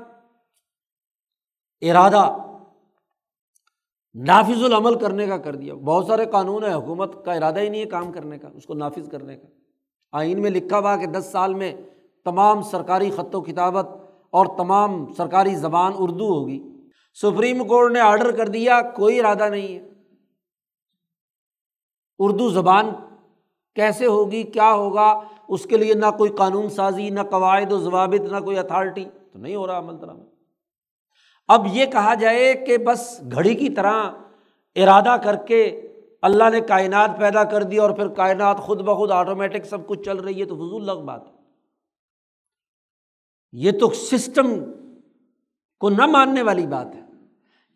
ارادہ 1.80 2.36
نافذ 4.14 4.64
العمل 4.64 4.94
کرنے 4.94 5.26
کا 5.26 5.36
کر 5.36 5.54
دیا۔ 5.54 5.74
بہت 5.74 6.06
سارے 6.06 6.26
قانون 6.26 6.64
ہیں، 6.64 6.74
حکومت 6.74 7.24
کا 7.24 7.32
ارادہ 7.32 7.60
ہی 7.60 7.68
نہیں 7.68 7.80
ہے 7.80 7.86
کام 7.86 8.12
کرنے 8.12 8.38
کا، 8.38 8.48
اس 8.54 8.66
کو 8.66 8.74
نافذ 8.74 9.08
کرنے 9.08 9.36
کا۔ 9.36 9.46
آئین 10.12 10.42
میں 10.42 10.50
لکھا 10.50 10.78
ہوا 10.78 10.96
کہ 10.96 11.06
دس 11.06 11.28
سال 11.32 11.54
میں 11.54 11.74
تمام 12.24 12.62
سرکاری 12.62 13.10
خط 13.10 13.34
و 13.34 13.40
کتابت 13.40 13.88
اور 14.30 14.46
تمام 14.46 15.12
سرکاری 15.12 15.54
زبان 15.54 15.92
اردو 15.98 16.28
ہوگی۔ 16.28 16.62
سپریم 17.14 17.68
کورٹ 17.68 17.92
نے 17.92 18.00
آڈر 18.00 18.30
کر 18.30 18.48
دیا، 18.48 18.80
کوئی 18.96 19.20
ارادہ 19.20 19.48
نہیں 19.48 19.74
ہے۔ 19.76 19.90
اردو 22.18 22.50
زبان 22.50 22.90
کیسے 23.74 24.06
ہوگی، 24.06 24.42
کیا 24.42 24.72
ہوگا، 24.72 25.20
اس 25.48 25.64
کے 25.64 25.76
لیے 25.76 25.94
نہ 25.94 26.06
کوئی 26.18 26.30
قانون 26.30 26.68
سازی، 26.68 27.10
نہ 27.10 27.20
قواعد 27.20 27.72
و 27.72 27.78
ضوابط، 27.78 28.32
نہ 28.32 28.40
کوئی 28.40 28.58
اتھارٹی، 28.58 29.04
تو 29.32 29.38
نہیں 29.38 29.56
ہو 29.56 29.66
رہا 29.66 29.78
عمل 29.78 30.00
درآمد 30.00 30.33
اب 31.48 31.66
یہ 31.72 31.86
کہا 31.86 32.14
جائے 32.14 32.54
کہ 32.54 32.78
بس 32.78 33.20
گھڑی 33.32 33.54
کی 33.54 33.68
طرح 33.68 34.10
ارادہ 34.74 35.16
کر 35.24 35.36
کے 35.36 35.80
اللہ 36.22 36.50
نے 36.52 36.60
کائنات 36.60 37.10
پیدا 37.18 37.44
کر 37.44 37.62
دی 37.62 37.76
اور 37.76 37.90
پھر 37.90 38.08
کائنات 38.08 38.58
خود 38.58 38.80
بخود 38.80 39.10
آٹومیٹک 39.10 39.64
سب 39.64 39.86
کچھ 39.86 40.02
چل 40.02 40.16
رہی 40.16 40.40
ہے 40.40 40.44
تو 40.44 40.54
فضول 40.54 40.86
لگ 40.86 41.04
بات 41.04 41.20
یہ 43.52 43.72
تو 43.72 43.90
سسٹم 43.90 44.46
کو 45.80 45.88
نہ 45.88 46.06
ماننے 46.06 46.42
والی 46.42 46.66
بات 46.66 46.94
ہے۔ 46.94 47.00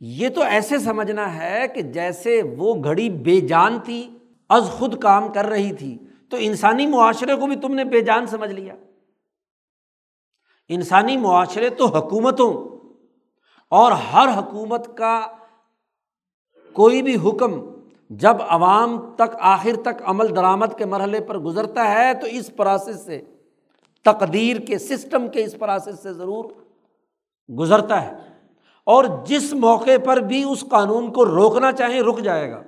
یہ 0.00 0.28
تو 0.28 0.42
ایسے 0.42 0.78
سمجھنا 0.78 1.38
ہے 1.38 1.66
کہ 1.74 1.82
جیسے 1.82 2.42
وہ 2.42 2.84
گھڑی 2.84 3.10
بے 3.10 3.40
جان 3.40 3.78
تھی، 3.84 4.18
از 4.48 4.64
خود 4.64 5.02
کام 5.02 5.32
کر 5.32 5.46
رہی 5.46 5.72
تھی، 5.72 5.98
تو 6.30 6.36
انسانی 6.40 6.86
معاشرے 6.86 7.34
کو 7.34 7.46
بھی 7.46 7.56
تم 7.56 7.74
نے 7.74 7.84
بے 7.84 8.00
جان 8.00 8.26
سمجھ 8.26 8.52
لیا۔ 8.52 8.74
انسانی 10.68 11.16
معاشرے 11.16 11.70
تو 11.70 11.86
حکومتوں 11.86 12.77
اور 13.70 13.92
ہر 13.92 14.28
حکومت 14.38 14.96
کا 14.96 15.26
کوئی 16.72 17.02
بھی 17.02 17.16
حکم 17.28 17.52
جب 18.10 18.36
عوام 18.48 19.14
تک 19.14 19.36
آخر 19.40 19.82
تک 19.82 20.02
عمل 20.04 20.36
درآمد 20.36 20.66
کے 20.78 20.84
مرحلے 20.84 21.20
پر 21.20 21.38
گزرتا 21.38 21.90
ہے 21.90 22.14
تو 22.14 22.26
اس 22.26 22.56
پروسیس 22.56 23.04
سے، 23.04 23.22
تقدیر 24.04 24.56
کے 24.56 24.78
سسٹم 24.78 25.28
کے 25.28 25.44
اس 25.44 25.58
پروسیس 25.58 26.02
سے 26.02 26.12
ضرور 26.12 26.44
گزرتا 27.52 28.02
ہے۔ 28.02 28.12
اور 28.84 29.04
جس 29.24 29.52
موقع 29.52 29.96
پر 30.04 30.16
بھی 30.16 30.44
اس 30.44 30.64
قانون 30.70 31.12
کو 31.12 31.26
روکنا 31.26 31.72
چاہیں 31.72 32.00
رک 32.00 32.18
جائے 32.18 32.50
گا۔ 32.50 32.62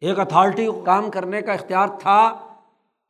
ایک 0.00 0.18
اتھارٹی 0.18 0.66
کو 0.66 0.80
کام 0.80 1.10
کرنے 1.10 1.42
کا 1.42 1.52
اختیار 1.52 1.86
تھا 1.98 2.46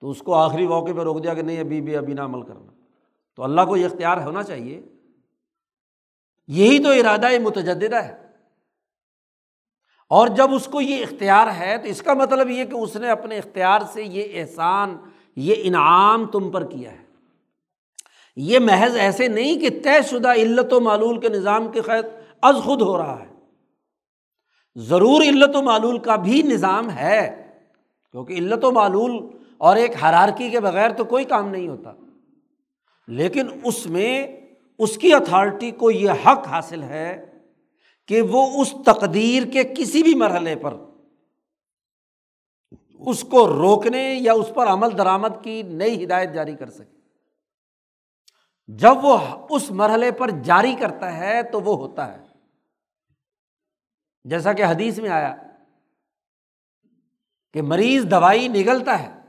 تو 0.01 0.11
اس 0.11 0.19
کو 0.19 0.35
آخری 0.35 0.67
موقع 0.67 0.93
پہ 0.97 1.01
روک 1.01 1.25
دیا 1.25 1.35
کہ 1.35 1.43
نہیں، 1.43 1.61
ابھی 1.61 1.81
بھی 1.81 1.97
ابھی 1.97 2.15
نہ 2.15 2.21
عمل 2.21 2.43
کرنا۔ 2.43 2.73
تو 3.37 3.43
اللہ 3.43 3.61
کو 3.61 3.77
یہ 3.77 3.87
اختیار 3.87 4.17
ہونا 4.19 4.43
چاہیے 4.43 4.83
یہی 6.53 6.79
تو 6.79 6.91
ارادہ 6.91 7.39
متجدہ 7.43 7.97
ہے۔ 7.97 8.23
اور 10.09 10.29
جب 10.29 10.55
اس 10.55 10.67
کو 10.67 10.81
یہ 10.81 11.03
اختیار 11.03 11.47
ہے، 11.59 11.79
تو 11.79 11.89
اس 11.89 12.03
کا 12.03 12.15
مطلب 12.15 12.51
یہ 12.51 12.65
کہ 12.65 12.75
اس 12.75 12.97
نے 12.97 13.11
اپنے 13.11 13.39
اختیار 13.39 13.81
سے 13.93 14.03
یہ 14.03 14.41
احسان، 14.41 14.97
یہ 15.37 15.55
انعام 15.59 16.27
تم 16.27 16.51
پر 16.51 16.65
کیا 16.65 16.93
ہے۔ 16.93 17.03
یہ 18.37 18.59
محض 18.59 18.97
ایسے 18.97 19.29
نہیں 19.29 19.61
کہ 19.61 19.81
طے 19.85 20.03
شدہ 20.11 20.33
علت 20.33 20.73
و 20.73 20.81
معلول 20.81 21.21
کے 21.21 21.29
نظام 21.29 21.73
کے 21.73 21.81
خیر 21.81 22.05
از 22.43 22.55
خود 22.65 22.83
ہو 22.83 22.99
رہا 22.99 23.23
ہے۔ 23.23 23.35
ضرور 24.75 25.23
علت 25.23 25.57
و 25.57 25.63
معلول 25.63 25.99
کا 25.99 26.17
بھی 26.17 26.43
نظام 26.43 26.91
ہے، 26.91 27.51
کیونکہ 28.11 28.33
علت 28.33 28.65
و 28.65 28.73
معلول 28.73 29.13
اور 29.59 29.77
ایک 29.77 30.05
حرارکی 30.05 30.51
کے 30.51 30.61
بغیر 30.61 30.91
تو 30.91 31.05
کوئی 31.05 31.25
کام 31.25 31.49
نہیں 31.49 31.69
ہوتا۔ 31.69 31.93
لیکن 33.09 33.47
اس 33.65 33.87
میں 33.87 34.42
اس 34.79 34.97
کی 34.97 35.15
اتھارٹی 35.15 35.71
کو 35.71 35.91
یہ 35.91 36.11
حق 36.11 36.49
حاصل 36.49 36.83
ہے 36.83 37.39
کہ 38.07 38.23
وہ 38.23 38.63
اس 38.63 38.75
تقدیر 38.87 39.43
کے 39.53 39.65
کسی 39.65 40.03
بھی 40.03 40.15
مرحلے 40.15 40.57
پر 40.57 40.75
اس 42.99 43.25
کو 43.31 43.49
روکنے 43.49 44.15
یا 44.15 44.33
اس 44.33 44.51
پر 44.55 44.67
عمل 44.67 44.99
درآمد 44.99 45.45
کی 45.45 45.63
نئی 45.63 46.05
ہدایت 46.05 46.35
جاری 46.35 46.57
کر 46.57 46.71
سکے۔ 46.71 46.99
جب 48.67 48.95
وہ 49.03 49.19
اس 49.51 49.71
مرحلے 49.71 50.13
پر 50.13 50.31
جاری 50.31 50.75
کرتا 50.81 51.17
ہے 51.17 51.43
تو 51.43 51.61
وہ 51.61 51.77
ہوتا 51.77 52.13
ہے۔ 52.13 52.27
جیسا 54.25 54.53
کہ 54.53 54.65
حدیث 54.65 54.99
میں 54.99 55.11
آیا 55.11 55.37
کہ 57.55 57.63
مریض 57.63 58.11
دوائی 58.11 58.49
نگلتا 58.49 59.03
ہے۔ 59.03 59.22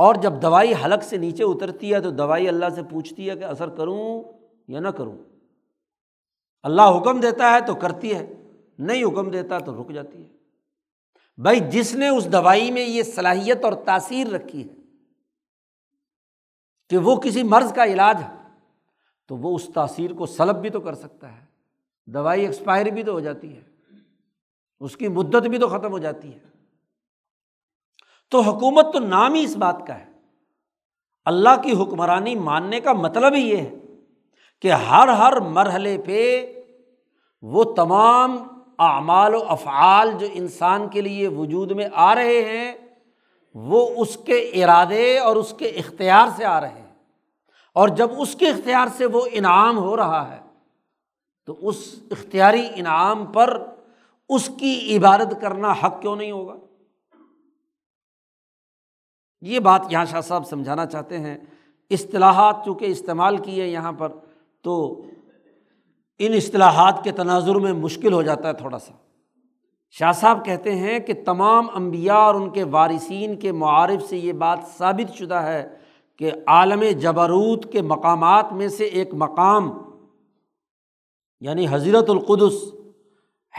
اور 0.00 0.14
جب 0.14 0.32
دوائی 0.42 0.72
حلق 0.84 1.02
سے 1.02 1.16
نیچے 1.16 1.44
اترتی 1.44 1.94
ہے 1.94 2.00
تو 2.00 2.10
دوائی 2.10 2.48
اللہ 2.48 2.66
سے 2.74 2.82
پوچھتی 2.90 3.30
ہے 3.30 3.36
کہ 3.36 3.44
اثر 3.44 3.68
کروں 3.68 4.22
یا 4.68 4.80
نہ 4.80 4.88
کروں؟ 4.88 5.18
اللہ 6.62 6.82
حکم 6.82 7.20
دیتا 7.20 7.52
ہے 7.52 7.60
تو 7.60 7.74
کرتی 7.74 8.14
ہے، 8.14 8.34
نہیں 8.78 9.04
حکم 9.04 9.30
دیتا 9.30 9.58
تو 9.58 9.82
رک 9.82 9.90
جاتی 9.90 10.22
ہے۔ 10.24 10.28
بھائی، 11.38 11.60
جس 11.60 11.94
نے 11.94 12.08
اس 12.08 12.32
دوائی 12.32 12.70
میں 12.70 12.82
یہ 12.82 13.02
صلاحیت 13.02 13.64
اور 13.64 13.72
تاثیر 13.72 14.26
رکھی 14.26 14.68
ہے 14.68 14.74
کہ 16.88 16.98
وہ 16.98 17.16
کسی 17.16 17.42
مرض 17.42 17.72
کا 17.72 17.84
علاج 17.84 18.22
ہے، 18.22 18.34
تو 19.28 19.36
وہ 19.36 19.54
اس 19.54 19.70
تاثیر 19.74 20.12
کو 20.12 20.26
سلب 20.26 20.56
بھی 20.56 20.70
تو 20.70 20.80
کر 20.80 20.94
سکتا 20.94 21.40
ہے۔ 21.40 21.44
دوائی 22.06 22.46
ایکسپائر 22.46 22.86
بھی 22.86 23.02
تو 23.02 23.12
ہو 23.12 23.20
جاتی 23.20 23.56
ہے، 23.56 23.62
اس 24.80 24.96
کی 24.96 25.08
مدت 25.08 25.46
بھی 25.46 25.58
تو 25.58 25.68
ختم 25.68 25.90
ہو 25.90 25.98
جاتی 25.98 26.34
ہے۔ 26.34 26.49
تو 28.30 28.40
حکومت 28.40 28.92
تو 28.92 28.98
نام 28.98 29.34
ہی 29.34 29.44
اس 29.44 29.56
بات 29.56 29.86
کا 29.86 29.98
ہے۔ 29.98 30.06
اللہ 31.24 31.62
کی 31.62 31.72
حکمرانی 31.72 32.34
ماننے 32.34 32.80
کا 32.80 32.92
مطلب 32.92 33.34
ہی 33.34 33.40
یہ 33.40 33.56
ہے 33.56 33.74
کہ 34.62 34.72
ہر 34.72 35.08
ہر 35.08 35.40
مرحلے 35.40 35.98
پہ 36.04 36.52
وہ 37.42 37.64
تمام 37.64 38.36
اعمال 38.78 39.34
و 39.34 39.44
افعال 39.48 40.12
جو 40.18 40.26
انسان 40.32 40.88
کے 40.88 41.00
لیے 41.00 41.28
وجود 41.28 41.70
میں 41.70 41.88
آ 41.92 42.14
رہے 42.14 42.40
ہیں، 42.40 42.72
وہ 43.54 43.90
اس 43.96 44.18
کے 44.26 44.38
ارادے 44.38 45.18
اور 45.18 45.36
اس 45.36 45.54
کے 45.58 45.66
اختیار 45.66 46.28
سے 46.36 46.44
آ 46.44 46.60
رہے 46.60 46.68
ہیں۔ 46.68 46.94
اور 47.74 47.88
جب 47.88 48.08
اس 48.18 48.34
کے 48.34 48.48
اختیار 48.48 48.86
سے 48.96 49.06
وہ 49.06 49.20
انعام 49.32 49.78
ہو 49.78 49.96
رہا 49.96 50.32
ہے، 50.32 50.40
تو 51.46 51.56
اس 51.62 51.94
اختیاری 52.10 52.68
انعام 52.74 53.26
پر 53.26 53.66
اس 54.28 54.50
کی 54.58 54.96
عبادت 54.96 55.40
کرنا 55.40 55.72
حق 55.72 56.00
کیوں 56.00 56.16
نہیں 56.16 56.30
ہوگا؟ 56.30 56.54
یہ 59.40 59.58
بات 59.58 59.82
یہاں 59.90 60.04
شاہ 60.04 60.20
صاحب 60.20 60.46
سمجھانا 60.46 60.86
چاہتے 60.86 61.18
ہیں۔ 61.18 61.38
اصطلاحات 61.90 62.56
چونکہ 62.64 62.84
استعمال 62.84 63.36
کیے 63.36 63.66
یہاں 63.66 63.92
پر، 63.92 64.08
تو 64.62 65.02
ان 66.18 66.32
اصطلاحات 66.32 67.04
کے 67.04 67.12
تناظر 67.12 67.54
میں 67.54 67.72
مشکل 67.72 68.12
ہو 68.12 68.22
جاتا 68.22 68.48
ہے 68.48 68.52
تھوڑا 68.52 68.78
سا۔ 68.78 68.92
شاہ 69.90 70.12
صاحب 70.12 70.44
کہتے 70.44 70.74
ہیں 70.74 70.98
کہ 70.98 71.12
تمام 71.26 71.66
انبیاء 71.74 72.14
اور 72.14 72.34
ان 72.34 72.50
کے 72.50 72.64
وارثین 72.64 73.36
کے 73.36 73.52
معارف 73.52 74.08
سے 74.08 74.16
یہ 74.16 74.32
بات 74.32 74.58
ثابت 74.78 75.16
شدہ 75.16 75.34
ہے 75.34 75.68
کہ 76.16 76.30
عالم 76.46 76.82
جبروت 76.98 77.72
کے 77.72 77.82
مقامات 77.82 78.52
میں 78.52 78.68
سے 78.68 78.84
ایک 78.84 79.08
مقام 79.12 79.70
یعنی 81.40 81.66
حضرت 81.70 82.10
القدس، 82.10 82.74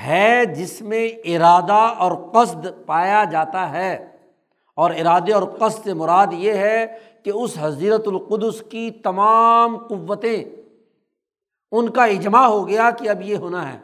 ہے 0.01 0.45
جس 0.45 0.81
میں 0.81 1.07
ارادہ 1.07 1.93
اور 1.97 2.11
قصد 2.33 2.67
پایا 2.85 3.23
جاتا 3.23 3.71
ہے۔ 3.71 4.10
اور 4.81 4.91
ارادے 4.91 5.33
اور 5.33 5.43
قصد 5.59 5.83
سے 5.83 5.93
مراد 5.93 6.27
یہ 6.31 6.53
ہے 6.53 6.85
کہ 7.23 7.31
اس 7.35 7.57
حضرت 7.59 8.07
القدس 8.07 8.63
کی 8.69 8.89
تمام 8.91 9.77
قوتیں، 9.77 10.43
ان 11.71 11.89
کا 11.89 12.05
اجماع 12.05 12.45
ہو 12.47 12.67
گیا 12.67 12.89
کہ 12.99 13.09
اب 13.09 13.21
یہ 13.21 13.35
ہونا 13.35 13.73
ہے۔ 13.73 13.79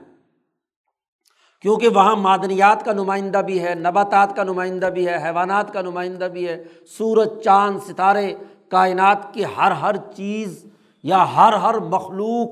کیونکہ 1.61 1.87
وہاں 1.87 2.15
معدنیات 2.15 2.85
کا 2.85 2.93
نمائندہ 2.93 3.37
بھی 3.37 3.63
ہے، 3.63 3.75
نباتات 3.75 4.35
کا 4.35 4.43
نمائندہ 4.43 4.85
بھی 4.85 5.07
ہے، 5.07 5.15
حیوانات 5.23 5.73
کا 5.73 5.81
نمائندہ 5.81 6.25
بھی 6.25 6.47
ہے، 6.47 6.63
سورج، 6.97 7.29
چاند، 7.43 7.79
ستارے، 7.87 8.35
کائنات 8.69 9.33
کی 9.33 9.43
ہر 9.57 9.71
ہر 9.71 9.95
چیز 10.15 10.65
یا 11.03 11.25
ہر 11.35 11.53
ہر 11.53 11.79
مخلوق 11.79 12.49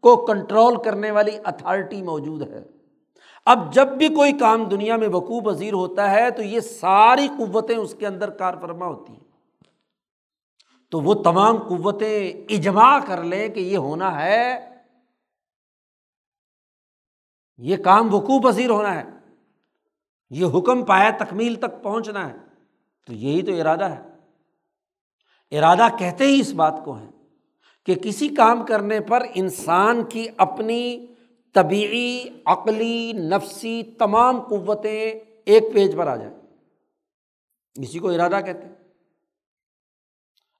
کو 0.00 0.16
کنٹرول 0.16 0.82
کرنے 0.82 1.10
والی 1.10 1.38
اتھارٹی 1.44 2.02
موجود 2.02 2.42
ہے۔ 2.42 2.79
اب 3.50 3.72
جب 3.72 3.88
بھی 3.88 4.08
کوئی 4.08 4.38
کام 4.38 4.64
دنیا 4.64 4.96
میں 4.96 5.08
وقوع 5.08 5.40
پذیر 5.40 5.72
ہوتا 5.72 6.10
ہے 6.10 6.30
تو 6.30 6.42
یہ 6.42 6.60
ساری 6.60 7.28
قوتیں 7.38 7.76
اس 7.76 7.94
کے 7.98 8.06
اندر 8.06 8.30
کار 8.30 8.54
فرما 8.60 8.86
ہوتی 8.86 9.12
ہیں۔ 9.12 9.20
تو 10.90 11.00
وہ 11.00 11.14
تمام 11.14 11.56
قوتیں 11.56 12.32
اجماع 12.48 12.98
کر 13.06 13.24
لیں 13.24 13.48
کہ 13.48 13.60
یہ 13.60 13.76
ہونا 13.76 14.22
ہے۔ 14.22 14.70
یہ 17.58 17.76
کام 17.76 18.14
وقوع 18.14 18.40
پذیر 18.40 18.70
ہونا 18.70 18.94
ہے۔ 18.94 19.04
یہ 20.30 20.46
حکم 20.58 20.84
پایا 20.84 21.10
تکمیل 21.10 21.54
تک 21.54 21.82
پہنچنا 21.82 22.28
ہے۔ 22.28 22.36
تو 23.06 23.12
یہی 23.12 23.42
تو 23.42 23.60
ارادہ 23.60 23.84
ہے۔ 23.84 24.02
ارادہ 25.58 25.86
کہتے 25.98 26.24
ہی 26.24 26.40
اس 26.40 26.52
بات 26.52 26.80
کو 26.84 26.98
ہے 26.98 27.10
کہ 27.86 27.94
کسی 27.94 28.28
کام 28.28 28.66
کرنے 28.66 29.00
پر 29.00 29.22
انسان 29.34 30.04
کی 30.04 30.26
اپنی 30.36 31.06
طبعی 31.52 32.24
عقلی، 32.44 33.12
نفسی 33.12 33.82
تمام 33.82 34.40
قوتیں 34.40 35.12
ایک 35.44 35.62
پیج 35.72 35.96
پر 35.96 36.06
آ 36.06 36.16
جائیں۔ 36.16 36.34
اسی 37.74 37.98
کو 37.98 38.10
ارادہ 38.10 38.38
کہتے 38.46 38.66
ہیں۔ 38.66 38.74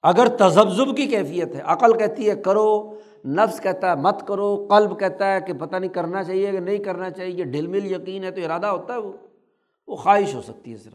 اگر 0.03 0.37
تذبذب 0.37 0.97
کی 0.97 1.07
کیفیت 1.07 1.55
ہے، 1.55 1.61
عقل 1.65 1.99
کہتی 1.99 2.31
ہے 2.31 2.37
کرو، 2.37 2.95
نفس 3.25 3.61
کہتا 3.61 3.91
ہے 3.91 3.95
مت 3.95 4.27
کرو، 4.27 4.67
قلب 4.71 5.01
کہتا 5.01 5.35
ہے 5.35 5.41
کہ 5.41 5.53
پتہ 5.53 5.77
نہیں 5.77 5.91
کرنا 5.91 6.25
چاہیے 6.25 6.51
کہ 6.51 6.61
نہیں 6.61 6.79
کرنا 6.79 7.11
چاہیے، 7.11 7.45
ڈھل 7.45 7.67
مل 7.67 7.93
یقین 7.93 8.25
ہے 8.25 8.31
تو 8.31 8.45
ارادہ 8.45 8.67
ہوتا 8.67 8.95
ہے 8.95 8.99
وہ۔ 8.99 9.13
وہ 9.87 9.97
خواہش 9.97 10.35
ہو 10.35 10.43
سکتی 10.43 10.73
ہے 10.73 10.77
صرف۔ 10.77 10.95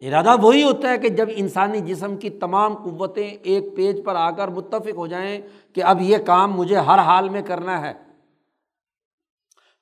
ارادہ 0.00 0.42
وہی 0.42 0.62
ہوتا 0.62 0.88
ہے 0.88 0.98
کہ 0.98 1.08
جب 1.08 1.28
انسانی 1.36 1.80
جسم 1.80 2.16
کی 2.16 2.30
تمام 2.30 2.74
قوتیں 2.74 3.30
ایک 3.42 3.64
پیج 3.76 4.04
پر 4.04 4.14
آ 4.14 4.30
کر 4.30 4.48
متفق 4.48 4.96
ہو 4.96 5.06
جائیں 5.06 5.40
کہ 5.72 5.82
اب 5.84 6.00
یہ 6.00 6.16
کام 6.26 6.56
مجھے 6.56 6.76
ہر 6.76 6.98
حال 6.98 7.28
میں 7.28 7.42
کرنا 7.42 7.88
ہے۔ 7.88 8.13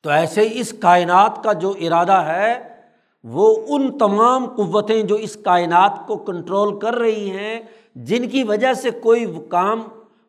تو 0.02 0.10
ایسے 0.10 0.48
اس 0.52 0.74
کائنات 0.80 1.44
کا 1.44 1.52
جو 1.52 1.74
ارادہ 1.80 2.12
ہے، 2.12 2.68
وہ 3.24 3.56
ان 3.68 3.98
تمام 3.98 4.46
قوتیں 4.46 5.02
جو 5.02 5.14
اس 5.14 5.36
کائنات 5.44 6.06
کو 6.06 6.16
کنٹرول 6.16 6.78
کر 6.80 6.94
رہی 6.94 7.30
ہیں، 7.30 7.60
جن 7.94 8.28
کی 8.28 8.42
وجہ 8.42 8.72
سے 8.72 8.90
کوئی 8.90 9.26
کام 9.48 9.82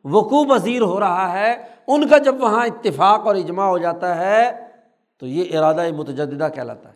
وقوع 0.05 0.43
پذیر 0.45 0.81
ہو 0.81 0.99
رہا 0.99 1.31
ہے، 1.33 1.63
ان 1.87 2.07
کا 2.07 2.17
جب 2.17 2.35
وہاں 2.43 2.65
اتفاق 2.65 3.27
اور 3.27 3.35
اجماع 3.35 3.67
ہو 3.67 3.77
جاتا 3.77 4.17
ہے، 4.17 4.69
تو 5.17 5.27
یہ 5.27 5.57
ارادہ 5.57 5.91
متجدہ 5.97 6.47
کہلاتا 6.55 6.89
ہے۔ 6.89 6.95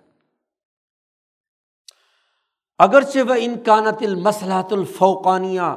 اگرچہ 2.78 3.20
وہ 3.20 3.36
انکانت 3.40 4.02
المسلحت 4.02 4.74
الفوقانیہ 4.74 5.76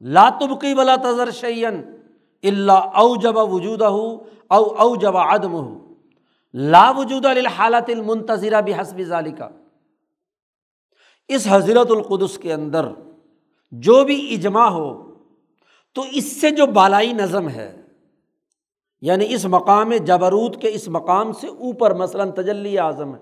لاتبقی 0.00 0.74
بلا 0.74 0.96
تذر 0.96 1.30
شعین 1.30 1.82
اللہ 2.42 2.72
او 2.72 3.16
جب 3.16 3.36
وجود 3.36 3.82
ہو 3.82 4.16
او 4.48 4.64
او 4.64 4.96
جب 4.96 5.16
عدم 5.16 5.52
ہو 5.52 5.83
لا 6.54 6.90
وجود 6.96 7.24
الحالت 7.26 7.88
المنتظرہ 7.90 8.60
بھی 8.60 8.74
حسب 8.74 9.00
ذالکا 9.02 9.48
اس 11.30 11.46
حضرت 11.50 11.90
القدس 11.90 12.36
کے 12.38 12.52
اندر 12.52 12.86
جو 13.72 14.02
بھی 14.04 14.34
اجماع 14.34 14.68
ہو، 14.70 14.92
تو 15.96 16.04
اس 16.10 16.40
سے 16.40 16.50
جو 16.50 16.66
بالائی 16.66 17.12
نظم 17.12 17.48
ہے 17.48 17.70
یعنی 19.02 19.26
اس 19.34 19.44
مقام 19.44 19.92
جبروت 20.06 20.60
کے 20.62 20.68
اس 20.74 20.88
مقام 20.88 21.32
سے 21.32 21.48
اوپر، 21.48 21.94
مثلاً 21.94 22.30
تجلی 22.32 22.78
اعظم 22.78 23.14
ہے، 23.14 23.20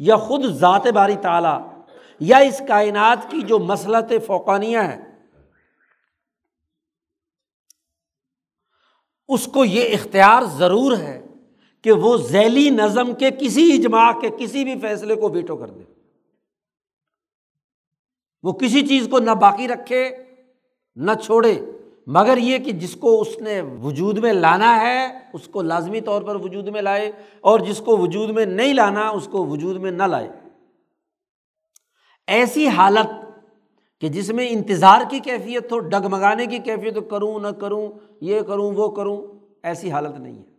یا 0.00 0.16
خود 0.16 0.44
ذات 0.58 0.86
باری 0.94 1.16
تعالیٰ، 1.22 1.58
یا 2.20 2.36
اس 2.38 2.62
کائنات 2.68 3.30
کی 3.30 3.40
جو 3.42 3.58
مسلط 3.58 4.12
فوقانیاں 4.26 4.82
ہیں 4.82 5.02
اس 9.28 9.46
کو 9.54 9.64
یہ 9.64 9.94
اختیار 9.94 10.42
ضرور 10.58 10.96
ہے 10.98 11.20
کہ 11.84 11.92
وہ 11.92 12.16
ذیلی 12.16 12.70
نظم 12.70 13.14
کے 13.14 13.30
کسی 13.30 13.72
اجماع 13.72 14.12
کے 14.20 14.30
کسی 14.38 14.64
بھی 14.64 14.80
فیصلے 14.80 15.14
کو 15.14 15.28
بیٹو 15.28 15.56
کر 15.56 15.70
دے۔ 15.70 15.82
وہ 18.42 18.52
کسی 18.52 18.86
چیز 18.86 19.08
کو 19.10 19.18
نہ 19.18 19.30
باقی 19.30 19.68
رکھے، 19.68 20.16
نہ 20.96 21.10
چھوڑے، 21.22 21.60
مگر 22.06 22.36
یہ 22.36 22.58
کہ 22.58 22.72
جس 22.72 22.96
کو 22.96 23.20
اس 23.20 23.38
نے 23.40 23.60
وجود 23.60 24.18
میں 24.18 24.32
لانا 24.32 24.80
ہے، 24.80 25.06
اس 25.32 25.48
کو 25.48 25.62
لازمی 25.62 26.00
طور 26.00 26.22
پر 26.22 26.36
وجود 26.36 26.68
میں 26.68 26.82
لائے، 26.82 27.12
اور 27.40 27.60
جس 27.60 27.78
کو 27.78 27.96
وجود 27.96 28.30
میں 28.30 28.46
نہیں 28.46 28.74
لانا، 28.74 29.08
اس 29.08 29.28
کو 29.30 29.46
وجود 29.46 29.76
میں 29.76 29.90
نہ 29.90 30.02
لائے۔ 30.02 30.28
ایسی 32.26 32.68
حالت 32.68 33.08
کہ 34.00 34.08
جس 34.08 34.30
میں 34.30 34.48
انتظار 34.50 35.00
کی 35.10 35.18
کیفیت 35.18 35.72
ہو، 35.72 35.78
ڈگمگانے 35.78 36.46
کی 36.46 36.58
کیفیت 36.58 36.96
ہو، 36.96 37.02
کروں 37.02 37.40
نہ 37.40 37.48
کروں، 37.48 37.88
یہ 38.20 38.40
کروں، 38.40 38.72
وہ 38.72 38.88
کروں، 38.88 39.22
ایسی 39.62 39.90
حالت 39.90 40.18
نہیں 40.18 40.38
ہے۔ 40.38 40.49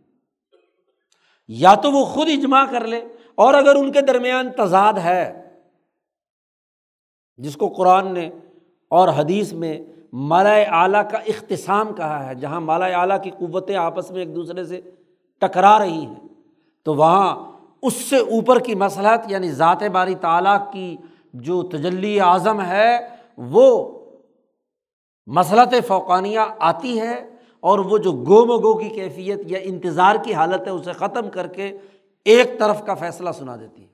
یا 1.60 1.74
تو 1.74 1.90
وہ 1.92 2.04
خود 2.04 2.28
اجماع 2.28 2.64
کر 2.70 2.86
لے 2.86 3.00
اور 3.34 3.54
اگر 3.54 3.74
ان 3.74 3.92
کے 3.92 4.00
درمیان 4.00 4.50
تضاد 4.50 4.92
ہے، 4.92 5.42
جس 7.36 7.56
کو 7.56 7.68
قرآن 7.68 8.12
نے 8.14 8.30
اور 8.90 9.08
حدیث 9.08 9.52
میں 9.52 9.78
مالا 10.12 10.54
اعلیٰ 10.80 11.02
کا 11.10 11.18
اختصام 11.18 11.94
کہا 11.94 12.26
ہے، 12.26 12.34
جہاں 12.34 12.60
مالا 12.60 12.86
اعلیٰ 12.86 13.22
کی 13.22 13.30
قوتیں 13.30 13.76
آپس 13.76 14.10
میں 14.10 14.20
ایک 14.20 14.34
دوسرے 14.34 14.64
سے 14.64 14.80
ٹکرا 15.42 15.78
رہی 15.78 16.04
ہیں، 16.06 16.28
تو 16.86 16.94
وہاں 16.94 17.52
اس 17.82 17.94
سے 17.94 18.18
اوپر 18.18 18.58
کی 18.58 18.74
مسلحت 18.74 19.30
یعنی 19.30 19.50
ذات 19.52 19.82
باری 19.82 20.14
تعالیٰ 20.14 20.72
کی 20.72 20.96
جو 21.34 21.62
تجلی 21.62 22.20
اعظم 22.20 22.60
ہے، 22.60 23.08
وہ 23.38 23.66
مسلط 25.26 25.74
فوقانیہ 25.86 26.40
آتی 26.58 27.00
ہے۔ 27.00 27.31
اور 27.62 27.78
وہ 27.78 27.98
جو 27.98 28.12
گو 28.12 28.44
مگو 28.44 28.78
کی 28.78 28.88
کیفیت 28.88 29.38
یا 29.46 29.58
انتظار 29.62 30.16
کی 30.24 30.34
حالت 30.34 30.66
ہے، 30.66 30.70
اسے 30.70 30.92
ختم 30.92 31.30
کر 31.30 31.46
کے 31.46 31.78
ایک 32.24 32.58
طرف 32.58 32.84
کا 32.86 32.94
فیصلہ 32.94 33.30
سنا 33.30 33.56
دیتی 33.56 33.82
ہے 33.82 33.88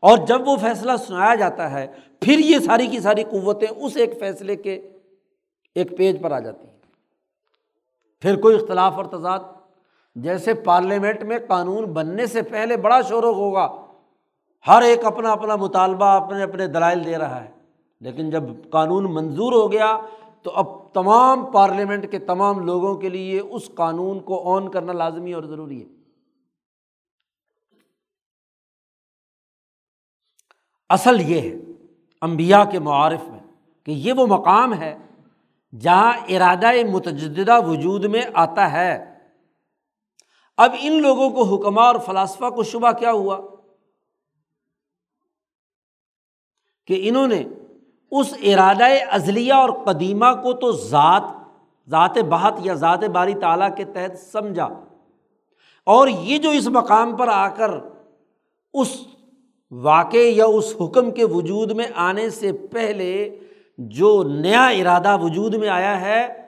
اور 0.00 0.18
جب 0.18 0.48
وہ 0.48 0.56
فیصلہ 0.56 0.92
سنایا 1.06 1.34
جاتا 1.34 1.70
ہے، 1.70 1.86
پھر 2.20 2.38
یہ 2.38 2.58
ساری 2.58 2.86
کی 2.86 3.00
ساری 3.00 3.24
قوتیں 3.24 3.68
اس 3.76 3.96
ایک 3.96 4.18
فیصلے 4.20 4.56
کے 4.56 4.74
ایک 5.74 5.96
پیج 5.98 6.22
پر 6.22 6.32
آ 6.32 6.38
جاتی 6.38 6.66
ہیں۔ 6.66 6.78
پھر 8.22 8.40
کوئی 8.40 8.56
اختلاف 8.56 8.94
اور 8.94 9.04
تضاد، 9.04 9.38
جیسے 10.16 10.54
پارلیمنٹ 10.54 11.22
میں 11.22 11.38
قانون 11.48 11.84
بننے 11.84 12.26
سے 12.26 12.42
پہلے 12.42 12.76
بڑا 12.76 13.00
شور 13.00 13.22
ہوگا 13.22 13.68
ہر 14.66 14.82
ایک 14.82 15.04
اپنا 15.04 15.32
اپنا 15.32 15.56
مطالبہ 15.56 16.04
اپنے 16.04 16.42
اپنے 16.42 16.66
دلائل 16.66 17.04
دے 17.04 17.18
رہا 17.18 17.44
ہے۔ 17.44 17.50
لیکن 18.00 18.30
جب 18.30 18.42
قانون 18.70 19.14
منظور 19.14 19.52
ہو 19.52 19.72
گیا 19.72 19.98
تو 20.44 20.50
اب 20.50 20.94
تمام 20.94 21.52
پارلیمنٹ 21.52 22.10
کے 22.10 22.18
تمام 22.18 22.60
لوگوں 22.60 22.94
کے 22.94 23.08
لیے 23.08 23.40
اس 23.40 23.70
قانون 23.74 24.20
کو 24.20 24.56
آن 24.56 24.70
کرنا 24.70 24.92
لازمی 24.92 25.32
اور 25.32 25.42
ضروری 25.42 25.82
ہے۔ 25.82 25.88
اصل 30.88 31.20
یہ 31.20 31.40
ہے 31.40 31.56
امبیا 32.20 32.64
کے 32.64 32.78
معارف 32.78 33.22
میں 33.22 33.40
کہ 33.84 33.90
یہ 33.90 34.12
وہ 34.12 34.26
مقام 34.26 34.74
ہے 34.74 34.98
جہاں 35.80 36.12
ارادہ 36.28 36.70
متجدہ 36.92 37.66
وجود 37.66 38.04
میں 38.04 38.22
آتا 38.34 38.72
ہے۔ 38.72 39.14
اب 40.56 40.74
ان 40.80 41.02
لوگوں 41.02 41.30
کو 41.30 41.42
حکمہ 41.42 41.80
اور 41.80 41.94
فلاسفہ 42.06 42.50
کو 42.50 42.62
شبہ 42.62 42.92
کیا 42.92 43.12
ہوا 43.12 43.38
کہ 46.86 47.08
انہوں 47.08 47.28
نے 47.28 47.44
اس 48.18 48.34
ارادہ 48.42 48.84
ازلیہ 49.10 49.52
اور 49.52 49.68
قدیمہ 49.68 50.26
کو 50.42 50.52
تو 50.52 50.72
ذات 50.72 51.22
ذات 51.90 52.18
بہت 52.18 52.54
یا 52.58 52.74
ذات 52.74 53.04
باری 53.04 53.34
تعالیٰ 53.34 53.76
کے 53.76 53.84
تحت 53.84 54.18
سمجھا۔ 54.18 54.68
اور 55.86 56.08
یہ 56.08 56.38
جو 56.38 56.50
اس 56.50 56.68
مقام 56.68 57.16
پر 57.16 57.28
آ 57.28 57.48
کر 57.48 57.70
اس 58.74 59.00
واقع 59.70 60.16
یا 60.16 60.44
اس 60.44 60.76
حکم 60.80 61.10
کے 61.10 61.24
وجود 61.24 61.70
میں 61.70 61.86
آنے 61.94 62.30
سے 62.30 62.52
پہلے 62.52 63.38
جو 63.78 64.22
نیا 64.22 64.66
ارادہ 64.66 65.16
وجود 65.22 65.54
میں 65.54 65.68
آیا 65.68 66.00
ہے، 66.00 66.46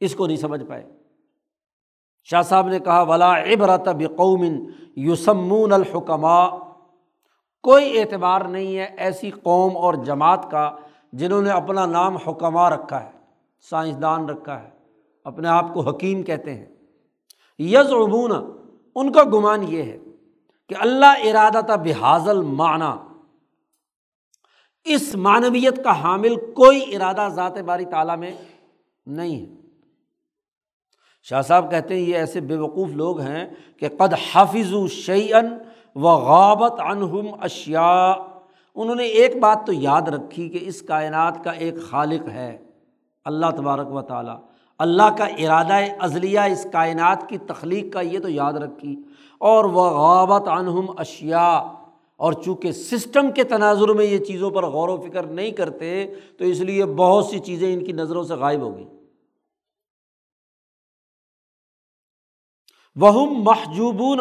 اس 0.00 0.14
کو 0.14 0.26
نہیں 0.26 0.36
سمجھ 0.36 0.64
پائے۔ 0.64 0.86
شاہ 2.24 2.42
صاحب 2.42 2.68
نے 2.68 2.78
کہا، 2.78 3.02
ولا 3.02 3.38
عبرت 3.38 3.88
بقومن 3.88 4.64
یوسمون 4.96 5.72
الحکمہ 5.72 6.58
کوئی 7.62 8.00
اعتبار 8.00 8.40
نہیں 8.40 8.78
ہے 8.78 8.94
ایسی 8.98 9.30
قوم 9.30 9.76
اور 9.76 9.94
جماعت 9.94 10.50
کا 10.50 10.76
جنہوں 11.12 11.42
نے 11.42 11.50
اپنا 11.50 11.86
نام 11.86 12.16
حکمہ 12.16 12.68
رکھا 12.68 13.04
ہے، 13.04 13.10
سائنسدان 13.70 14.28
رکھا 14.28 14.62
ہے، 14.62 14.70
اپنے 15.24 15.48
آپ 15.48 15.74
کو 15.74 15.80
حکیم 15.80 16.22
کہتے 16.22 16.54
ہیں۔ 16.54 16.66
یز 17.58 17.92
عبون 17.92 18.32
ان 18.94 19.12
کا 19.12 19.22
گمان 19.24 19.62
یہ 19.62 19.82
ہے 19.82 19.98
کہ 20.68 20.74
اللہ 20.78 21.12
ارادہ 21.24 21.60
تھا 21.66 21.76
بحاظل 21.76 22.40
معنی، 22.40 22.92
اس 24.84 25.14
معنویت 25.14 25.84
کا 25.84 26.02
حامل 26.02 26.34
کوئی 26.52 26.96
ارادہ 26.96 27.28
ذات 27.34 27.58
باری 27.58 27.84
تعالیٰ 27.84 28.18
میں 28.18 28.30
نہیں 29.06 29.40
ہے۔ 29.40 29.54
شاہ 31.22 31.42
صاحب 31.42 31.70
کہتے 31.70 31.94
ہیں 31.94 32.02
یہ 32.02 32.16
ایسے 32.16 32.40
بے 32.40 32.56
وقوف 32.56 32.88
لوگ 32.88 33.20
ہیں 33.20 33.48
کہ 33.76 33.88
قد 33.88 34.14
حافظ 34.14 34.90
شعین 34.90 35.46
و 35.94 36.08
غابت 36.08 36.80
انہم 36.80 37.26
اشیا 37.40 38.14
انہوں 38.78 38.94
نے 38.94 39.04
ایک 39.04 39.38
بات 39.38 39.66
تو 39.66 39.72
یاد 39.72 40.02
رکھی 40.02 40.48
کہ 40.48 40.58
اس 40.62 40.82
کائنات 40.82 41.44
کا 41.44 41.50
ایک 41.50 41.74
خالق 41.90 42.28
ہے، 42.28 42.58
اللہ 43.24 43.46
تبارک 43.56 43.92
و 43.92 44.02
تعالیٰ۔ 44.02 44.40
اللہ 44.78 45.16
کا 45.18 45.24
ارادہ 45.24 45.74
ازلیہ 45.98 46.40
اس 46.40 46.66
کائنات 46.72 47.28
کی 47.28 47.38
تخلیق 47.38 47.92
کا 47.92 48.00
یہ 48.00 48.18
تو 48.18 48.28
یاد 48.28 48.52
رکھی۔ 48.52 48.96
اور 49.38 49.64
وہ 49.64 49.84
غابت 49.84 50.48
عنہم 50.48 50.86
اشیا 50.96 51.48
اور 52.16 52.32
چونکہ 52.32 52.72
سسٹم 52.72 53.30
کے 53.30 53.44
تناظر 53.44 53.88
میں 53.88 54.04
یہ 54.04 54.18
چیزوں 54.18 54.50
پر 54.50 54.66
غور 54.66 54.88
و 54.88 54.96
فکر 54.96 55.22
نہیں 55.22 55.50
کرتے، 55.50 56.14
تو 56.38 56.44
اس 56.44 56.60
لیے 56.60 56.84
بہت 56.84 57.24
سی 57.24 57.38
چیزیں 57.38 57.74
ان 57.74 57.84
کی 57.84 57.92
نظروں 57.92 58.24
سے 58.24 58.34
غائب 58.34 58.60
ہو 58.60 58.76
گئیں۔ 58.76 58.90
وہ 62.96 63.30
محجوبون 63.30 64.20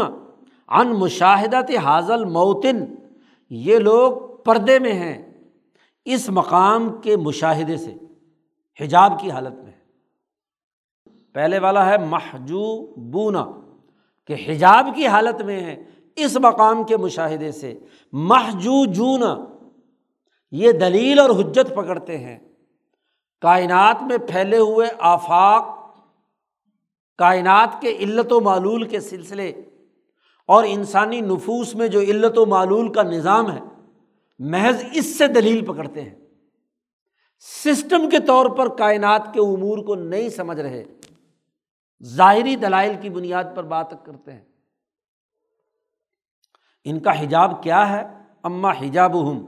ان 0.68 0.88
مشاہدت 0.88 1.78
حاضل 1.78 2.26
موتن۔ 2.26 2.96
یہ 3.50 3.78
لوگ 3.78 4.27
پردے 4.48 4.80
میں 4.80 4.94
ہیں، 4.94 5.34
اس 6.06 6.30
مقام 6.30 7.02
کے 7.02 7.18
مشاہدے 7.18 7.78
سے، 7.78 7.94
حجاب 8.82 9.20
کی 9.20 9.32
حالت 9.32 9.60
میں 9.60 9.72
پہلے 11.34 11.60
والا 11.60 11.86
ہے 11.86 11.98
محجوبونا، 11.98 13.46
کہ 14.28 14.36
حجاب 14.48 14.88
کی 14.96 15.08
حالت 15.08 15.42
میں 15.42 15.60
ہے 15.60 15.84
اس 16.16 16.38
مقام 16.38 16.84
کے 16.84 16.98
مشاہدے 16.98 17.52
سے۔ 17.52 17.80
محجو 18.12 18.86
جونا 18.86 19.46
یہ 20.52 20.72
دلیل 20.72 21.20
اور 21.20 21.30
حجت 21.30 21.76
پکڑتے 21.76 22.18
ہیں۔ 22.18 22.40
کائنات 23.42 24.04
میں 24.04 24.18
پھیلے 24.18 24.58
ہوئے 24.58 24.88
آفاق، 25.00 25.64
کائنات 27.18 27.82
کے 27.82 27.96
علت 28.00 28.34
و 28.34 28.42
معلول 28.42 28.84
کے 28.84 29.00
سلسلے 29.00 29.50
اور 30.46 30.64
انسانی 30.68 31.22
نفوس 31.22 31.76
میں 31.76 31.88
جو 31.88 32.00
علت 32.00 32.38
و 32.38 32.46
معلول 32.46 32.94
کا 32.94 33.04
نظام 33.04 33.52
ہے 33.52 33.60
محض 34.40 34.84
اس 34.94 35.18
سے 35.18 35.28
دلیل 35.28 35.66
پکڑتے 35.66 36.02
ہیں۔ 36.02 36.16
سسٹم 37.40 38.10
کے 38.10 38.20
طور 38.20 38.46
پر 38.46 38.76
کائنات 38.76 39.34
کے 39.34 39.40
امور 39.40 39.78
کو 39.78 39.96
نہیں 39.96 40.30
سمجھ 40.30 40.60
رہے، 40.60 40.84
ظاہری 42.04 42.56
دلائل 42.56 42.96
کی 43.02 43.10
بنیاد 43.10 43.44
پر 43.56 43.64
بات 43.64 44.06
کرتے 44.06 44.34
ہیں۔ 44.34 44.42
ان 46.84 47.00
کا 47.00 47.22
حجاب 47.22 47.64
کیا 47.64 47.90
ہے؟ 47.90 48.08
اماں 48.44 48.74
حجاب 48.82 49.32
ہم 49.32 49.46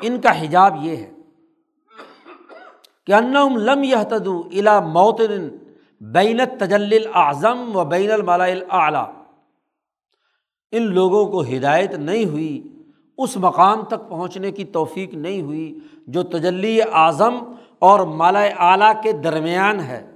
ان 0.00 0.20
کا 0.20 0.42
حجاب 0.42 0.76
یہ 0.82 0.96
ہے 0.96 1.12
کہ 3.06 3.12
انم 3.12 3.56
لم 3.56 3.82
یہ 3.82 3.96
تدو 4.08 4.40
الا 4.52 4.80
موت 4.80 5.20
بین 6.00 6.40
تجل 6.58 7.06
اعظم 7.14 7.76
و 7.76 7.84
بین 7.84 8.10
المالا 8.10 8.44
اعلیٰ 8.70 9.12
ان 10.70 10.82
لوگوں 10.82 11.26
کو 11.26 11.40
ہدایت 11.40 11.92
نہیں 11.92 12.24
ہوئی 12.24 12.77
اس 13.18 13.36
مقام 13.36 13.84
تک 13.84 14.08
پہنچنے 14.08 14.52
کی 14.52 14.64
توفیق 14.64 15.14
نہیں 15.14 15.42
ہوئی 15.42 15.78
جو 16.06 16.22
تجلی 16.22 16.82
اعظم 16.82 17.54
اور 17.78 18.00
مالا 18.00 18.40
اعلیٰ 18.40 19.02
کے 19.02 19.12
درمیان 19.12 19.80
ہے۔ 19.80 20.10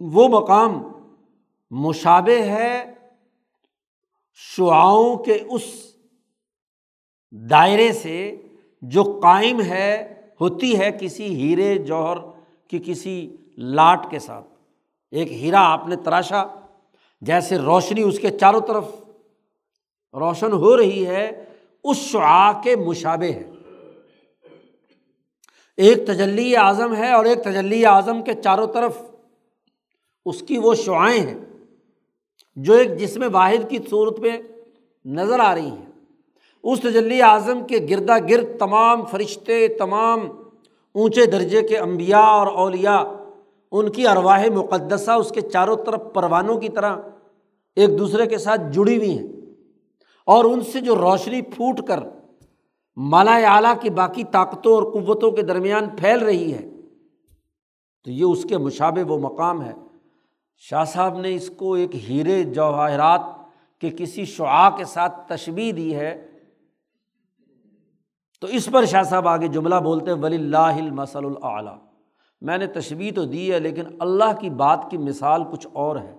وہ 0.00 0.28
مقام 0.28 0.82
مشابہ 1.70 2.42
ہے 2.42 2.94
شعاؤں 4.34 5.16
کے 5.16 5.38
اس 5.50 5.96
دائرے 7.30 7.92
سے 7.92 8.42
جو 8.82 9.20
قائم 9.22 9.62
ہے، 9.62 10.22
ہوتی 10.40 10.78
ہے 10.78 10.90
کسی 11.00 11.34
ہیرے 11.34 11.78
جوہر 11.78 12.16
کی 12.68 12.82
کسی 12.86 13.36
لاٹ 13.56 14.10
کے 14.10 14.18
ساتھ۔ 14.18 14.46
ایک 15.10 15.32
ہیرا 15.32 15.60
آپ 15.60 15.88
نے 15.88 15.96
تراشا، 15.96 16.44
جیسے 17.20 17.58
روشنی 17.58 18.02
اس 18.02 18.18
کے 18.18 18.38
چاروں 18.38 18.60
طرف 18.60 19.01
روشن 20.14 20.52
ہو 20.52 20.76
رہی 20.76 21.06
ہے، 21.06 21.30
اس 21.84 21.96
شعا 21.96 22.52
کے 22.64 22.76
مشابے 22.76 23.32
ہے 23.32 23.50
ایک 25.78 26.06
تجلی 26.06 26.56
اعظم 26.56 26.94
ہے 26.96 27.12
اور 27.12 27.24
ایک 27.24 27.42
تجلی 27.42 27.84
اعظم 27.86 28.22
کے 28.22 28.32
چاروں 28.34 28.66
طرف 28.66 29.00
اس 30.26 30.42
کی 30.42 30.58
وہ 30.58 30.74
شعائیں 30.74 31.20
ہیں، 31.20 31.38
جو 32.56 32.72
ایک 32.72 32.96
جسم 32.98 33.22
واحد 33.32 33.68
کی 33.70 33.78
صورت 33.90 34.18
میں 34.18 34.36
نظر 35.04 35.40
آ 35.40 35.54
رہی 35.54 35.70
ہیں۔ 35.70 35.90
اس 36.64 36.80
تجلی 36.80 37.22
اعظم 37.22 37.66
کے 37.66 37.78
گردا 37.90 38.18
گرد 38.18 38.58
تمام 38.58 39.04
فرشتے، 39.04 39.66
تمام 39.68 40.20
اونچے 40.94 41.26
درجے 41.26 41.62
کے 41.62 41.78
انبیاء 41.78 42.26
اور 42.30 42.46
اولیا 42.46 42.96
ان 43.72 43.90
کی 43.92 44.06
ارواہ 44.06 44.48
مقدسہ، 44.54 45.10
اس 45.10 45.30
کے 45.30 45.40
چاروں 45.40 45.76
طرف 45.76 46.02
پروانوں 46.14 46.60
کی 46.60 46.68
طرح 46.68 46.96
ایک 47.76 47.98
دوسرے 47.98 48.26
کے 48.26 48.38
ساتھ 48.38 48.60
جڑی 48.72 48.96
ہوئی 48.96 49.18
ہیں۔ 49.18 49.41
اور 50.26 50.44
ان 50.44 50.60
سے 50.60 50.80
جو 50.80 50.96
روشنی 50.96 51.42
پھوٹ 51.42 51.80
کر 51.88 52.00
مالا 52.96 53.34
اعلیٰ 53.54 53.74
کی 53.80 53.90
باقی 53.90 54.24
طاقتوں 54.24 54.74
اور 54.74 54.82
قوتوں 54.92 55.30
کے 55.30 55.42
درمیان 55.42 55.88
پھیل 55.88 56.18
رہی 56.18 56.52
ہے، 56.54 56.68
تو 58.04 58.10
یہ 58.10 58.24
اس 58.24 58.44
کے 58.44 58.58
مشابے 58.58 59.02
وہ 59.02 59.18
مقام 59.18 59.62
ہے۔ 59.64 59.72
شاہ 60.56 60.84
صاحب 60.84 61.18
نے 61.18 61.34
اس 61.34 61.50
کو 61.56 61.74
ایک 61.74 61.94
ہیرے 62.10 62.42
جواہرات 62.44 63.20
کے 63.80 63.90
کسی 63.90 64.24
شعا 64.24 64.68
کے 64.70 64.84
ساتھ 64.84 65.28
تشبیح 65.28 65.72
دی 65.76 65.94
ہے۔ 65.94 66.28
تو 68.40 68.46
اس 68.46 68.68
پر 68.72 68.84
شاہ 68.84 69.02
صاحب 69.02 69.28
آگے 69.28 69.48
جملہ 69.48 69.74
بولتے 69.74 70.10
ہیں 70.10 70.18
ولی 70.18 70.36
اللہ 70.36 70.56
المسل 70.56 71.24
العلیٰ 71.24 71.76
میں 72.40 72.58
نے 72.58 72.66
تشبیح 72.66 73.10
تو 73.14 73.24
دی 73.24 73.52
ہے، 73.52 73.58
لیکن 73.60 73.82
اللہ 74.00 74.32
کی 74.40 74.50
بات 74.50 74.90
کی 74.90 74.98
مثال 74.98 75.42
کچھ 75.52 75.66
اور 75.72 75.96
ہے۔ 75.96 76.14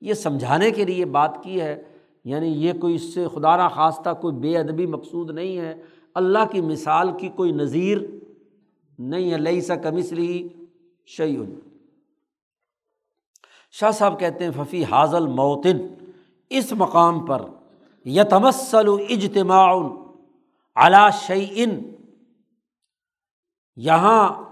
یہ 0.00 0.14
سمجھانے 0.14 0.70
کے 0.70 0.84
لیے 0.84 1.04
بات 1.04 1.42
کی 1.42 1.60
ہے 1.60 1.82
یعنی 2.24 2.46
یہ 2.46 2.72
کوئی 2.72 2.94
اس 2.94 3.14
سے 3.14 3.26
خدا 3.34 3.56
نہ 3.56 3.74
خواستہ 3.74 4.10
کوئی 4.20 4.36
بے 4.36 4.58
ادبی 4.58 4.86
مقصود 4.86 5.30
نہیں 5.30 5.58
ہے۔ 5.58 5.82
اللہ 6.14 6.38
کی 6.52 6.60
مثال 6.60 7.18
کی 7.18 7.28
کوئی 7.28 7.52
نظیر 7.52 7.98
نہیں 8.98 9.32
ہے۔ 9.32 9.38
لئی 9.38 9.60
سا 9.60 9.74
کمسلی 9.74 10.48
شعیل 11.06 11.60
شاہ 13.72 13.90
صاحب 13.90 14.20
کہتے 14.20 14.44
ہیں، 14.44 14.50
ففی 14.56 14.84
حاضل 14.84 15.26
موتن 15.26 15.78
اس 16.50 16.72
مقام 16.72 17.26
پر 17.26 17.42
یتمسل 18.04 18.88
اجتماع 19.08 19.74
علا 20.76 21.10
شعین 21.10 21.94
یہاں 23.76 24.44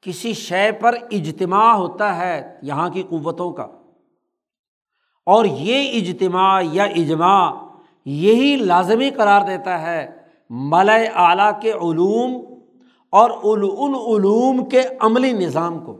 کسی 0.00 0.32
شے 0.32 0.72
پر 0.72 0.94
اجتماع 1.10 1.72
ہوتا 1.72 2.16
ہے، 2.16 2.58
یہاں 2.62 2.90
کی 2.90 3.02
قوتوں 3.02 3.52
کا۔ 3.52 3.66
اور 5.26 5.44
یہ 5.44 6.00
اجتماع 6.00 6.60
یا 6.72 6.84
اجماع 6.84 7.50
یہی 8.04 8.56
لازمی 8.56 9.10
قرار 9.10 9.40
دیتا 9.46 9.82
ہے 9.82 10.10
ملئے 10.50 11.06
اعلیٰ 11.14 11.60
کے 11.62 11.72
علوم 11.72 12.34
اور 13.12 13.30
ان 13.30 13.94
علوم 13.94 14.64
کے 14.68 14.82
عملی 15.00 15.32
نظام 15.32 15.78
کو 15.84 15.96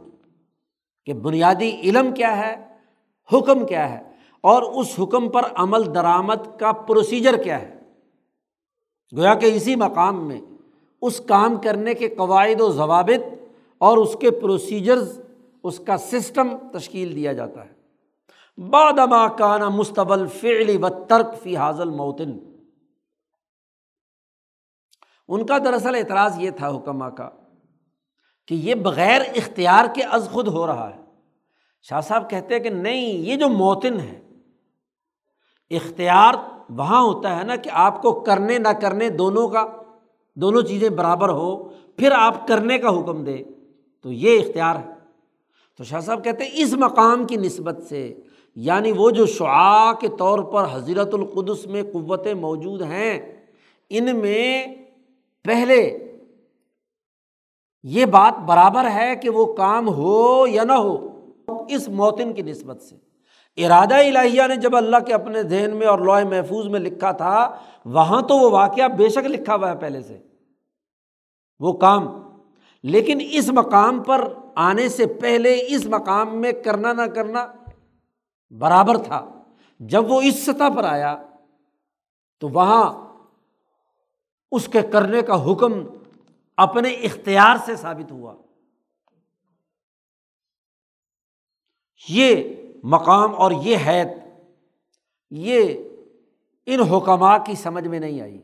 کہ 1.05 1.13
بنیادی 1.13 1.69
علم 1.83 2.11
کیا 2.13 2.37
ہے، 2.37 2.55
حکم 3.33 3.65
کیا 3.65 3.89
ہے 3.89 4.01
اور 4.41 4.61
اس 4.61 4.95
حکم 5.01 5.29
پر 5.29 5.41
عمل 5.55 5.85
درآمد 5.95 6.59
کا 6.59 6.71
پروسیجر 6.71 7.43
کیا 7.43 7.61
ہے۔ 7.61 7.75
گویا 9.17 9.33
کہ 9.33 9.45
اسی 9.45 9.75
مقام 9.75 10.27
میں 10.27 10.41
اس 11.01 11.19
کام 11.19 11.61
کرنے 11.61 11.93
کے 11.93 12.07
قواعد 12.07 12.61
و 12.61 12.71
ضوابط 12.71 13.33
اور 13.77 13.97
اس 13.97 14.15
کے 14.21 14.31
پروسیجرز 14.31 15.19
اس 15.63 15.79
کا 15.79 15.97
سسٹم 15.97 16.47
تشکیل 16.73 17.15
دیا 17.15 17.33
جاتا 17.33 17.65
ہے۔ 17.65 17.76
بادما 18.57 19.27
کانا 19.27 19.69
مستبل 19.69 20.27
فعلی 20.27 20.77
و 20.77 20.89
ترک 20.89 21.41
فی 21.43 21.55
حاضل 21.55 21.89
موتن 21.89 22.37
ان 25.27 25.45
کا 25.45 25.57
دراصل 25.57 25.95
اعتراض 25.95 26.39
یہ 26.39 26.51
تھا 26.51 26.77
حکمہ 26.77 27.05
کا 27.05 27.29
کہ 28.47 28.55
یہ 28.55 28.75
بغیر 28.75 29.21
اختیار 29.21 29.85
کے 29.95 30.03
از 30.03 30.29
خود 30.31 30.47
ہو 30.47 30.67
رہا 30.67 30.95
ہے۔ 30.95 31.01
شاہ 31.81 32.01
صاحب 32.01 32.29
کہتے 32.29 32.55
ہیں 32.55 32.63
کہ 32.63 32.69
نہیں، 32.69 33.05
یہ 33.05 33.35
جو 33.35 33.49
موتن 33.49 33.99
ہے، 33.99 34.29
اختیار 35.69 36.33
وہاں 36.69 37.01
ہوتا 37.01 37.37
ہے 37.37 37.43
نا 37.43 37.55
کہ 37.55 37.69
آپ 37.73 38.01
کو 38.01 38.19
کرنے 38.19 38.57
نہ 38.57 38.67
کرنے 38.67 39.09
دونوں 39.09 39.47
کا، 39.47 39.65
دونوں 40.35 40.61
چیزیں 40.61 40.89
برابر 40.89 41.29
ہو، 41.29 41.63
پھر 41.69 42.11
آپ 42.11 42.47
کرنے 42.47 42.77
کا 42.77 42.89
حکم 42.89 43.23
دے، 43.23 43.43
تو 44.01 44.11
یہ 44.11 44.39
اختیار 44.39 44.75
ہے۔ 44.75 44.93
تو 45.77 45.83
شاہ 45.83 45.99
صاحب 45.99 46.23
کہتے 46.23 46.43
ہیں 46.43 46.51
اس 46.53 46.73
مقام 46.73 47.25
کی 47.25 47.35
نسبت 47.35 47.83
سے 47.89 48.19
یعنی 48.59 48.91
وہ 48.91 49.09
جو 49.09 49.25
شعاع 49.25 49.93
کے 49.93 50.07
طور 50.07 50.39
پر 50.39 50.65
حضرت 50.71 51.13
القدس 51.13 51.67
میں 51.67 51.83
قوتیں 51.83 52.33
موجود 52.33 52.81
ہیں، 52.81 53.43
ان 53.89 54.19
میں 54.19 54.65
پہلے 55.43 55.97
یہ 57.83 58.05
بات 58.05 58.39
برابر 58.39 58.91
ہے 58.93 59.15
کہ 59.15 59.29
وہ 59.29 59.53
کام 59.53 59.89
ہو 59.89 60.47
یا 60.47 60.63
نہ 60.63 60.71
ہو، 60.71 61.25
اس 61.69 61.89
موتن 61.89 62.33
کی 62.33 62.41
نسبت 62.41 62.81
سے۔ 62.81 62.95
ارادہ 63.65 63.95
الہیہ 63.95 64.41
نے 64.47 64.55
جب 64.55 64.75
اللہ 64.75 64.97
کے 65.05 65.13
اپنے 65.13 65.43
ذہن 65.43 65.75
میں 65.75 65.87
اور 65.87 65.99
لوہے 65.99 66.23
محفوظ 66.23 66.67
میں 66.67 66.79
لکھا 66.79 67.11
تھا، 67.11 67.55
وہاں 67.85 68.21
تو 68.21 68.37
وہ 68.37 68.51
واقعہ 68.51 68.87
بے 68.87 69.09
شک 69.09 69.25
لکھا 69.25 69.55
ہوا 69.55 69.71
ہے 69.71 69.75
پہلے 69.75 70.01
سے۔ 70.01 70.17
وہ 71.59 71.73
کام۔ 71.73 72.07
لیکن 72.83 73.17
اس 73.31 73.49
مقام 73.49 74.03
پر 74.03 74.33
آنے 74.55 74.89
سے 74.89 75.05
پہلے 75.05 75.59
اس 75.67 75.85
مقام 75.85 76.41
میں 76.41 76.51
کرنا 76.51 76.93
نہ 76.93 77.01
کرنا 77.01 77.47
برابر 78.49 79.03
تھا۔ 79.03 79.43
جب 79.79 80.11
وہ 80.11 80.21
اس 80.21 80.45
سطح 80.45 80.75
پر 80.75 80.83
آیا 80.83 81.17
تو 82.39 82.49
وہاں 82.49 83.07
اس 84.51 84.69
کے 84.71 84.81
کرنے 84.93 85.21
کا 85.21 85.51
حکم 85.51 85.73
اپنے 86.57 86.89
اختیار 86.89 87.57
سے 87.65 87.75
ثابت 87.75 88.11
ہوا۔ 88.11 88.35
یہ 92.09 92.55
مقام 92.83 93.35
اور 93.35 93.51
یہ 93.51 93.77
حید 93.85 94.07
یہ 95.31 95.89
ان 96.65 96.79
حکمات 96.79 97.41
کی 97.45 97.55
سمجھ 97.55 97.87
میں 97.87 97.99
نہیں 97.99 98.21
آئی۔ 98.21 98.41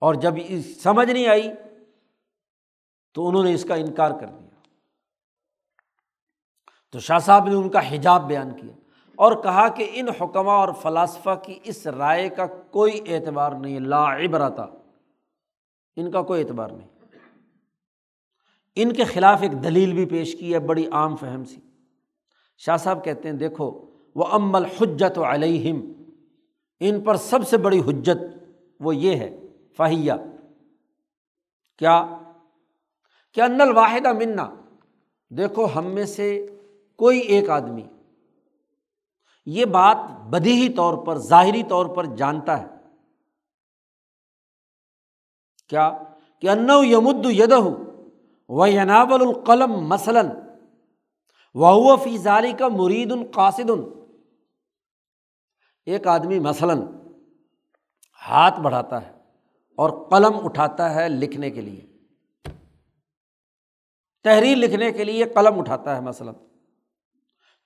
اور 0.00 0.14
جب 0.14 0.34
سمجھ 0.82 1.10
نہیں 1.10 1.26
آئی 1.26 1.48
تو 3.14 3.28
انہوں 3.28 3.44
نے 3.44 3.54
اس 3.54 3.64
کا 3.64 3.74
انکار 3.74 4.10
کر 4.10 4.26
دیا۔ 4.26 4.60
تو 6.90 7.00
شاہ 7.00 7.18
صاحب 7.18 7.46
نے 7.46 7.54
ان 7.54 7.68
کا 7.68 7.94
حجاب 7.94 8.28
بیان 8.28 8.60
کیا۔ 8.60 8.77
اور 9.18 9.42
کہا 9.42 9.68
کہ 9.68 9.90
ان 9.92 10.08
حکمہ 10.08 10.50
اور 10.50 10.68
فلاسفہ 10.82 11.30
کی 11.42 11.58
اس 11.64 11.86
رائے 11.86 12.28
کا 12.28 12.46
کوئی 12.46 13.00
اعتبار 13.06 13.52
نہیں، 13.52 13.80
لا 13.80 14.16
عبرتا۔ 14.16 14.66
ان 15.96 16.10
کا 16.10 16.22
کوئی 16.22 16.42
اعتبار 16.42 16.70
نہیں۔ 16.70 16.88
ان 18.74 18.92
کے 18.92 19.04
خلاف 19.04 19.42
ایک 19.42 19.64
دلیل 19.64 19.92
بھی 19.92 20.06
پیش 20.06 20.36
کی 20.40 20.54
ہے، 20.54 20.58
بڑی 20.58 20.86
عام 20.86 21.16
فہم 21.16 21.44
سی۔ 21.44 21.60
شاہ 22.58 22.76
صاحب 22.76 23.04
کہتے 23.04 23.28
ہیں، 23.28 23.36
دیکھو 23.36 23.84
وہ 24.14 24.24
امل 24.24 24.64
حجت 24.64 25.18
و 25.18 25.24
علیہم 25.24 25.92
ان 26.80 27.00
پر 27.00 27.16
سب 27.16 27.48
سے 27.48 27.56
بڑی 27.56 27.80
حجت 27.80 28.44
وہ 28.80 28.96
یہ 28.96 29.16
ہے 29.16 29.36
فہیہ 29.76 30.12
کیا؟ 31.78 32.06
کہ 33.32 33.40
ان 33.40 33.60
الواحدہ 33.60 34.12
منا۔ 34.12 34.54
دیکھو، 35.30 35.66
ہم 35.74 35.86
میں 35.86 36.04
سے 36.04 36.46
کوئی 36.96 37.20
ایک 37.20 37.50
آدمی 37.50 37.82
یہ 39.46 39.64
بات 39.64 39.96
بدیہی 40.30 40.72
طور 40.72 41.06
پر، 41.06 41.18
ظاہری 41.18 41.62
طور 41.62 41.86
پر 41.86 42.04
جانتا 42.04 42.60
ہے۔ 42.60 42.66
کیا؟ 45.68 46.02
کہ 46.40 46.48
ان 46.50 46.68
یمد 46.84 47.26
ید 47.30 47.54
و 48.48 48.66
یناول 48.66 49.22
القلم 49.22 49.72
مثلاً 49.88 50.28
وہ 51.54 51.96
فی 51.96 52.18
ظالی 52.18 52.52
کا 52.52 52.68
مرید 52.68 53.12
القاصد 53.12 53.70
ایک 55.86 56.06
آدمی 56.06 56.38
مثلاً 56.38 56.82
ہاتھ 58.28 58.60
بڑھاتا 58.60 59.06
ہے 59.06 59.12
اور 59.76 60.08
قلم 60.08 60.44
اٹھاتا 60.44 60.94
ہے 60.94 61.08
لکھنے 61.08 61.50
کے 61.50 61.60
لیے۔ 61.60 61.86
تحریر 64.24 64.56
لکھنے 64.56 64.92
کے 64.92 65.04
لیے 65.04 65.24
قلم 65.24 65.60
اٹھاتا 65.60 65.96
ہے 65.96 66.00
مثلاً۔ 66.00 66.34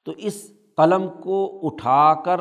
تو 0.04 0.12
اس 0.12 0.52
قلم 0.76 1.08
کو 1.22 1.60
اٹھا 1.62 2.22
کر 2.22 2.40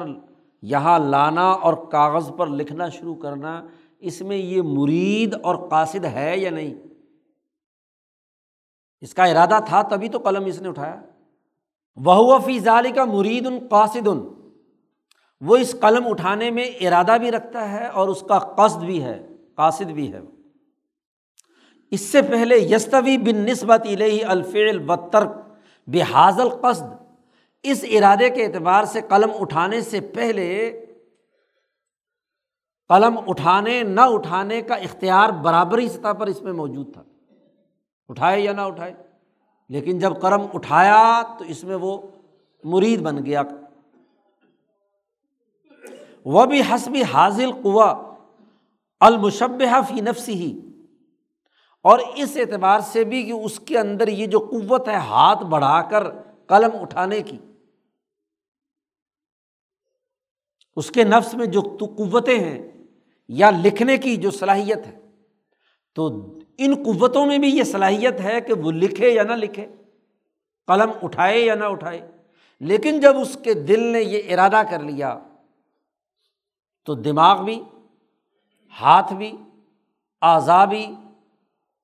یہاں 0.61 0.99
لانا 0.99 1.51
اور 1.51 1.73
کاغذ 1.73 2.31
پر 2.37 2.47
لکھنا 2.47 2.89
شروع 2.89 3.15
کرنا، 3.15 3.65
اس 3.99 4.21
میں 4.21 4.37
یہ 4.37 4.61
مرید 4.61 5.35
اور 5.43 5.55
قاصد 5.69 6.05
ہے 6.05 6.37
یا 6.37 6.49
نہیں؟ 6.49 6.73
اس 9.01 9.13
کا 9.13 9.23
ارادہ 9.23 9.59
تھا 9.65 9.81
تبھی 9.81 10.09
تو 10.09 10.17
قلم 10.17 10.45
اس 10.45 10.61
نے 10.61 10.69
اٹھایا۔ 10.69 11.01
وہ 11.97 12.39
فی 12.39 12.59
ظالی 12.59 12.91
کا 12.91 13.05
مرید 13.05 13.47
ان 13.47 13.59
قاصد 13.69 14.07
ان 14.07 14.19
وہ 15.41 15.57
اس 15.57 15.75
قلم 15.79 16.07
اٹھانے 16.07 16.51
میں 16.51 16.65
ارادہ 16.65 17.17
بھی 17.19 17.31
رکھتا 17.31 17.71
ہے 17.71 17.87
اور 17.87 18.07
اس 18.07 18.21
کا 18.21 18.39
قصد 18.39 18.83
بھی 18.83 19.03
ہے، 19.03 19.27
قاصد 19.55 19.91
بھی 19.91 20.13
ہے۔ 20.13 20.19
اس 21.91 22.01
سے 22.01 22.21
پہلے 22.21 22.57
یستوی 22.57 23.17
بن 23.17 23.37
نسبت 23.37 23.87
الفیل 24.27 24.89
و 24.89 24.95
ترک 24.95 25.31
بحاظ 25.87 26.39
القصد 26.39 27.00
اس 27.63 27.83
ارادے 27.91 28.29
کے 28.29 28.45
اعتبار 28.45 28.83
سے 28.83 29.01
قلم 29.01 29.31
اٹھانے 29.39 29.81
سے 29.81 30.01
پہلے 30.01 30.85
قلم 32.89 33.19
اٹھانے، 33.27 33.83
نہ 33.83 34.01
اٹھانے 34.01 34.61
کا 34.61 34.75
اختیار 34.75 35.29
برابری 35.29 35.87
سطح 35.89 36.13
پر 36.13 36.27
اس 36.27 36.41
میں 36.41 36.53
موجود 36.53 36.93
تھا۔ 36.93 37.03
اٹھائے 38.09 38.39
یا 38.41 38.53
نہ 38.53 38.61
اٹھائے، 38.61 38.93
لیکن 39.69 39.99
جب 39.99 40.21
قلم 40.21 40.45
اٹھایا 40.53 41.21
تو 41.39 41.45
اس 41.47 41.63
میں 41.63 41.75
وہ 41.75 41.97
مرید 42.63 43.01
بن 43.01 43.25
گیا۔ 43.25 43.41
وہ 46.25 46.45
بھی 46.45 46.61
حسبی 46.61 47.03
حاضل 47.03 47.51
قوا 47.51 48.15
المشبہ 48.99 49.81
فی 49.87 50.01
نفسی 50.01 50.33
ہی 50.33 50.59
اور 51.81 51.99
اس 52.15 52.37
اعتبار 52.37 52.79
سے 52.79 53.03
بھی 53.03 53.23
کہ 53.23 53.31
اس 53.31 53.59
کے 53.59 53.79
اندر 53.79 54.07
یہ 54.07 54.27
جو 54.27 54.39
قوت 54.39 54.87
ہے، 54.89 54.95
ہاتھ 54.95 55.43
بڑھا 55.43 55.81
کر 55.81 56.03
قلم 56.47 56.81
اٹھانے 56.81 57.21
کی۔ 57.21 57.37
اس 60.75 60.91
کے 60.91 61.03
نفس 61.03 61.33
میں 61.33 61.45
جو 61.45 61.61
قوتیں 61.61 62.39
ہیں 62.39 62.71
یا 63.29 63.51
لکھنے 63.51 63.97
کی 63.97 64.15
جو 64.15 64.31
صلاحیت 64.31 64.87
ہے، 64.87 64.99
تو 65.95 66.33
ان 66.57 66.75
قوتوں 66.75 67.25
میں 67.25 67.37
بھی 67.37 67.49
یہ 67.49 67.63
صلاحیت 67.63 68.21
ہے 68.21 68.41
کہ 68.41 68.53
وہ 68.53 68.71
لکھے 68.71 69.09
یا 69.09 69.23
نہ 69.23 69.33
لکھے، 69.33 69.67
قلم 70.67 70.91
اٹھائے 71.03 71.39
یا 71.39 71.55
نہ 71.55 71.63
اٹھائے۔ 71.63 72.11
لیکن 72.59 72.99
جب 72.99 73.17
اس 73.17 73.37
کے 73.43 73.53
دل 73.53 73.79
نے 73.79 74.01
یہ 74.01 74.33
ارادہ 74.33 74.61
کر 74.69 74.79
لیا، 74.79 75.19
تو 76.85 76.93
دماغ 76.93 77.43
بھی، 77.43 77.63
ہاتھ 78.81 79.13
بھی 79.13 79.31
اعضا 80.21 80.65
بھی 80.65 80.87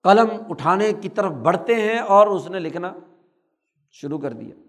قلم 0.03 0.27
اٹھانے 0.49 0.93
کی 1.01 1.09
طرف 1.09 1.31
بڑھتے 1.31 1.75
ہیں 1.75 1.99
اور 1.99 2.27
اس 2.27 2.49
نے 2.49 2.59
لکھنا 2.59 2.93
شروع 3.91 4.19
کر 4.19 4.33
دیا۔ 4.33 4.66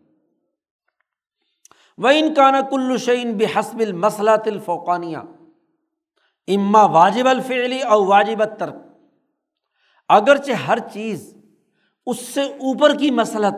وہ 1.98 2.08
ان 2.08 2.34
کا 2.34 2.60
کلو 2.70 2.96
شعین 2.96 3.38
بحسب 3.38 3.78
المسلح 3.78 4.36
الفوقانیہ 4.46 5.16
اما 6.46 6.84
واجب 6.84 7.28
الفعلی 7.28 7.80
اور 7.80 8.06
واجب 8.06 8.44
ترک 8.58 8.74
اگرچہ 10.08 10.52
ہر 10.52 10.78
چیز 10.92 11.36
اس 12.06 12.20
سے 12.20 12.42
اوپر 12.42 12.94
کی 12.98 13.10
مسلط 13.10 13.54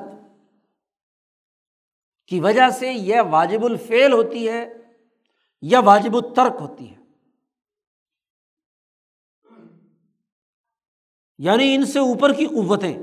کی 2.26 2.40
وجہ 2.40 2.70
سے 2.70 2.92
یہ 2.92 3.20
واجب 3.30 3.64
الفعل 3.64 4.12
ہوتی 4.12 4.48
ہے 4.48 4.72
یا 5.62 5.80
واجب 5.80 6.14
الترک 6.14 6.56
ہوتی 6.60 6.90
ہے۔ 6.90 7.00
یعنی 11.38 11.74
ان 11.74 11.86
سے 11.86 11.98
اوپر 11.98 12.32
کی 12.32 12.46
قوتیں، 12.46 12.98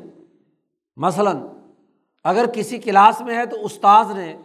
مثلاً 0.95 1.38
اگر 2.23 2.45
کسی 2.53 2.77
کلاس 2.77 3.21
میں 3.21 3.38
ہے 3.38 3.45
تو 3.45 3.65
استاذ 3.65 4.11
نے 4.11 4.38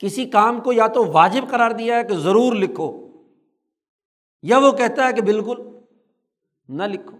کسی 0.00 0.24
کام 0.26 0.60
کو 0.60 0.72
یا 0.72 0.86
تو 0.86 1.04
واجب 1.12 1.48
قرار 1.50 1.70
دیا 1.70 1.96
ہے 1.96 2.04
کہ 2.04 2.14
ضرور 2.14 2.52
لکھو، 2.52 2.90
یا 4.42 4.58
وہ 4.58 4.72
کہتا 4.72 5.06
ہے 5.08 5.12
کہ 5.12 5.22
بالکل 5.22 5.62
نہ 6.68 6.82
لکھو۔ 6.82 7.16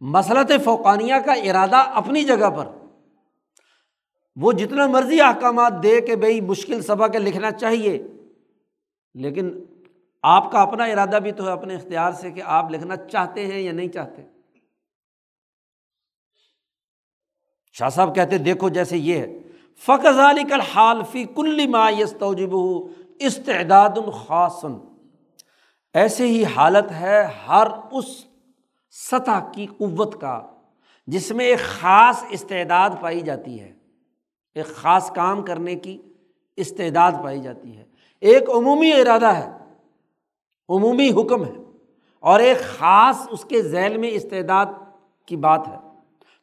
مسلط 0.00 0.52
فوقانیہ 0.64 1.14
کا 1.26 1.32
ارادہ 1.32 1.76
اپنی 1.76 2.24
جگہ 2.24 2.50
پر، 2.50 2.68
وہ 4.36 4.52
جتنا 4.52 4.86
مرضی 4.86 5.20
احکامات 5.20 5.82
دے 5.82 6.00
کہ 6.00 6.16
بھائی 6.16 6.40
مشکل 6.40 6.82
سبق 6.82 7.16
لکھنا 7.16 7.50
چاہیے، 7.50 7.98
لیکن 9.14 9.50
آپ 10.24 10.50
کا 10.52 10.62
اپنا 10.62 10.84
ارادہ 10.84 11.18
بھی 11.22 11.32
تو 11.32 11.46
ہے 11.46 11.52
اپنے 11.52 11.74
اختیار 11.74 12.12
سے 12.12 12.30
کہ 12.30 12.42
آپ 12.44 12.70
لکھنا 12.70 12.96
چاہتے 12.96 13.46
ہیں 13.46 13.60
یا 13.60 13.72
نہیں 13.72 13.88
چاہتے۔ 13.88 14.22
شاہ 17.72 17.88
صاحب 17.88 18.14
کہتے 18.14 18.38
دیکھو 18.38 18.68
جیسے 18.68 18.98
یہ 18.98 19.18
ہے۔ 19.18 19.47
فقض 19.84 20.18
علی 20.18 20.44
کل 20.44 20.60
حال 20.60 21.02
فی 21.10 21.24
کل 21.24 21.66
ما 21.66 21.90
یس 21.90 22.14
توجب 22.18 22.50
استعداد 23.18 23.88
الخاصن 23.96 24.72
ایسے 25.94 26.26
ہی 26.26 26.44
حالت 26.44 26.92
ہے 26.92 27.28
ہر 27.48 27.66
اس 27.92 28.24
سطح 28.90 29.50
کی 29.52 29.66
قوت 29.66 30.20
کا 30.20 30.42
جس 31.06 31.30
میں 31.30 31.44
ایک 31.44 31.58
خاص 31.58 32.24
استعداد 32.30 32.90
پائی 33.00 33.20
جاتی 33.20 33.60
ہے۔ 33.60 33.72
ایک 34.54 34.66
خاص 34.66 35.12
کام 35.12 35.42
کرنے 35.42 35.74
کی 35.74 36.02
استعداد 36.56 37.12
پائی 37.24 37.40
جاتی 37.40 37.76
ہے۔ 37.76 37.84
ایک 38.20 38.50
عمومی 38.50 38.92
ارادہ 38.92 39.26
ہے، 39.26 39.50
عمومی 40.68 41.10
حکم 41.10 41.44
ہے 41.44 41.56
اور 42.20 42.40
ایک 42.40 42.58
خاص 42.60 43.26
اس 43.30 43.44
کے 43.44 43.62
ذیل 43.62 43.96
میں 43.96 44.10
استعداد 44.10 44.66
کی 45.26 45.36
بات 45.36 45.68
ہے۔ 45.68 45.87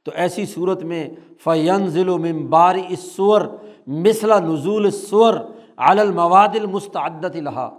تو 0.05 0.11
ایسی 0.15 0.45
صورت 0.45 0.83
میں 0.83 1.09
فین 1.43 1.87
ضلع 1.87 2.13
و 2.13 2.17
ممبار 2.17 2.75
اسور 2.89 3.41
مثلا 3.87 4.39
نزول 4.39 4.91
سور 4.91 5.33
المواد 5.75 6.55
المستعدت 6.55 7.35
الحا 7.35 7.69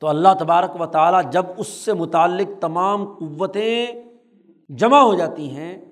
تو 0.00 0.08
اللہ 0.08 0.28
تبارک 0.38 0.80
و 0.80 0.86
تعالیٰ 0.86 1.30
جب 1.30 1.46
اس 1.56 1.66
سے 1.66 1.92
متعلق 1.92 2.60
تمام 2.60 3.04
قوتیں 3.04 3.86
جمع 4.68 5.00
ہو 5.00 5.14
جاتی 5.14 5.50
ہیں 5.50 5.84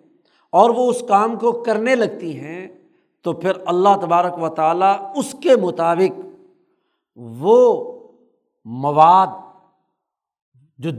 اور 0.51 0.70
وہ 0.70 0.91
اس 0.91 1.03
کام 1.09 1.37
کو 1.37 1.53
کرنے 1.53 1.95
لگتی 1.95 2.41
ہیں، 2.41 2.68
تو 3.22 3.33
پھر 3.33 3.53
اللہ 3.66 3.89
تبارک 4.01 4.43
و 4.43 4.49
تعالیٰ 4.49 5.12
اس 5.16 5.37
کے 5.43 5.57
مطابق 5.57 6.20
وہ 7.16 7.85
مواد 8.64 9.26
جو 10.78 10.91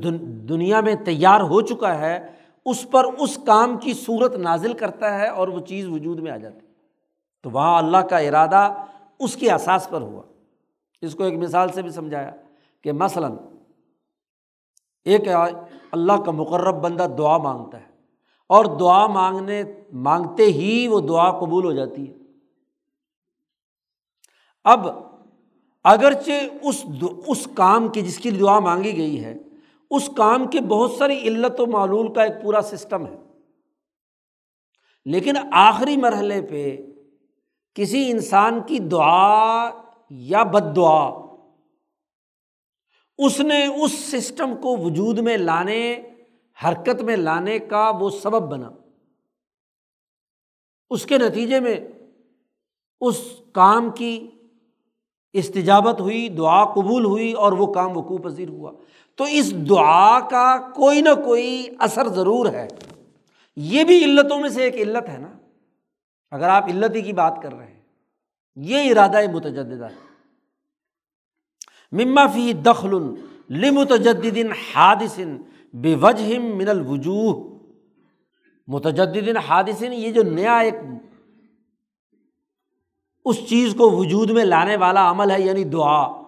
دنیا 0.50 0.82
میں 0.82 0.96
تیار 0.96 1.42
ہو 1.42 1.62
چکا 1.62 1.98
ہے 1.98 2.28
اس 2.66 2.86
پر 2.92 3.06
اس 3.20 3.38
کام 3.46 3.78
کی 3.78 3.94
صورت 3.94 4.36
نازل 4.36 4.74
کرتا 4.74 5.20
ہے 5.20 5.28
اور 5.28 5.48
وہ 5.48 5.60
چیز 5.60 5.88
وجود 5.88 6.20
میں 6.20 6.32
آ 6.32 6.38
جاتی 6.38 6.66
تو 7.44 7.50
وہاں 7.50 7.78
اللہ 7.78 7.98
کا 7.98 8.18
ارادہ 8.18 8.74
اس 9.20 9.36
کے 9.36 9.50
احساس 9.52 9.90
پر 9.90 10.02
ہوا۔ 10.02 10.24
اس 11.02 11.16
کو 11.16 11.24
ایک 11.24 11.38
مثال 11.38 11.72
سے 11.72 11.82
بھی 11.82 11.90
سمجھایا 11.90 12.32
کہ 12.82 12.92
مثلاً 12.92 13.32
ایک 15.06 15.28
اللہ 15.92 16.22
کا 16.26 16.32
مقرب 16.32 16.76
بندہ 16.76 17.08
دعا 17.18 17.38
مانگتا 17.38 17.80
ہے 17.80 17.92
اور 18.50 18.66
دعا 18.80 19.08
مانگنے، 19.08 19.64
مانگتے 19.94 20.44
ہی 20.44 20.88
وہ 20.88 21.00
دعا 21.00 21.32
قبول 21.32 21.66
ہو 21.66 21.72
جاتی 21.72 22.10
ہے۔ 22.10 22.16
اب 24.64 24.88
اگرچہ 25.84 26.32
اس 26.62 26.86
اس 27.28 27.48
کام 27.56 27.88
کی 27.88 28.02
جس 28.02 28.18
کی 28.18 28.32
دعا 28.32 28.60
مانگی 28.60 28.98
گئی 28.98 29.24
ہے 29.26 29.34
اس 29.96 30.10
کام 30.18 30.48
کے 30.48 30.62
بہت 30.62 30.92
ساری 30.92 31.28
علت 31.28 31.60
و 31.60 31.66
معلول 31.66 32.14
کا 32.14 32.24
ایک 32.24 32.44
پورا 32.44 32.62
سسٹم 32.62 33.08
ہے۔ 33.08 33.18
لیکن 35.06 35.34
آخری 35.52 35.98
مرحلے 35.98 36.42
پہ 36.42 36.78
کسی 37.74 38.12
انسان 38.12 38.60
کی 38.68 38.80
دعا 38.80 39.70
یا 40.10 40.44
بد 40.44 40.76
دعا، 40.76 41.10
اس 43.18 43.40
نے 43.40 43.66
اس 43.66 43.92
سسٹم 43.92 44.56
کو 44.62 44.78
وجود 44.78 45.20
میں 45.20 45.38
لانے، 45.38 46.02
حرکت 46.66 47.02
میں 47.02 47.16
لانے 47.16 47.60
کا 47.60 47.92
وہ 48.00 48.10
سبب 48.10 48.52
بنا۔ 48.52 48.70
اس 50.90 51.06
کے 51.06 51.18
نتیجے 51.18 51.60
میں 51.60 51.76
اس 53.02 53.42
کام 53.52 53.92
کی 53.92 54.32
استجابت 55.34 56.02
ہوئی، 56.02 56.30
دعا 56.30 56.74
قبول 56.74 57.06
ہوئی 57.06 57.34
اور 57.34 57.52
وہ 57.52 57.74
کام 57.74 57.98
وقوع 57.98 58.18
پذیر 58.18 58.50
ہوا۔ 58.50 58.72
تو 59.16 59.24
اس 59.24 59.70
دعا 59.70 60.20
کا 60.20 60.72
کوئی 60.76 61.02
نہ 61.02 61.10
کوئی 61.26 61.68
اثر 61.80 62.08
ضرور 62.08 62.46
ہے۔ 62.46 62.68
یہ 63.56 63.84
بھی 63.84 64.04
علتوں 64.04 64.40
میں 64.40 64.50
سے 64.50 64.64
ایک 64.64 64.76
علت 64.76 65.10
ہے 65.10 65.18
نا۔ 65.18 65.28
اگر 66.32 66.50
آپ 66.50 66.66
علت 66.66 66.96
ہی 66.96 67.02
کی 67.02 67.14
بات 67.14 67.40
کر 67.44 67.54
رہے 67.54 67.68
ہیں، 67.68 67.82
یہ 68.56 68.92
ارادہ 68.92 69.32
متجدہ 69.34 69.86
ہے۔ 69.86 70.14
مما 71.92 72.28
فی 72.28 72.54
دخل 72.54 73.16
لمتجد 73.50 74.38
حادثن 74.76 75.38
بے 75.74 75.96
وجہ 75.96 76.40
من 76.40 76.70
الوجوہ۔ 76.70 77.58
متجدین 78.68 79.38
حادثن، 79.38 79.94
یہ 79.94 80.12
جو 80.12 80.24
نیا 80.24 80.58
ایک 80.58 80.76
اس 83.26 83.50
چیز 83.50 83.76
کو 83.78 83.92
وجود 83.92 84.30
میں 84.30 84.46
لانے 84.46 84.76
والا 84.76 85.12
عمل 85.12 85.32
ہے 85.32 85.42
یعنی 85.42 85.64
دعا۔ 85.64 86.23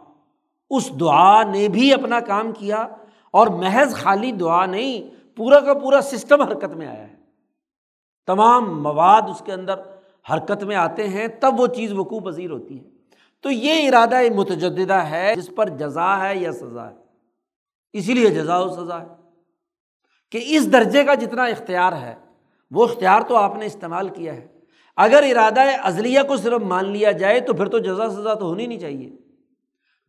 اس 0.76 1.00
دعا 1.00 1.44
نے 1.44 1.68
بھی 1.68 1.94
اپنا 1.94 2.20
کام 2.20 2.52
کیا 2.52 2.88
اور 3.32 3.48
محض 3.48 3.96
خالی 3.96 4.32
دعا 4.32 4.66
نہیں، 4.66 5.16
پورا 5.36 5.60
کا 5.60 5.74
پورا 5.74 6.02
سسٹم 6.02 6.42
حرکت 6.42 6.72
میں 6.76 6.88
آیا 6.88 7.08
ہے۔ 7.08 7.16
تمام 8.28 8.84
مواد 8.84 9.22
اس 9.22 9.42
کے 9.46 9.54
اندر 9.54 9.74
حرکت 10.34 10.64
میں 10.64 10.76
آتے 10.76 11.08
ہیں، 11.08 11.28
تب 11.40 11.60
وہ 11.60 11.68
چیز 11.68 11.94
وقوع 11.94 12.20
پذیر 12.20 12.50
ہوتی 12.50 12.80
ہے۔ 12.80 12.90
تو 13.42 13.52
یہ 13.52 13.88
ارادہ 13.88 14.16
متجدہ 14.36 14.94
ہے، 14.94 15.34
جس 15.36 15.50
پر 15.56 15.70
جزا 15.70 16.30
ہے 16.30 16.38
یا 16.38 16.52
سزا 16.52 16.90
ہے۔ 16.90 16.96
اسی 17.94 18.14
لیے 18.14 18.30
جزا 18.30 18.60
و 18.60 18.70
سزا 18.70 19.02
ہے۔ 19.02 19.08
کہ 20.32 20.40
اس 20.46 20.74
درجے 20.74 21.04
کا 21.04 21.14
جتنا 21.14 21.44
اختیار 21.44 21.94
ہے، 21.94 22.16
وہ 22.72 22.84
اختیار 22.84 23.22
تو 23.22 23.36
آپ 23.36 23.56
نے 23.56 23.66
استعمال 23.66 24.10
کیا 24.10 24.36
ہے۔ 24.36 24.48
اگر 24.98 25.24
ارادہ 25.32 25.62
ازلیہ 25.84 26.20
کو 26.28 26.38
صرف 26.38 26.62
مان 26.62 26.90
لیا 26.90 27.12
جائے 27.12 27.40
تو 27.40 27.54
پھر 27.54 27.66
تو 27.66 27.80
جزا 27.80 28.10
سزا 28.10 28.34
تو 28.34 28.46
ہونی 28.46 28.68
نہیں 28.68 28.80
چاہیے۔ 28.80 29.25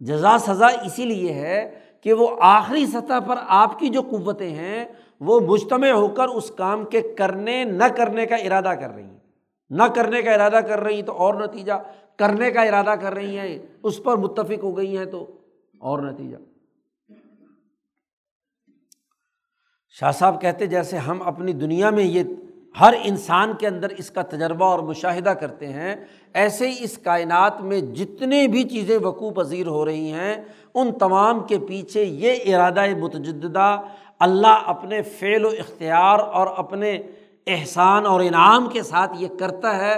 جزا 0.00 0.38
سزا 0.38 0.66
اسی 0.66 1.04
لیے 1.04 1.32
ہے 1.32 1.80
کہ 2.00 2.12
وہ 2.12 2.36
آخری 2.40 2.86
سطح 2.86 3.20
پر 3.26 3.36
آپ 3.46 3.78
کی 3.78 3.88
جو 3.88 4.02
قوتیں 4.02 4.50
ہیں، 4.50 4.84
وہ 5.20 5.40
مجتمع 5.40 5.90
ہو 5.90 6.08
کر 6.08 6.28
اس 6.28 6.50
کام 6.50 6.84
کے 6.84 7.14
کرنے، 7.18 7.64
نہ 7.64 7.84
کرنے 7.96 8.26
کا 8.26 8.36
ارادہ 8.36 8.72
کر 8.80 8.90
رہی 8.90 9.04
ہیں۔ 9.04 9.18
نہ 9.70 9.82
کرنے 9.82 10.22
کا 10.22 10.32
ارادہ 10.32 10.58
کر 10.66 10.80
رہی 10.80 11.02
تو 11.02 11.12
اور 11.12 11.34
نتیجہ، 11.34 11.72
کرنے 12.16 12.50
کا 12.50 12.62
ارادہ 12.62 12.94
کر 13.00 13.14
رہی 13.14 13.38
ہیں، 13.38 13.58
اس 13.82 14.02
پر 14.02 14.16
متفق 14.16 14.62
ہو 14.62 14.76
گئی 14.76 14.98
ہیں 14.98 15.04
تو 15.04 15.40
اور 15.78 15.98
نتیجہ۔ 15.98 16.36
شاہ 19.90 20.10
صاحب 20.10 20.40
کہتے 20.40 20.66
جیسے 20.66 20.96
ہم 20.96 21.22
اپنی 21.22 21.52
دنیا 21.52 21.90
میں 21.90 22.04
یہ 22.04 22.22
ہر 22.80 22.94
انسان 23.02 23.52
کے 23.60 23.66
اندر 23.66 23.88
اس 23.98 24.10
کا 24.10 24.22
تجربہ 24.22 24.64
اور 24.64 24.78
مشاہدہ 24.78 25.30
کرتے 25.30 25.66
ہیں 25.66 25.96
ایسے 26.36 26.68
ہی 26.68 26.84
اس 26.84 26.96
کائنات 26.98 27.60
میں 27.62 27.80
جتنی 27.96 28.46
بھی 28.48 28.62
چیزیں 28.68 28.96
وقوع 29.02 29.30
پذیر 29.32 29.66
ہو 29.66 29.84
رہی 29.84 30.12
ہیں، 30.12 30.34
ان 30.74 30.92
تمام 30.98 31.46
کے 31.46 31.58
پیچھے 31.58 32.02
یہ 32.02 32.54
ارادہ 32.54 32.84
متجدہ 32.98 33.76
اللہ 34.18 34.62
اپنے 34.66 35.00
فعل 35.18 35.44
و 35.44 35.48
اختیار 35.58 36.18
اور 36.18 36.46
اپنے 36.56 36.92
احسان 37.46 38.06
اور 38.06 38.20
انعام 38.20 38.68
کے 38.70 38.82
ساتھ 38.82 39.12
یہ 39.18 39.28
کرتا 39.38 39.76
ہے، 39.76 39.94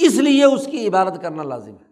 اس 0.00 0.14
لیے 0.16 0.44
اس 0.44 0.66
کی 0.66 0.86
عبادت 0.88 1.20
کرنا 1.22 1.42
لازم 1.42 1.72
ہے۔ 1.72 1.86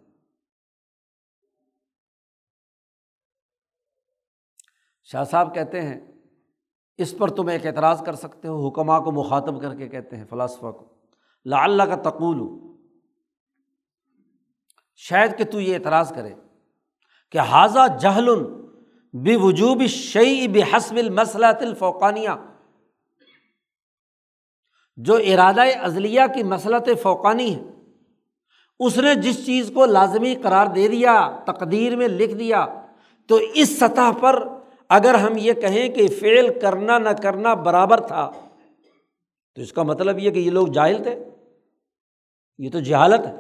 شاہ 5.11 5.25
صاحب 5.25 5.55
کہتے 5.55 5.83
ہیں، 5.83 5.99
اس 6.99 7.17
پر 7.19 7.29
تم 7.31 7.49
ایک 7.49 7.67
اعتراض 7.67 8.03
کر 8.03 8.15
سکتے 8.15 8.49
ہو 8.49 8.69
حکمہ 8.69 8.99
کو 9.05 9.13
مخاطب 9.13 9.61
کر 9.63 9.75
کے 9.75 9.89
کہتے 9.89 10.17
ہیں، 10.17 10.25
فلاسفہ 10.31 10.71
کو 10.71 10.85
لا 11.47 11.63
اللہ 11.65 11.83
کا 11.83 11.97
تقول 12.03 12.39
شاید 15.01 15.37
کہ 15.39 15.45
تو 15.45 15.61
یہ 15.61 15.75
اعتراض 15.75 16.13
کرے 16.13 16.35
کہ 17.35 17.39
حاضہ 17.39 17.87
جہل 18.01 18.29
بے 19.15 19.37
وجوب 19.37 19.83
شعی 19.87 20.47
بے 20.49 20.63
حسب 20.73 20.97
المسلط 20.97 21.63
الفوقانیہ، 21.63 22.31
جو 24.99 25.17
ارادہ 25.25 25.63
ازلیہ 25.83 26.23
کی 26.35 26.43
مسلط 26.43 26.89
فوقانی 27.03 27.55
ہے، 27.55 27.63
اس 28.81 28.97
نے 28.99 29.15
جس 29.15 29.45
چیز 29.47 29.71
کو 29.75 29.87
لازمی 29.87 30.35
قرار 30.35 30.67
دے 30.67 30.89
دیا، 30.89 31.15
تقدیر 31.47 31.97
میں 31.97 32.09
لکھ 32.09 32.35
دیا، 32.35 32.67
تو 33.31 33.39
اس 33.55 33.79
سطح 33.79 34.11
پر 34.21 34.43
اگر 34.91 35.15
ہم 35.15 35.37
یہ 35.37 35.53
کہیں 35.53 35.89
کہ 35.89 36.07
فیل 36.21 36.59
کرنا 36.59 36.99
نہ 36.99 37.09
کرنا 37.23 37.55
برابر 37.55 38.01
تھا، 38.01 38.31
تو 39.57 39.63
اس 39.63 39.73
کا 39.73 39.83
مطلب 39.83 40.19
یہ 40.19 40.31
کہ 40.31 40.39
یہ 40.39 40.51
لوگ 40.51 40.67
جاہل 40.67 41.03
تھے، 41.03 41.19
یہ 42.59 42.71
تو 42.71 42.81
جہالت 42.81 43.27
ہے۔ 43.27 43.35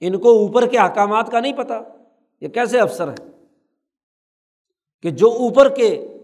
ان 0.00 0.20
کو 0.20 0.28
اوپر 0.28 0.66
کے 0.66 0.78
احکامات 0.78 1.30
کا 1.30 1.40
نہیں 1.40 1.52
پتہ 1.52 1.72
یہ 2.40 2.48
کیسے 2.48 2.80
افسر 2.80 3.08
ہے 3.08 3.28
کہ 5.02 5.10
جو 5.10 5.30
اوپر 5.30 5.68
کے 5.68 6.18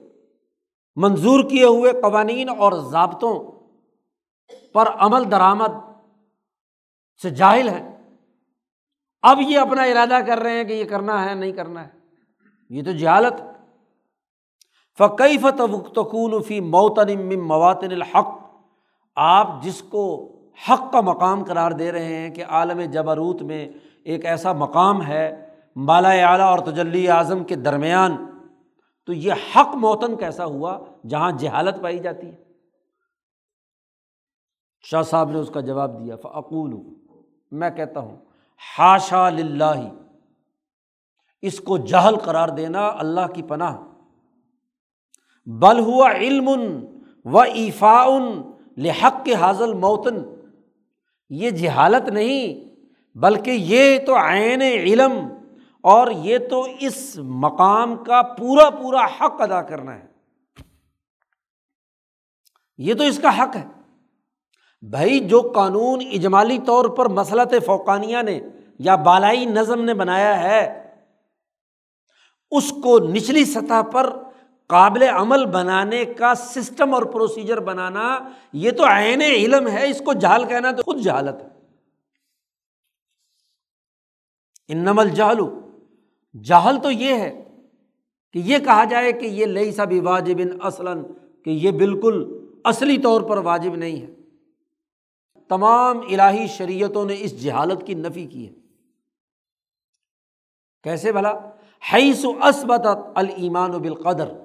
منظور 0.96 1.44
کیے 1.50 1.64
ہوئے 1.64 1.92
قوانین 1.92 2.48
اور 2.48 2.72
ضابطوں 2.72 3.52
پر 4.72 4.88
عمل 4.88 5.30
درآمد 5.30 5.72
سے 7.22 7.30
جاہل 7.30 7.68
ہے 7.68 7.90
اب 9.22 9.40
یہ 9.40 9.58
اپنا 9.58 9.82
ارادہ 9.82 10.18
کر 10.26 10.38
رہے 10.38 10.50
ہیں 10.50 10.64
کہ 10.64 10.72
یہ 10.72 10.84
کرنا 10.84 11.30
ہے، 11.30 11.34
نہیں 11.34 11.52
کرنا 11.52 11.86
ہے۔ 11.86 11.88
یہ 12.70 12.82
تو 12.82 12.92
جہالت۔ 12.92 13.42
فقی 14.98 15.38
فتقون 15.38 16.42
فی 16.42 16.60
موتن 16.60 17.40
مواتن 17.40 17.92
الحق؟ 17.92 18.28
آپ 19.16 19.62
جس 19.62 19.82
کو 19.82 20.33
حق 20.68 20.92
کا 20.92 21.00
مقام 21.00 21.44
قرار 21.44 21.70
دے 21.70 21.92
رہے 21.92 22.14
ہیں 22.14 22.30
کہ 22.30 22.44
عالم 22.44 22.80
جبروت 22.80 23.42
میں 23.42 23.68
ایک 24.04 24.26
ایسا 24.26 24.52
مقام 24.52 25.06
ہے، 25.06 25.46
بالا 25.86 26.10
اعلیٰ 26.10 26.46
اور 26.46 26.58
تجلی 26.58 27.08
اعظم 27.08 27.44
کے 27.44 27.56
درمیان۔ 27.56 28.16
تو 29.06 29.12
یہ 29.12 29.32
حق 29.32 29.74
موتن 29.74 30.16
کیسا 30.16 30.44
ہوا؟ 30.44 30.78
جہاں 31.08 31.32
جہالت 31.32 31.82
پائی 31.82 31.98
جاتی 31.98 32.26
ہے۔ 32.26 32.36
شاہ 34.82 35.02
صاحب 35.02 35.30
نے 35.30 35.38
اس 35.38 35.50
کا 35.54 35.60
جواب 35.60 36.04
دیا 36.04 36.16
فعقول 36.16 36.74
میں 37.50 37.70
کہتا 37.70 38.00
ہوں 38.00 38.16
ہاشا 38.78 39.30
لاہ 39.30 39.88
اس 41.42 41.60
کو 41.60 41.78
جہل 41.78 42.16
قرار 42.16 42.48
دینا 42.48 42.88
اللہ 42.88 43.32
کی 43.34 43.42
پناہ۔ 43.42 43.76
بل 45.46 45.78
ہوا 45.78 46.12
علم 46.12 46.48
و 47.24 47.38
ایفاون 47.38 48.52
لحق 48.76 49.24
کے 49.24 49.34
حاضل 49.34 49.74
موتن۔ 49.74 50.33
یہ 51.30 51.50
جہالت 51.50 52.08
نہیں، 52.08 52.74
بلکہ 53.18 53.50
یہ 53.50 53.98
تو 54.06 54.16
عین 54.16 54.62
علم 54.62 55.12
اور 55.80 56.10
یہ 56.10 56.38
تو 56.50 56.66
اس 56.80 57.16
مقام 57.16 58.04
کا 58.04 58.22
پورا 58.22 58.70
پورا 58.70 59.04
حق 59.04 59.40
ادا 59.40 59.62
کرنا 59.62 59.94
ہے۔ 59.94 60.06
یہ 62.78 62.94
تو 62.94 63.04
اس 63.04 63.18
کا 63.18 63.42
حق 63.42 63.56
ہے۔ 63.56 63.64
بھائی، 64.82 65.20
جو 65.20 65.52
قانون 65.54 66.02
اجمالی 66.12 66.58
طور 66.66 66.84
پر 66.84 67.08
مسلط 67.08 67.54
فوقانیہ 67.66 68.18
نے 68.22 68.40
یا 68.78 68.96
بالائی 68.96 69.46
نظم 69.46 69.84
نے 69.84 69.94
بنایا 69.94 70.42
ہے، 70.42 70.94
اس 72.50 72.70
کو 72.70 72.98
نچلی 72.98 73.44
سطح 73.44 73.82
پر 73.92 74.22
قابل 74.66 75.02
عمل 75.02 75.46
بنانے 75.46 76.04
کا 76.04 76.34
سسٹم 76.34 76.94
اور 76.94 77.02
پروسیجر 77.02 77.60
بنانا، 77.60 78.18
یہ 78.52 78.70
تو 78.70 78.84
عین 78.86 79.22
علم 79.22 79.68
ہے، 79.68 79.90
اس 79.90 80.02
کو 80.04 80.12
جہل 80.12 80.48
کہنا 80.48 80.70
تو 80.70 80.82
خود 80.82 80.98
جہالت 80.98 81.42
ہے۔ 81.42 81.48
ان 84.68 84.78
نمل 84.78 85.08
جہلو 85.08 85.60
جہل 86.42 86.76
تو 86.82 86.90
یہ 86.90 87.14
ہے 87.14 87.44
کہ 88.32 88.38
یہ 88.38 88.58
کہا 88.58 88.84
جائے 88.84 89.12
کہ 89.12 89.26
یہ 89.26 89.46
لئی 89.46 89.72
سا 89.72 89.84
بھی 89.84 90.00
واجب 90.00 90.36
اصلاً، 90.62 91.02
کہ 91.44 91.50
یہ 91.50 91.70
بالکل 91.70 92.46
اصلی 92.64 92.98
طور 92.98 93.20
پر 93.20 93.36
واجب 93.36 93.76
نہیں 93.76 94.02
ہے۔ 94.02 94.06
تمام 95.48 95.98
الہی 95.98 96.46
شریعتوں 96.46 97.04
نے 97.04 97.14
اس 97.18 97.42
جہالت 97.42 97.86
کی 97.86 97.94
نفی 97.94 98.26
کی 98.26 98.48
ہے۔ 98.48 98.52
کیسے 100.82 101.12
بھلا؟ 101.12 101.32
حیث 101.92 102.24
اسبت 102.42 102.86
المان 103.14 103.74
و 103.74 103.78
بالقدر۔ 103.78 104.43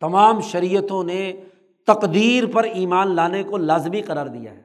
تمام 0.00 0.40
شریعتوں 0.40 1.04
نے 1.04 1.32
تقدیر 1.86 2.46
پر 2.46 2.64
ایمان 2.64 3.14
لانے 3.14 3.42
کو 3.42 3.56
لازمی 3.56 4.00
قرار 4.00 4.26
دیا 4.26 4.52
ہے۔ 4.52 4.62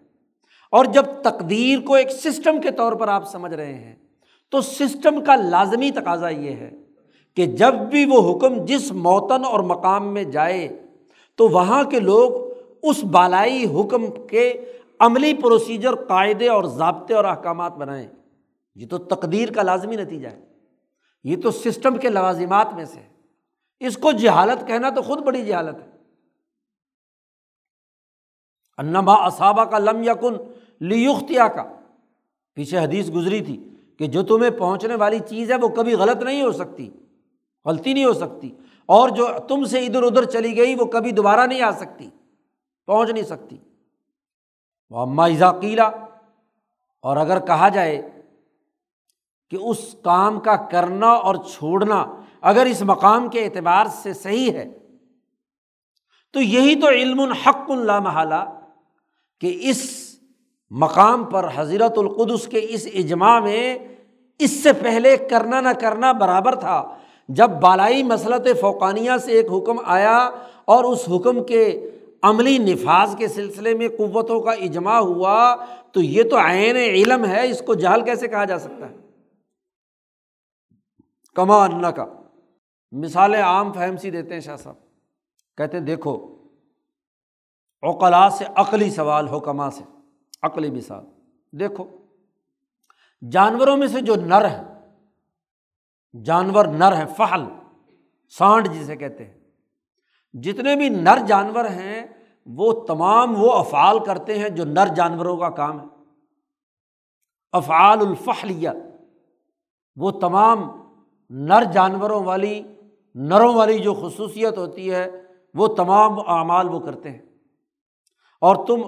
اور 0.71 0.86
جب 0.86 1.03
تقدیر 1.23 1.79
کو 1.79 1.93
ایک 1.93 2.11
سسٹم 2.11 2.61
کے 2.61 2.71
طور 2.71 2.93
پر 2.93 3.07
آپ 3.07 3.31
سمجھ 3.31 3.53
رہے 3.53 3.73
ہیں، 3.73 3.95
تو 4.51 4.61
سسٹم 4.61 5.23
کا 5.25 5.36
لازمی 5.36 5.91
تقاضا 5.91 6.29
یہ 6.29 6.51
ہے 6.51 6.71
کہ 7.36 7.45
جب 7.45 7.73
بھی 7.73 8.05
وہ 8.05 8.38
حکم 8.38 8.65
جس 8.65 8.91
موتن 8.91 9.45
اور 9.45 9.59
مقام 9.59 10.13
میں 10.13 10.23
جائے، 10.23 10.86
تو 11.36 11.47
وہاں 11.47 11.83
کے 11.83 11.99
لوگ 11.99 12.31
اس 12.83 13.03
بالائی 13.03 13.65
حکم 13.65 14.27
کے 14.27 14.65
عملی 14.99 15.33
پروسیجر، 15.33 15.95
قاعدے 15.95 16.49
اور 16.49 16.63
ضابطے 16.63 17.13
اور 17.13 17.25
احکامات 17.25 17.75
بنائیں۔ 17.75 18.07
یہ 18.75 18.88
تو 18.88 18.97
تقدیر 18.97 19.51
کا 19.51 19.63
لازمی 19.63 19.95
نتیجہ 19.95 20.27
ہے۔ 20.27 20.39
یہ 21.23 21.36
تو 21.43 21.51
سسٹم 21.51 21.97
کے 21.97 22.09
لوازمات 22.09 22.73
میں 22.73 22.86
سے 22.86 22.99
ہے۔ 22.99 23.14
اس 23.82 23.97
کو 23.97 24.11
جہالت 24.11 24.67
کہنا 24.67 24.89
تو 24.89 25.01
خود 25.01 25.21
بڑی 25.21 25.45
جہالت 25.45 25.80
ہے۔ 25.80 25.89
انما 28.78 29.13
اصابہ 29.26 29.63
کا 29.63 29.80
لم 29.80 30.03
یقن 30.03 30.34
لیختیا 30.82 31.47
کا 31.47 31.63
پیچھے 32.57 32.78
حدیث 32.80 33.09
گزری 33.15 33.43
تھی 33.45 33.57
کہ 33.97 34.07
جو 34.07 34.23
تمہیں 34.23 34.49
پہنچنے 34.49 34.95
والی 34.95 35.19
چیز 35.30 35.51
ہے 35.51 35.57
وہ 35.61 35.67
کبھی 35.67 35.93
غلط 35.93 36.23
نہیں 36.23 36.41
ہو 36.41 36.51
سکتی، 36.51 36.89
غلطی 37.65 37.93
نہیں 37.93 38.05
ہو 38.05 38.13
سکتی، 38.13 38.49
اور 38.89 39.09
جو 39.09 39.28
تم 39.47 39.63
سے 39.63 39.86
ادھر 39.86 40.03
ادھر 40.03 40.26
چلی 40.26 40.55
گئی 40.57 40.76
وہ 40.76 40.86
کبھی 40.86 41.11
دوبارہ 41.11 41.45
نہیں 41.47 41.61
آ 41.61 41.71
سکتی، 41.71 42.09
پہنچ 42.88 43.09
نہیں 43.09 43.23
سکتی۔ 43.23 43.57
وہ 44.89 44.99
اما 44.99 45.28
ذاکیلا 45.30 45.88
اور 47.03 47.17
اگر 47.17 47.39
کہا 47.45 47.69
جائے 47.69 48.01
کہ 49.51 49.57
اس 49.61 49.95
کام 50.03 50.39
کا 50.39 50.55
کرنا 50.71 51.07
اور 51.07 51.36
چھوڑنا 51.49 52.03
اگر 52.41 52.65
اس 52.65 52.81
مقام 52.81 53.29
کے 53.29 53.45
اعتبار 53.45 53.86
سے 53.86 54.13
صحیح 54.13 54.51
ہے، 54.51 54.69
تو 56.33 56.41
یہی 56.41 56.75
تو 56.81 56.89
علم 56.89 57.19
الحق 57.19 57.71
اللہ 57.71 57.99
محالہ 57.99 58.43
کہ 59.39 59.59
اس 59.61 60.11
مقام 60.69 61.23
پر 61.23 61.47
حضرت 61.55 61.97
القدس 61.97 62.47
کے 62.47 62.65
اس 62.69 62.88
اجماع 62.93 63.39
میں 63.39 63.77
اس 64.39 64.63
سے 64.63 64.73
پہلے 64.73 65.17
کرنا 65.17 65.61
نہ 65.61 65.69
کرنا 65.69 66.11
برابر 66.11 66.55
تھا۔ 66.55 66.97
جب 67.29 67.49
بالائی 67.49 68.03
مسلط 68.03 68.47
فوقانیہ 68.61 69.11
سے 69.23 69.31
ایک 69.31 69.45
حکم 69.51 69.79
آیا 69.86 70.29
اور 70.65 70.83
اس 70.83 71.09
حکم 71.09 71.43
کے 71.43 71.89
عملی 72.21 72.57
نفاذ 72.57 73.15
کے 73.15 73.27
سلسلے 73.27 73.73
میں 73.73 73.88
قوتوں 73.97 74.39
کا 74.39 74.51
اجماع 74.51 74.99
ہوا، 74.99 75.55
تو 75.91 76.01
یہ 76.01 76.23
تو 76.23 76.38
عین 76.38 76.75
علم 76.75 77.25
ہے، 77.25 77.49
اس 77.49 77.61
کو 77.65 77.73
جہل 77.73 78.01
کیسے 78.01 78.27
کہا 78.27 78.43
جا 78.43 78.59
سکتا 78.59 78.89
ہے؟ 78.89 78.95
کما 81.36 81.65
ان 81.65 81.91
کا 81.95 82.05
مثالیں 82.91 83.41
عام 83.41 83.73
فہم 83.73 83.97
سی 83.97 84.11
دیتے 84.11 84.33
ہیں 84.33 84.41
شاہ 84.41 84.55
صاحب۔ 84.55 84.75
کہتے 85.57 85.77
ہیں، 85.77 85.86
دیکھو 85.86 86.36
اوقلا 87.81 88.29
سے 88.29 88.45
عقلی 88.55 88.89
سوال 88.89 89.27
ہو 89.27 89.69
سے 89.71 89.83
عقلی 90.43 90.71
مثال۔ 90.71 91.05
دیکھو، 91.59 91.86
جانوروں 93.31 93.77
میں 93.77 93.88
سے 93.88 94.01
جو 94.01 94.15
نر 94.15 94.49
ہے 94.49 94.63
جانور 96.23 96.65
نر 96.65 96.95
ہے 96.95 97.05
فہل 97.17 97.43
سانڈ 98.29 98.73
جسے 98.73 98.95
کہتے 98.95 99.25
ہیں، 99.25 99.39
جتنے 100.33 100.75
بھی 100.75 100.89
نر 100.89 101.17
جانور 101.27 101.65
ہیں، 101.65 102.05
وہ 102.45 102.86
تمام 102.86 103.43
وہ 103.43 103.51
افعال 103.51 104.05
کرتے 104.05 104.39
ہیں 104.39 104.49
جو 104.49 104.65
نر 104.65 104.88
جانوروں 104.88 105.38
کا 105.38 105.49
کام 105.49 105.79
ہے۔ 105.79 105.86
افعال 107.51 107.99
الفحلیہ، 107.99 108.69
وہ 109.95 110.11
تمام 110.11 110.59
نر 111.29 111.63
جانوروں 111.63 112.23
والی 112.23 112.74
نروں 113.16 113.55
والی 113.55 113.80
جو 113.80 113.93
خصوصیت 113.93 114.57
ہوتی 114.57 114.91
ہے، 114.91 115.11
وہ 115.53 115.68
تمام 115.68 116.20
اعمال 116.20 116.70
وہ 116.70 116.80
کرتے 116.80 117.11
ہیں۔ 117.11 117.22
اور 118.41 118.68
تم 118.68 118.82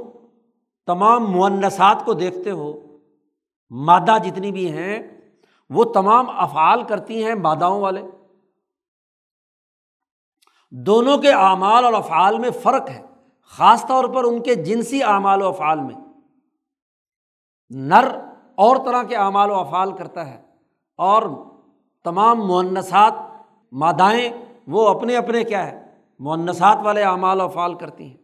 تمام 0.85 1.31
منسات 1.31 2.05
کو 2.05 2.13
دیکھتے 2.13 2.51
ہو، 2.51 2.97
مادہ 3.69 4.17
جتنی 4.23 4.51
بھی 4.51 4.71
ہیں، 4.71 5.21
وہ 5.69 5.83
تمام 5.83 6.25
افعال 6.29 6.83
کرتی 6.83 7.25
ہیں 7.25 7.35
ماداؤں 7.35 7.81
والے۔ 7.81 8.01
دونوں 10.71 11.17
کے 11.17 11.31
اعمال 11.31 11.85
اور 11.85 11.93
افعال 11.93 12.39
میں 12.39 12.49
فرق 12.49 12.89
ہے، 12.89 13.01
خاص 13.43 13.87
طور 13.87 14.03
پر 14.03 14.23
ان 14.23 14.43
کے 14.43 14.55
جنسی 14.55 15.03
اعمال 15.03 15.41
و 15.41 15.47
افعال 15.47 15.79
میں۔ 15.79 15.95
نر 17.69 18.07
اور 18.55 18.75
طرح 18.85 19.03
کے 19.03 19.15
اعمال 19.15 19.51
و 19.51 19.55
افعال 19.55 19.91
کرتا 19.91 20.27
ہے 20.27 20.43
اور 20.97 21.23
تمام 22.03 22.47
منسات 22.47 23.13
مادائیں، 23.71 24.29
وہ 24.67 24.89
اپنے 24.89 25.15
اپنے 25.15 25.43
کیا 25.43 25.71
ہے 25.71 25.85
منسات 26.19 26.77
والے 26.83 27.03
اعمال 27.03 27.41
و 27.41 27.43
افعال 27.43 27.73
کرتی 27.73 28.03
ہیں۔ 28.03 28.17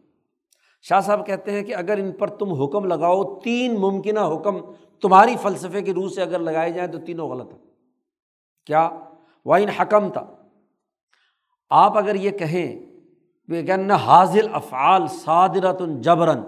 شاہ 0.82 1.00
صاحب 1.00 1.26
کہتے 1.26 1.52
ہیں 1.52 1.62
کہ 1.62 1.74
اگر 1.74 1.98
ان 1.98 2.12
پر 2.12 2.28
تم 2.28 2.52
حکم 2.52 2.84
لگاؤ، 2.84 3.40
تین 3.40 3.80
ممکنہ 3.80 4.20
حکم 4.20 4.56
تمہاری 5.00 5.36
فلسفے 5.42 5.82
کی 5.82 5.94
روح 5.94 6.08
سے 6.08 6.22
اگر 6.22 6.38
لگائے 6.38 6.70
جائیں 6.70 6.92
تو 6.92 6.98
تینوں 6.98 7.28
غلط 7.28 7.52
ہیں۔ 7.52 7.58
کیا؟ 8.66 8.90
وہ 9.44 9.54
ان 9.54 9.68
حکم 9.68 10.08
تھا 10.08 10.26
آپ 11.70 11.98
اگر 11.98 12.14
یہ 12.14 12.30
کہیں 12.30 12.94
کہ 13.48 13.92
حاضل 13.92 14.48
افعال 14.52 15.06
صادرت 15.06 15.82
جبرن 16.00 16.40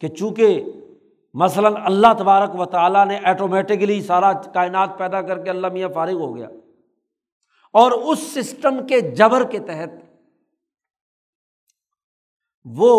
کہ 0.00 0.08
چونکہ 0.08 0.64
مثلاً 1.34 1.74
اللہ 1.84 2.06
تبارک 2.18 2.60
و 2.60 2.64
تعالیٰ 2.64 3.06
نے 3.06 3.18
ایٹومیٹکلی 3.24 4.02
سارا 4.02 4.32
کائنات 4.32 4.98
پیدا 4.98 5.22
کر 5.22 5.44
کے 5.44 5.50
اللہ 5.50 5.66
میاں 5.66 5.88
فارغ 5.88 6.12
ہو 6.12 6.36
گیا۔ 6.36 6.48
اور 7.78 7.90
اس 7.90 8.18
سسٹم 8.34 8.86
کے 8.86 9.00
جبر 9.00 9.44
کے 9.44 9.58
تحت 9.58 9.90
وہ 12.64 12.90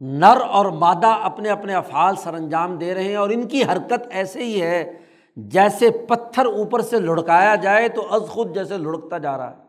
نر 0.00 0.40
اور 0.48 0.66
مادہ 0.66 1.06
اپنے 1.06 1.50
اپنے 1.50 1.74
افعال 1.74 2.16
سر 2.16 2.34
انجام 2.34 2.78
دے 2.78 2.94
رہے 2.94 3.04
ہیں 3.04 3.16
اور 3.16 3.30
ان 3.30 3.48
کی 3.48 3.62
حرکت 3.62 4.06
ایسے 4.10 4.44
ہی 4.44 4.62
ہے 4.62 4.92
جیسے 5.36 5.90
پتھر 6.08 6.46
اوپر 6.46 6.80
سے 6.80 7.00
لڑکایا 7.00 7.54
جائے 7.54 7.88
تو 7.88 8.14
از 8.14 8.28
خود 8.28 8.54
جیسے 8.54 8.78
لڑکتا 8.78 9.18
جا 9.18 9.38
رہا 9.38 9.50
ہے۔ 9.50 9.62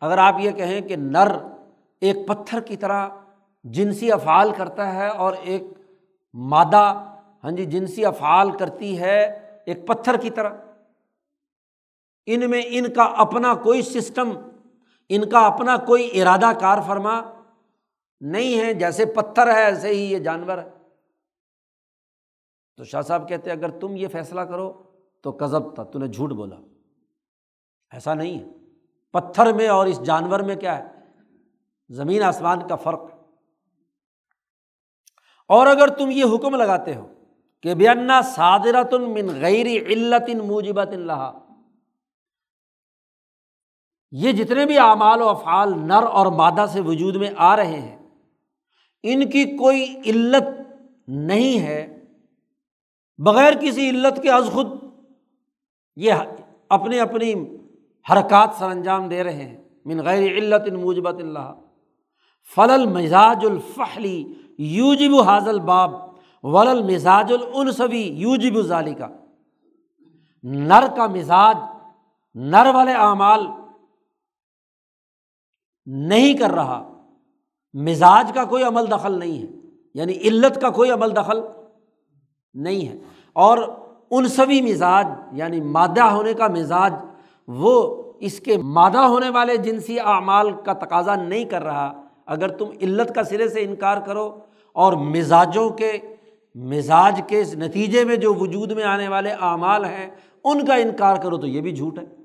اگر 0.00 0.18
آپ 0.18 0.34
یہ 0.38 0.50
کہیں 0.50 0.80
کہ 0.80 0.96
نر 0.96 1.28
ایک 2.00 2.16
پتھر 2.28 2.60
کی 2.60 2.76
طرح 2.76 3.08
جنسی 3.64 4.12
افعال 4.12 4.52
کرتا 4.52 4.94
ہے 4.94 5.08
اور 5.08 5.32
ایک 5.42 5.62
مادہ 6.34 6.84
ہاں 7.44 7.50
جی 7.50 7.64
جنسی 7.64 8.04
افعال 8.04 8.50
کرتی 8.50 8.98
ہے 9.00 9.20
ایک 9.66 9.86
پتھر 9.86 10.16
کی 10.16 10.30
طرح 10.30 10.50
ان 12.26 12.50
میں 12.50 12.62
ان 12.66 12.92
کا 12.92 13.02
اپنا 13.02 13.54
کوئی 13.54 13.82
سسٹم، 13.82 14.32
ان 15.08 15.30
کا 15.30 15.46
اپنا 15.46 15.76
کوئی 15.76 16.20
ارادہ 16.20 16.52
کار 16.60 16.78
فرما 16.86 17.20
نہیں 18.20 18.60
ہے، 18.60 18.74
جیسے 18.74 19.06
پتھر 19.06 19.46
ہے، 19.46 19.64
ایسے 19.64 19.88
ہی 19.88 20.12
یہ 20.12 20.18
جانور 20.18 20.58
ہے۔ 20.58 20.70
تو 22.76 22.84
شاہ 22.84 23.00
صاحب 23.00 23.28
کہتے 23.28 23.50
اگر 23.50 23.70
تم 23.70 23.96
یہ 23.96 24.08
فیصلہ 24.08 24.40
کرو 24.40 24.82
تو 25.20 25.32
کزب 25.32 25.74
تھا، 25.74 25.82
تو 25.82 25.98
نے 25.98 26.06
جھوٹ 26.06 26.30
بولا۔ 26.30 26.56
ایسا 27.92 28.14
نہیں 28.14 28.38
ہے۔ 28.38 28.44
پتھر 29.12 29.52
میں 29.52 29.68
اور 29.68 29.86
اس 29.86 30.02
جانور 30.02 30.40
میں 30.40 30.56
کیا 30.56 30.78
ہے؟ 30.78 30.84
زمین 31.90 32.22
آسمان 32.22 32.68
کا 32.68 32.76
فرق۔ 32.76 33.00
اور 35.48 35.66
اگر 35.66 35.88
تم 35.88 36.10
یہ 36.10 36.24
حکم 36.34 36.54
لگاتے 36.54 36.94
ہو 36.94 37.12
کہ 37.60 37.74
بے 37.74 37.88
انا 37.88 38.20
من 38.92 39.40
غیر 39.40 39.66
علت 39.66 40.34
موجبت 40.42 40.88
اللہ 40.88 41.41
یہ 44.12 44.32
جتنے 44.32 44.66
بھی 44.66 44.78
اعمال 44.78 45.22
و 45.22 45.28
افعال 45.28 45.72
نر 45.78 46.02
اور 46.02 46.26
مادہ 46.26 46.66
سے 46.72 46.80
وجود 46.80 47.16
میں 47.16 47.30
آ 47.36 47.56
رہے 47.56 47.80
ہیں، 47.80 47.98
ان 49.02 49.30
کی 49.30 49.56
کوئی 49.56 50.00
علت 50.06 50.42
نہیں 51.08 51.58
ہے۔ 51.58 52.04
بغیر 53.18 53.52
کسی 53.60 53.90
علت 53.90 54.22
کے 54.22 54.30
از 54.30 54.50
خود 54.52 54.68
یہ 55.96 56.12
اپنی 56.68 57.00
اپنی 57.00 57.34
حرکات 58.10 58.50
سر 58.58 58.70
انجام 58.70 59.08
دے 59.08 59.24
رہے 59.24 59.44
ہیں۔ 59.44 59.56
من 59.84 60.00
غیر 60.00 60.32
علت 60.32 60.72
موجبت 60.72 61.14
اللہ۔ 61.14 61.52
فلل 62.54 62.86
مزاج 62.86 63.46
الفحلی 63.50 64.34
یوجب 64.58 65.20
حاضل 65.20 65.60
باب 65.60 65.90
ولل 66.42 66.94
مزاج 66.94 67.32
العنصوی 67.32 68.02
یوجب 68.02 68.60
ظالی 68.60 68.94
کا 68.94 69.08
نر 70.42 70.84
کا 70.96 71.06
مزاج، 71.06 71.56
نر 72.34 72.66
والے 72.74 72.92
اعمال 72.92 73.46
نہیں 75.86 76.34
کر 76.34 76.50
رہا۔ 76.50 76.92
مزاج 77.74 78.32
کا 78.34 78.44
کوئی 78.44 78.62
عمل 78.62 78.90
دخل 78.90 79.18
نہیں 79.18 79.42
ہے 79.42 79.46
یعنی 79.94 80.12
علت 80.12 80.60
کا 80.60 80.70
کوئی 80.70 80.90
عمل 80.90 81.16
دخل 81.16 81.40
نہیں 82.54 82.88
ہے۔ 82.88 82.96
اور 83.32 83.58
انسوی 84.10 84.60
مزاج 84.60 85.06
یعنی 85.32 85.60
مادہ 85.60 86.02
ہونے 86.02 86.34
کا 86.34 86.46
مزاج، 86.48 86.94
وہ 87.48 88.02
اس 88.20 88.40
کے 88.40 88.56
مادہ 88.56 88.98
ہونے 88.98 89.28
والے 89.28 89.56
جنسی 89.56 90.00
اعمال 90.00 90.50
کا 90.64 90.72
تقاضا 90.72 91.16
نہیں 91.16 91.44
کر 91.44 91.62
رہا۔ 91.62 92.02
اگر 92.26 92.48
تم 92.48 92.66
علت 92.82 93.14
کا 93.14 93.22
سرے 93.22 93.48
سے 93.48 93.60
انکار 93.60 93.96
کرو 93.96 94.38
اور 94.72 94.92
مزاجوں 94.92 95.70
کے، 95.70 95.98
مزاج 96.54 97.20
کے 97.26 97.42
نتیجے 97.54 98.04
میں 98.04 98.16
جو 98.16 98.34
وجود 98.34 98.72
میں 98.72 98.84
آنے 98.84 99.08
والے 99.08 99.30
اعمال 99.30 99.84
ہیں، 99.84 100.10
ان 100.44 100.66
کا 100.66 100.74
انکار 100.74 101.16
کرو 101.16 101.36
تو 101.36 101.46
یہ 101.46 101.60
بھی 101.60 101.72
جھوٹ 101.72 101.98
ہے۔ 101.98 102.21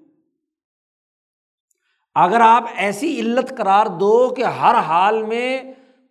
اگر 2.24 2.39
آپ 2.39 2.63
ایسی 2.76 3.20
علت 3.20 3.57
قرار 3.57 3.86
دو 3.86 4.34
کہ 4.38 4.43
ہر 4.43 4.76
حال 4.76 5.24
میں 5.24 5.61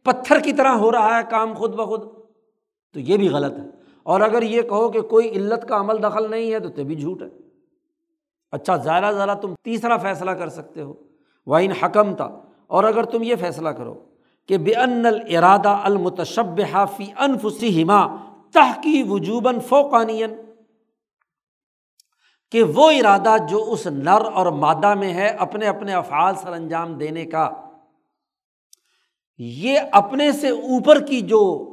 پتھر 0.03 0.41
کی 0.41 0.53
طرح 0.53 0.69
ہو 0.69 0.93
رہا 0.93 1.19
ہے 1.19 1.23
کام 1.31 1.55
خود 1.55 1.75
بخود، 1.75 2.03
تو 2.93 3.01
یہ 3.01 3.17
بھی 3.17 3.29
غلط 3.29 3.59
ہے۔ 3.59 3.65
اور 4.03 4.21
اگر 4.21 4.43
یہ 4.43 4.63
کہو 4.63 4.89
کہ 4.89 5.01
کوئی 5.01 5.31
علت 5.31 5.69
کا 5.69 5.77
عمل 5.77 6.03
دخل 6.03 6.31
نہیں 6.31 6.53
ہے، 6.53 6.61
تو 6.61 6.69
تبھی 6.69 6.95
جھوٹ 6.95 7.23
ہے۔ 7.23 7.29
اچھا 8.53 8.77
ذرا 8.77 9.13
ذرا 9.13 9.35
تم 9.35 9.55
تیسرا 9.65 9.97
فیصلہ 9.97 10.31
کر 10.31 10.49
سکتے 10.49 10.83
ہو۔ 10.83 10.95
وہ 11.47 11.57
ان 11.57 11.71
حکم 11.71 12.15
تھا 12.15 12.41
اور 12.67 12.85
اگر 12.85 13.05
تم 13.05 13.23
یہ 13.23 13.35
فیصلہ 13.41 13.69
کرو 13.69 14.05
کہ 14.49 14.59
بے 14.59 14.73
ان 14.73 15.07
الرادہ 15.07 15.69
المتشب 15.69 16.61
حافی 16.73 17.07
انفسیما 17.19 18.07
تحقی 18.53 19.03
وجوباً 19.09 19.61
فوقانین 19.61 20.35
کہ 22.51 22.63
وہ 22.63 22.91
ارادہ 22.91 23.37
جو 23.49 23.73
اس 23.73 23.87
نر 23.87 24.33
اور 24.35 24.47
مادہ 24.47 24.95
میں 24.95 25.14
ہے 25.14 25.29
اپنے 25.29 25.67
اپنے 25.67 25.95
افعال 25.95 26.35
سر 26.35 26.53
انجام 26.53 26.95
دینے 26.95 27.27
کا، 27.27 27.51
یہ 29.39 29.81
اپنے 29.93 30.33
سے 30.33 30.49
اوپر 30.49 31.05
کی 31.07 31.21
جو 31.21 31.73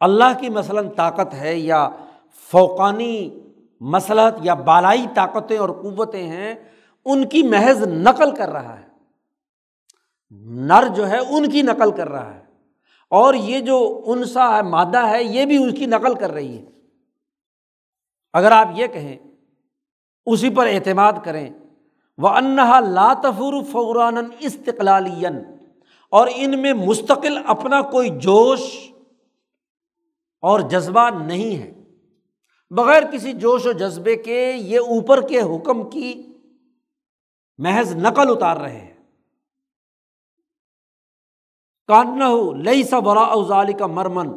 اللہ 0.00 0.40
کی 0.40 0.48
مثلاً 0.48 0.88
طاقت 0.88 1.34
ہے 1.34 1.56
یا 1.56 1.88
فوقانی 2.50 3.40
مسلحت 3.80 4.34
یا 4.42 4.54
بالائی 4.54 5.06
طاقتیں 5.14 5.58
اور 5.58 5.68
قوتیں 5.68 6.28
ہیں، 6.28 6.54
ان 7.04 7.28
کی 7.28 7.42
محض 7.42 7.82
نقل 7.86 8.34
کر 8.34 8.48
رہا 8.48 8.80
ہے۔ 8.80 8.86
نر 10.40 10.84
جو 10.96 11.08
ہے 11.08 11.18
ان 11.18 11.50
کی 11.50 11.62
نقل 11.62 11.90
کر 11.90 12.08
رہا 12.08 12.34
ہے۔ 12.34 12.42
اور 13.10 13.34
یہ 13.34 13.60
جو 13.60 14.02
انسا 14.06 14.56
ہے، 14.56 14.62
مادہ 14.62 15.06
ہے، 15.06 15.22
یہ 15.22 15.46
بھی 15.46 15.64
اس 15.64 15.72
کی 15.78 15.86
نقل 15.86 16.14
کر 16.14 16.30
رہی 16.30 16.58
ہے۔ 16.58 16.66
اگر 18.32 18.52
آپ 18.52 18.68
یہ 18.74 18.86
کہیں 18.86 19.18
اسی 20.26 20.50
پر 20.50 20.66
اعتماد 20.66 21.12
کریں۔ 21.24 21.50
وہ 22.18 22.28
انہا 22.28 22.80
لاتفر 22.80 23.62
فوران 23.72 24.16
استقلالی 24.40 25.26
اور 26.10 26.28
ان 26.34 26.62
میں 26.62 26.72
مستقل 26.72 27.38
اپنا 27.46 27.82
کوئی 27.82 28.10
جوش 28.10 28.92
اور 30.40 30.60
جذبہ 30.60 31.10
نہیں 31.10 31.58
ہے۔ 31.58 31.84
بغیر 32.70 33.02
کسی 33.12 33.32
جوش 33.32 33.66
و 33.66 33.72
جذبے 33.72 34.16
کے 34.16 34.52
یہ 34.56 34.78
اوپر 34.78 35.26
کے 35.28 35.40
حکم 35.40 35.90
کی 35.90 36.26
محض 37.58 37.96
نقل 37.96 38.30
اتار 38.30 38.56
رہے 38.56 38.80
ہیں۔ 38.80 38.94
کان 41.86 42.22
ہو 42.22 42.52
لئی 42.52 42.84
سا 42.84 42.98
برا 42.98 43.20
اوزالی 43.20 43.72
کا 43.72 43.86
مرمن 43.86 44.28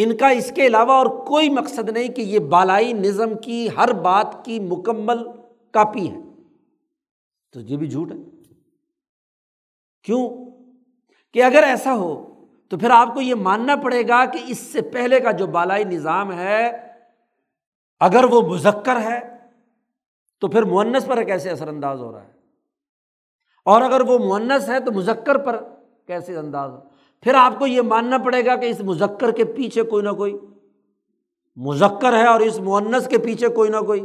ان 0.00 0.16
کا 0.16 0.28
اس 0.28 0.52
کے 0.54 0.66
علاوہ 0.66 0.92
اور 0.92 1.06
کوئی 1.06 1.48
مقصد 1.48 1.88
نہیں 1.88 2.08
کہ 2.08 2.20
یہ 2.20 2.38
بالائی 2.38 2.92
نظم 2.92 3.38
کی 3.38 3.68
ہر 3.76 3.92
بات 3.92 4.44
کی 4.44 4.60
مکمل 4.60 5.28
کاپی 5.70 6.10
ہے۔ 6.10 6.16
تو 7.52 7.60
یہ 7.60 7.76
بھی 7.76 7.86
جھوٹ 7.86 8.12
ہے۔ 8.12 8.16
کیوں؟ 10.02 10.50
کہ 11.34 11.42
اگر 11.42 11.62
ایسا 11.62 11.94
ہو 11.94 12.44
تو 12.68 12.78
پھر 12.78 12.90
آپ 12.90 13.14
کو 13.14 13.20
یہ 13.20 13.34
ماننا 13.34 13.76
پڑے 13.76 14.08
گا 14.08 14.24
کہ 14.24 14.38
اس 14.46 14.58
سے 14.58 14.80
پہلے 14.80 15.20
کا 15.20 15.30
جو 15.30 15.46
بالائی 15.46 15.84
نظام 15.84 16.32
ہے، 16.32 16.88
اگر 18.00 18.24
وہ 18.24 18.54
مذکر 18.54 19.00
ہے 19.00 19.20
تو 20.40 20.48
پھر 20.48 20.62
مونس 20.62 21.06
پر 21.06 21.22
کیسے 21.22 21.50
اثر 21.50 21.68
انداز 21.68 22.00
ہو 22.00 22.12
رہا 22.12 22.24
ہے؟ 22.24 22.32
اور 23.64 23.82
اگر 23.82 24.00
وہ 24.00 24.18
معنس 24.18 24.68
ہے 24.68 24.80
تو 24.80 24.92
مذکر 24.92 25.38
پر 25.38 25.62
کیسے 26.06 26.36
انداز 26.36 26.70
ہو 26.70 26.87
پھر 27.20 27.34
آپ 27.34 27.58
کو 27.58 27.66
یہ 27.66 27.82
ماننا 27.82 28.18
پڑے 28.18 28.46
گا 28.46 28.56
کہ 28.56 28.66
اس 28.66 28.80
مذکر 28.80 29.30
کے 29.30 29.44
پیچھے 29.44 29.82
کوئی 29.82 30.04
نہ 30.04 30.10
کوئی۔ 30.10 30.38
مذکر 31.56 32.12
ہے 32.12 32.26
اور 32.26 32.40
اس 32.40 32.60
معنس 32.60 33.08
کے 33.08 33.18
پیچھے 33.18 33.48
کوئی 33.48 33.70
نہ 33.70 33.76
کوئی۔ 33.76 34.02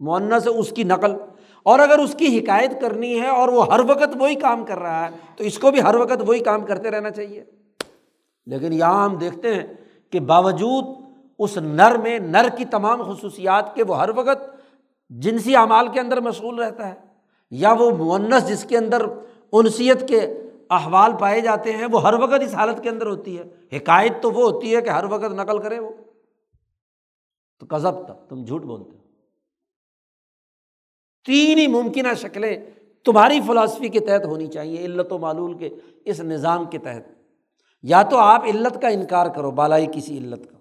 معنس 0.00 0.48
اس 0.56 0.70
کی 0.70 0.82
نقل۔ 0.82 1.12
اور 1.62 1.78
اگر 1.78 1.98
اس 1.98 2.14
کی 2.14 2.38
حکایت 2.38 2.80
کرنی 2.80 3.20
ہے 3.20 3.26
اور 3.26 3.48
وہ 3.48 3.74
ہر 3.74 3.80
وقت 3.88 4.16
وہی 4.20 4.34
کام 4.34 4.64
کر 4.64 4.78
رہا 4.78 5.04
ہے، 5.04 5.10
تو 5.36 5.44
اس 5.44 5.58
کو 5.58 5.70
بھی 5.70 5.82
ہر 5.82 5.94
وقت 5.94 6.22
وہی 6.26 6.38
کام 6.38 6.64
کرتے 6.64 6.90
رہنا 6.90 7.10
چاہیے۔ 7.10 7.44
لیکن 8.46 8.72
یہاں 8.72 9.04
ہم 9.04 9.16
دیکھتے 9.16 9.54
ہیں 9.54 9.66
کہ 10.10 10.20
باوجود 10.20 10.84
اس 11.38 11.56
نر 11.56 11.96
میں، 11.98 12.18
نر 12.18 12.48
کی 12.58 12.64
تمام 12.64 13.02
خصوصیات 13.02 13.74
کے 13.74 13.84
وہ 13.84 13.98
ہر 13.98 14.08
وقت 14.16 14.50
جنسی 15.10 15.56
اعمال 15.56 15.88
کے 15.88 16.00
اندر 16.00 16.20
مشغول 16.20 16.58
رہتا 16.58 16.88
ہے، 16.88 16.94
یا 17.50 17.72
وہ 17.72 18.18
معنس 18.18 18.48
جس 18.48 18.64
کے 18.64 18.78
اندر 18.78 19.02
انسیت 19.52 20.08
کے 20.08 20.34
احوال 20.70 21.12
پائے 21.20 21.40
جاتے 21.40 21.72
ہیں، 21.72 21.86
وہ 21.92 22.02
ہر 22.02 22.14
وقت 22.14 22.42
اس 22.42 22.54
حالت 22.54 22.82
کے 22.82 22.88
اندر 22.88 23.06
ہوتی 23.06 23.38
ہے۔ 23.38 23.76
حکایت 23.76 24.12
تو 24.22 24.30
وہ 24.30 24.50
ہوتی 24.50 24.76
ہے 24.76 24.82
کہ 24.82 24.88
ہر 24.88 25.04
وقت 25.04 25.32
نقل 25.32 25.62
کرے 25.62 25.78
وہ۔ 25.78 25.90
تو 27.58 27.66
کذب 27.66 28.06
تھا 28.06 28.14
تم 28.28 28.44
جھوٹ 28.44 28.62
بولتے 28.62 28.96
تین 31.26 31.58
ہی 31.58 31.66
ممکنہ 31.66 32.14
شکلیں 32.14 32.70
تمہاری 33.04 33.40
فلاسفی 33.46 33.88
کے 33.88 34.00
تحت 34.00 34.24
ہونی 34.24 34.46
چاہیے، 34.46 34.84
علت 34.84 35.12
و 35.12 35.18
معلول 35.18 35.58
کے، 35.58 35.70
اس 36.04 36.20
نظام 36.20 36.64
کے 36.64 36.78
تحت۔ 36.78 37.10
یا 37.82 38.02
تو 38.02 38.18
آپ 38.18 38.44
علت 38.44 38.82
کا 38.82 38.88
انکار 38.88 39.26
کرو، 39.26 39.50
بالائی 39.50 39.86
کسی 39.94 40.18
علت 40.18 40.50
کا۔ 40.50 40.58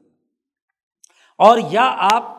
اور 1.38 1.58
یا 1.72 1.96
آپ 1.98 2.38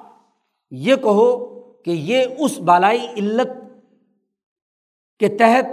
یہ 0.70 0.96
کہو 0.96 1.46
کہ 1.72 1.90
یہ 1.90 2.24
اس 2.38 2.58
بالائی 2.58 3.06
علت 3.06 3.48
کے 5.18 5.28
تحت 5.28 5.64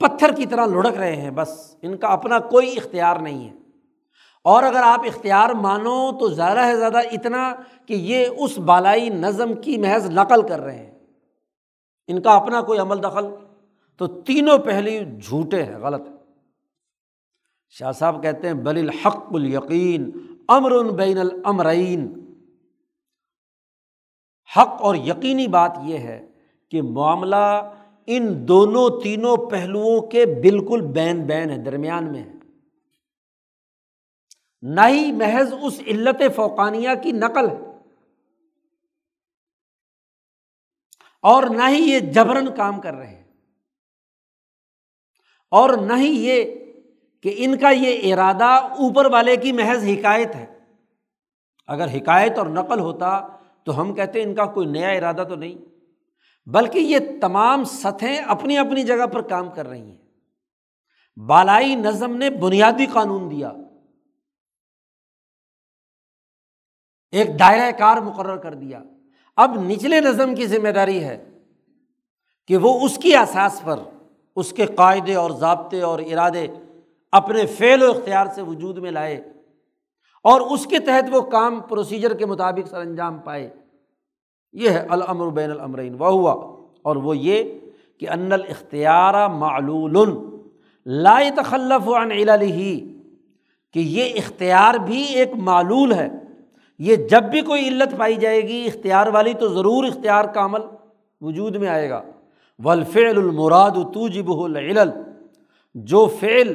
پتھر 0.00 0.32
کی 0.32 0.46
طرح 0.46 0.66
لڑک 0.66 0.96
رہے 0.96 1.16
ہیں، 1.16 1.30
بس 1.30 1.76
ان 1.82 1.96
کا 1.96 2.08
اپنا 2.08 2.38
کوئی 2.38 2.76
اختیار 2.76 3.16
نہیں 3.16 3.48
ہے۔ 3.48 3.54
اور 4.44 4.62
اگر 4.62 4.80
آپ 4.84 5.00
اختیار 5.00 5.50
مانو 5.50 6.18
تو 6.18 6.28
زیادہ 6.28 6.58
سے 6.70 6.76
زیادہ 6.76 6.98
اتنا 6.98 7.54
کہ 7.86 7.94
یہ 7.94 8.26
اس 8.38 8.58
بالائی 8.58 9.08
نظم 9.08 9.54
کی 9.54 9.78
محض 9.78 10.10
نقل 10.10 10.48
کر 10.48 10.60
رہے 10.60 10.86
ہیں۔ 10.86 10.98
ان 12.06 12.22
کا 12.22 12.32
اپنا 12.32 12.60
کوئی 12.60 12.78
عمل 12.78 13.02
دخل؟ 13.02 13.24
تو 13.98 14.06
تینوں 14.06 14.58
پہلے 14.58 15.04
جھوٹے 15.04 15.62
ہیں، 15.62 15.78
غلط 15.78 16.08
ہے 16.08 16.14
شاہ 17.68 17.92
صاحب 17.92 18.22
کہتے 18.22 18.46
ہیں، 18.46 18.54
بل 18.54 18.78
الحق 18.78 19.24
الیقین 19.30 20.10
امر 20.48 20.90
بین 20.90 21.18
الامرین۔ 21.18 22.20
حق 24.56 24.80
اور 24.80 24.94
یقینی 24.94 25.46
بات 25.46 25.78
یہ 25.84 25.98
ہے 25.98 26.26
کہ 26.70 26.82
معاملہ 26.82 27.72
ان 28.06 28.48
دونوں 28.48 29.00
تینوں 29.02 29.50
پہلوؤں 29.50 30.00
کے 30.00 30.26
بالکل 30.26 30.80
بین 30.80 31.26
بین 31.26 31.50
ہے 31.50 31.58
درمیان 31.58 32.12
میں 32.12 32.22
ہے 32.22 32.32
نہ 34.62 34.80
ہی 34.88 35.12
محض 35.12 35.54
اس 35.62 35.80
علت 35.86 36.22
فوقانیہ 36.36 36.88
کی 37.02 37.12
نقل 37.12 37.50
ہے۔ 37.50 37.70
اور 41.22 41.42
نہ 41.42 41.68
ہی 41.68 41.82
یہ 41.82 41.98
جبرن 41.98 42.54
کام 42.54 42.80
کر 42.80 42.94
رہے 42.94 43.06
ہیں۔ 43.06 43.24
اور 45.50 45.70
نہ 45.70 45.92
ہی 45.96 46.26
یہ 46.26 46.44
کہ 47.22 47.34
ان 47.36 47.58
کا 47.58 47.70
یہ 47.70 48.14
ارادہ 48.14 48.44
اوپر 48.44 49.06
والے 49.06 49.36
کی 49.36 49.52
محض 49.52 49.84
حکایت 49.84 50.34
ہے۔ 50.34 50.58
اگر 51.66 51.86
حکایت 51.96 52.38
اور 52.38 52.46
نقل 52.46 52.80
ہوتا 52.80 53.28
تو 53.64 53.80
ہم 53.80 53.94
کہتے 53.94 54.20
ہیں 54.20 54.26
ان 54.28 54.34
کا 54.34 54.46
کوئی 54.46 54.66
نیا 54.66 54.88
ارادہ 54.88 55.24
تو 55.28 55.34
نہیں۔ 55.34 55.79
بلکہ 56.50 56.78
یہ 56.78 56.98
تمام 57.20 57.64
سطحیں 57.64 58.16
اپنی 58.16 58.58
اپنی 58.58 58.82
جگہ 58.82 59.06
پر 59.06 59.22
کام 59.22 59.50
کر 59.50 59.68
رہی 59.68 59.90
ہیں۔ 59.90 59.98
بالائی 61.20 61.74
نظم 61.74 62.16
نے 62.16 62.30
بنیادی 62.30 62.86
قانون 62.86 63.30
دیا۔ 63.30 63.52
ایک 67.10 67.38
دائرۂ 67.38 67.78
کار 67.78 67.96
مقرر 67.96 68.36
کر 68.36 68.54
دیا۔ 68.54 68.82
اب 69.36 69.62
نچلے 69.62 70.00
نظم 70.00 70.34
کی 70.34 70.46
ذمہ 70.46 70.68
داری 70.68 71.04
ہے 71.04 71.38
کہ 72.46 72.56
وہ 72.56 72.80
اس 72.80 72.98
کی 72.98 73.16
احساس 73.16 73.62
پر 73.64 73.80
اس 74.36 74.52
کے 74.52 74.66
قاعدے 74.66 75.14
اور 75.14 75.30
ضابطے 75.30 75.82
اور 75.82 75.98
ارادے 75.98 76.46
اپنے 77.12 77.46
فعل 77.46 77.82
و 77.82 77.90
اختیار 77.90 78.26
سے 78.34 78.42
وجود 78.42 78.78
میں 78.78 78.90
لائے 78.90 79.16
اور 80.22 80.40
اس 80.40 80.66
کے 80.66 80.78
تحت 80.78 81.04
وہ 81.12 81.20
کام 81.20 81.60
پروسیجر 81.60 82.16
کے 82.16 82.26
مطابق 82.26 82.68
سر 82.68 82.80
انجام 82.80 83.18
پائے۔ 83.18 83.50
یہ 84.52 84.70
ہے 84.70 84.86
الامر 84.90 85.26
بین 85.26 85.50
الامرین، 85.50 85.96
وہ 85.98 86.06
ہوا۔ 86.06 86.56
اور 86.82 86.96
وہ 86.96 87.16
یہ 87.16 87.44
کہ 87.98 88.08
ان 88.08 88.32
الاختیار 88.32 89.28
معلول، 89.28 90.14
لا 90.86 91.20
تخلف 91.36 91.88
عن 91.88 92.12
علله، 92.12 92.58
کہ 93.72 93.78
یہ 93.78 94.04
اختیار 94.16 94.74
بھی 94.74 95.02
ایک 95.02 95.30
معلول 95.36 95.92
ہے۔ 95.92 96.08
یہ 96.78 96.96
جب 96.96 97.22
بھی 97.22 97.40
کوئی 97.40 97.68
علت 97.68 97.96
پائی 97.98 98.14
جائے 98.14 98.40
گی، 98.40 98.64
اختیار 98.66 99.06
والی 99.06 99.32
تو 99.32 99.48
ضرور 99.48 99.84
اختیار 99.84 100.24
کا 100.24 100.44
عمل 100.44 100.60
وجود 101.20 101.56
میں 101.56 101.68
آئے 101.68 101.90
گا۔ 101.90 102.02
ولفعل 102.64 103.18
المراد 103.18 103.70
تو 103.70 104.08
جب 104.08 104.30
العل 104.30 104.90
جو 105.74 106.06
فعل 106.20 106.54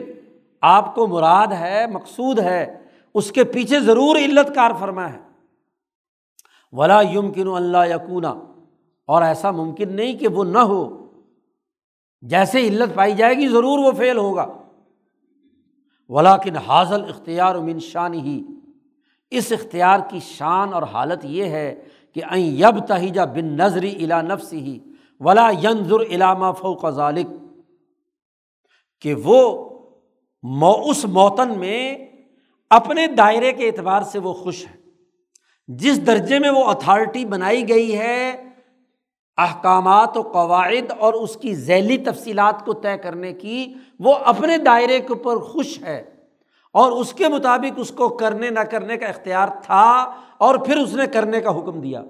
آپ 0.61 0.95
کو 0.95 1.07
مراد 1.07 1.47
ہے، 1.47 1.85
مقصود 1.87 2.39
ہے، 2.39 2.77
اس 3.13 3.31
کے 3.31 3.43
پیچھے 3.43 3.79
ضرور 3.79 4.15
علت 4.15 4.55
کار 4.55 4.71
فرما 4.79 5.13
ہے۔ 5.13 5.24
ولا 6.77 7.01
یمکن 7.01 7.47
اللہ 7.47 7.85
یقونا 7.89 8.29
اور 9.07 9.21
ایسا 9.21 9.51
ممکن 9.51 9.95
نہیں 9.95 10.13
کہ 10.13 10.27
وہ 10.27 10.43
نہ 10.43 10.59
ہو۔ 10.59 10.83
جیسے 12.21 12.67
علت 12.67 12.95
پائی 12.95 13.13
جائے 13.13 13.35
گی، 13.35 13.47
ضرور 13.47 13.79
وہ 13.79 13.91
فیل 13.91 14.17
ہوگا۔ 14.17 14.45
ولاکن 16.09 16.55
حاضل 16.57 17.03
اختیار 17.09 17.55
من 17.55 17.79
شان 17.79 18.13
ہی 18.13 18.43
اس 19.31 19.51
اختیار 19.51 19.99
کی 20.09 20.19
شان 20.19 20.73
اور 20.73 20.83
حالت 20.83 21.25
یہ 21.25 21.45
ہے 21.45 21.83
کہ 22.13 22.21
این 22.31 22.55
یب 22.59 22.85
تہیجا 22.87 23.25
بن 23.25 23.45
نظری 23.45 24.03
الا 24.03 24.21
نفس 24.21 24.53
ہی 24.53 24.79
ولا 25.19 25.49
ینظر 25.63 26.01
علامہ 26.01 26.51
فوق 26.51 26.89
ذالک 26.89 27.27
کہ 29.01 29.13
وہ 29.23 29.69
اس 30.85 31.05
موتن 31.05 31.59
میں 31.59 31.97
اپنے 32.69 33.07
دائرے 33.07 33.51
کے 33.51 33.67
اعتبار 33.67 34.01
سے 34.01 34.19
وہ 34.19 34.33
خوش 34.33 34.65
ہے۔ 34.65 34.84
جس 35.67 36.07
درجے 36.07 36.39
میں 36.39 36.49
وہ 36.49 36.63
اتھارٹی 36.65 37.25
بنائی 37.25 37.69
گئی 37.69 37.99
ہے، 37.99 38.43
احکامات 39.37 40.17
و 40.17 40.21
قواعد 40.21 40.91
اور 40.99 41.13
اس 41.13 41.37
کی 41.37 41.55
ذیلی 41.55 41.97
تفصیلات 41.97 42.65
کو 42.65 42.73
طے 42.73 42.97
کرنے 42.97 43.33
کی، 43.33 43.73
وہ 43.99 44.15
اپنے 44.15 44.57
دائرے 44.57 44.99
کے 44.99 45.07
اوپر 45.09 45.37
خوش 45.37 45.81
ہے۔ 45.81 46.15
اور 46.73 46.91
اس 46.91 47.13
کے 47.13 47.27
مطابق 47.27 47.73
اس 47.77 47.89
کو 47.89 48.09
کرنے 48.09 48.49
نہ 48.49 48.59
کرنے 48.59 48.97
کا 48.97 49.05
اختیار 49.05 49.47
تھا 49.61 50.15
اور 50.37 50.55
پھر 50.55 50.77
اس 50.77 50.93
نے 50.93 51.07
کرنے 51.07 51.41
کا 51.41 51.57
حکم 51.57 51.81
دیا۔ 51.81 52.03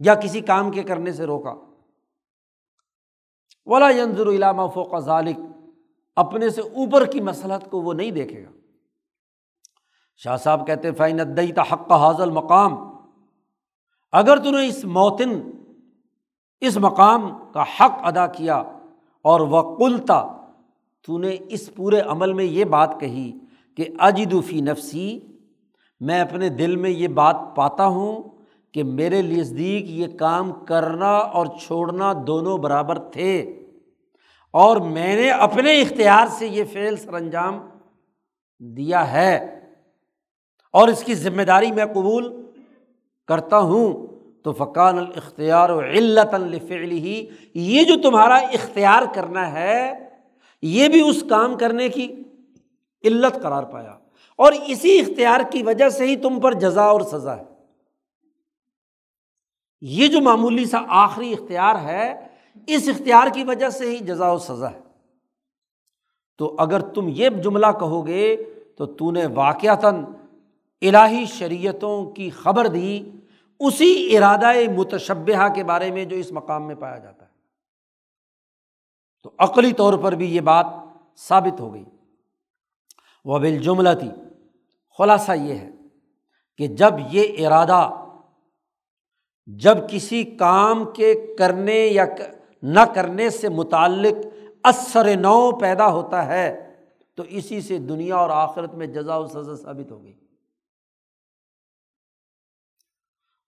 یا 0.00 0.14
کسی 0.14 0.40
کام 0.40 0.70
کے 0.70 0.82
کرنے 0.82 1.12
سے 1.12 1.24
روکا۔ 1.24 1.54
ولا 3.66 3.90
ینظر 3.90 4.28
علامہ 4.28 4.62
فوق 4.74 4.98
ذالک 4.98 5.36
اپنے 6.16 6.50
سے 6.50 6.60
اوپر 6.60 7.06
کی 7.06 7.20
مسلحت 7.20 7.70
کو 7.70 7.82
وہ 7.82 7.94
نہیں 7.94 8.10
دیکھے 8.10 8.44
گا۔ 8.44 8.61
شاہ 10.24 10.36
صاحب 10.36 10.66
کہتے 10.66 10.92
فائن 10.92 11.20
ادئی 11.20 11.52
حق 11.72 11.92
حاضل 11.92 12.30
مقام 12.30 12.76
اگر 14.12 14.36
تو 14.36 14.50
نے 14.50 14.66
اس 14.66 14.84
موتن 14.84 15.50
اس 16.60 16.76
مقام 16.76 17.38
کا 17.52 17.62
حق 17.62 17.92
ادا 18.02 18.26
کیا 18.26 18.62
اور 19.22 19.40
وہ 19.40 19.76
کلتا 19.76 20.28
تو 21.06 21.18
نے 21.18 21.36
اس 21.48 21.74
پورے 21.74 22.00
عمل 22.00 22.32
میں 22.32 22.44
یہ 22.44 22.64
بات 22.64 23.00
کہی 23.00 23.32
کہ 23.76 23.88
اجدوفی 23.98 24.60
نفسی، 24.60 25.20
میں 26.00 26.20
اپنے 26.20 26.48
دل 26.48 26.76
میں 26.76 26.90
یہ 26.90 27.08
بات 27.08 27.36
پاتا 27.54 27.86
ہوں 27.86 28.22
کہ 28.72 28.84
میرے 28.84 29.22
نزدیک 29.22 29.90
یہ 29.90 30.06
کام 30.18 30.52
کرنا 30.52 31.12
اور 31.16 31.46
چھوڑنا 31.46 32.12
دونوں 32.26 32.58
برابر 32.58 32.98
تھے۔ 32.98 33.62
اور 34.52 34.76
میں 34.76 35.16
نے 35.16 35.30
اپنے 35.30 35.80
اختیار 35.80 36.26
سے 36.26 36.46
یہ 36.46 36.64
فعل 36.72 36.96
سر 36.96 37.14
انجام 37.14 37.68
دیا 38.58 39.12
ہے۔ 39.12 39.61
اور 40.72 40.88
اس 40.88 41.04
کی 41.04 41.14
ذمہ 41.14 41.42
داری 41.42 41.72
میں 41.72 41.84
قبول 41.84 42.50
کرتا 43.28 43.58
ہوں، 43.58 44.06
تو 44.42 44.52
فقان 44.52 44.98
الاختیار 44.98 45.70
و 45.70 45.80
علت 45.80 46.34
الفعلی 46.34 46.98
ہی 46.98 47.26
یہ 47.54 47.84
جو 47.84 47.94
تمہارا 48.02 48.34
اختیار 48.34 49.02
کرنا 49.14 49.52
ہے، 49.52 50.08
یہ 50.62 50.88
بھی 50.88 51.08
اس 51.08 51.24
کام 51.28 51.58
کرنے 51.58 51.88
کی 51.88 52.22
علت 53.04 53.42
قرار 53.42 53.62
پایا۔ 53.62 53.98
اور 54.36 54.52
اسی 54.66 55.00
اختیار 55.00 55.40
کی 55.50 55.62
وجہ 55.62 55.88
سے 55.88 56.06
ہی 56.06 56.16
تم 56.16 56.40
پر 56.40 56.54
جزا 56.54 56.82
اور 56.82 57.00
سزا 57.00 57.36
ہے۔ 57.36 57.42
یہ 59.80 60.08
جو 60.08 60.20
معمولی 60.20 60.64
سا 60.64 60.78
آخری 60.88 61.32
اختیار 61.32 61.76
ہے، 61.76 62.26
اس 62.66 62.88
اختیار 62.88 63.26
کی 63.34 63.44
وجہ 63.44 63.68
سے 63.68 63.90
ہی 63.90 63.98
جزا 63.98 64.32
و 64.32 64.38
سزا 64.38 64.70
ہے۔ 64.70 64.80
تو 66.38 66.56
اگر 66.58 66.80
تم 66.80 67.08
یہ 67.08 67.28
جملہ 67.28 67.66
کہو 67.80 68.06
گے، 68.06 68.36
تو 68.76 68.86
تو 68.86 69.10
نے 69.10 69.26
واقعتاً 69.26 70.04
الہی 70.82 71.26
شریعتوں 71.26 72.10
کی 72.10 72.30
خبر 72.30 72.66
دی، 72.66 73.10
اسی 73.60 74.16
ارادہ 74.16 74.52
متشبہ 74.76 75.54
کے 75.54 75.64
بارے 75.64 75.90
میں 75.90 76.04
جو 76.04 76.16
اس 76.16 76.32
مقام 76.32 76.66
میں 76.66 76.74
پایا 76.74 76.98
جاتا 76.98 77.24
ہے۔ 77.24 77.30
تو 79.22 79.30
عقلی 79.38 79.72
طور 79.72 79.98
پر 79.98 80.12
بھی 80.12 80.36
یہ 80.36 80.40
بات 80.40 80.66
ثابت 81.16 81.60
ہو 81.60 81.74
گئی۔ 81.74 81.84
وہ 83.24 83.38
بال 83.38 83.58
جملہ 83.58 83.88
تھی 83.98 84.10
خلاصہ 84.98 85.32
یہ 85.32 85.54
ہے 85.54 85.70
کہ 86.56 86.66
جب 86.66 86.92
یہ 87.10 87.46
ارادہ 87.46 87.90
جب 89.46 89.76
کسی 89.90 90.24
کام 90.24 90.84
کے 90.92 91.36
کرنے 91.38 91.86
یا 91.86 92.04
نہ 92.62 92.80
کرنے 92.94 93.30
سے 93.30 93.48
متعلق 93.48 94.26
اثر 94.64 95.16
نو 95.16 95.50
پیدا 95.52 95.86
ہوتا 95.86 96.26
ہے، 96.26 96.74
تو 97.14 97.22
اسی 97.22 97.60
سے 97.60 97.78
دنیا 97.78 98.16
اور 98.16 98.30
آخرت 98.30 98.74
میں 98.74 98.86
جزا 98.86 99.16
و 99.16 99.26
سزا 99.26 99.56
ثابت 99.56 99.92
ہو 99.92 100.02
گئی۔ 100.02 100.21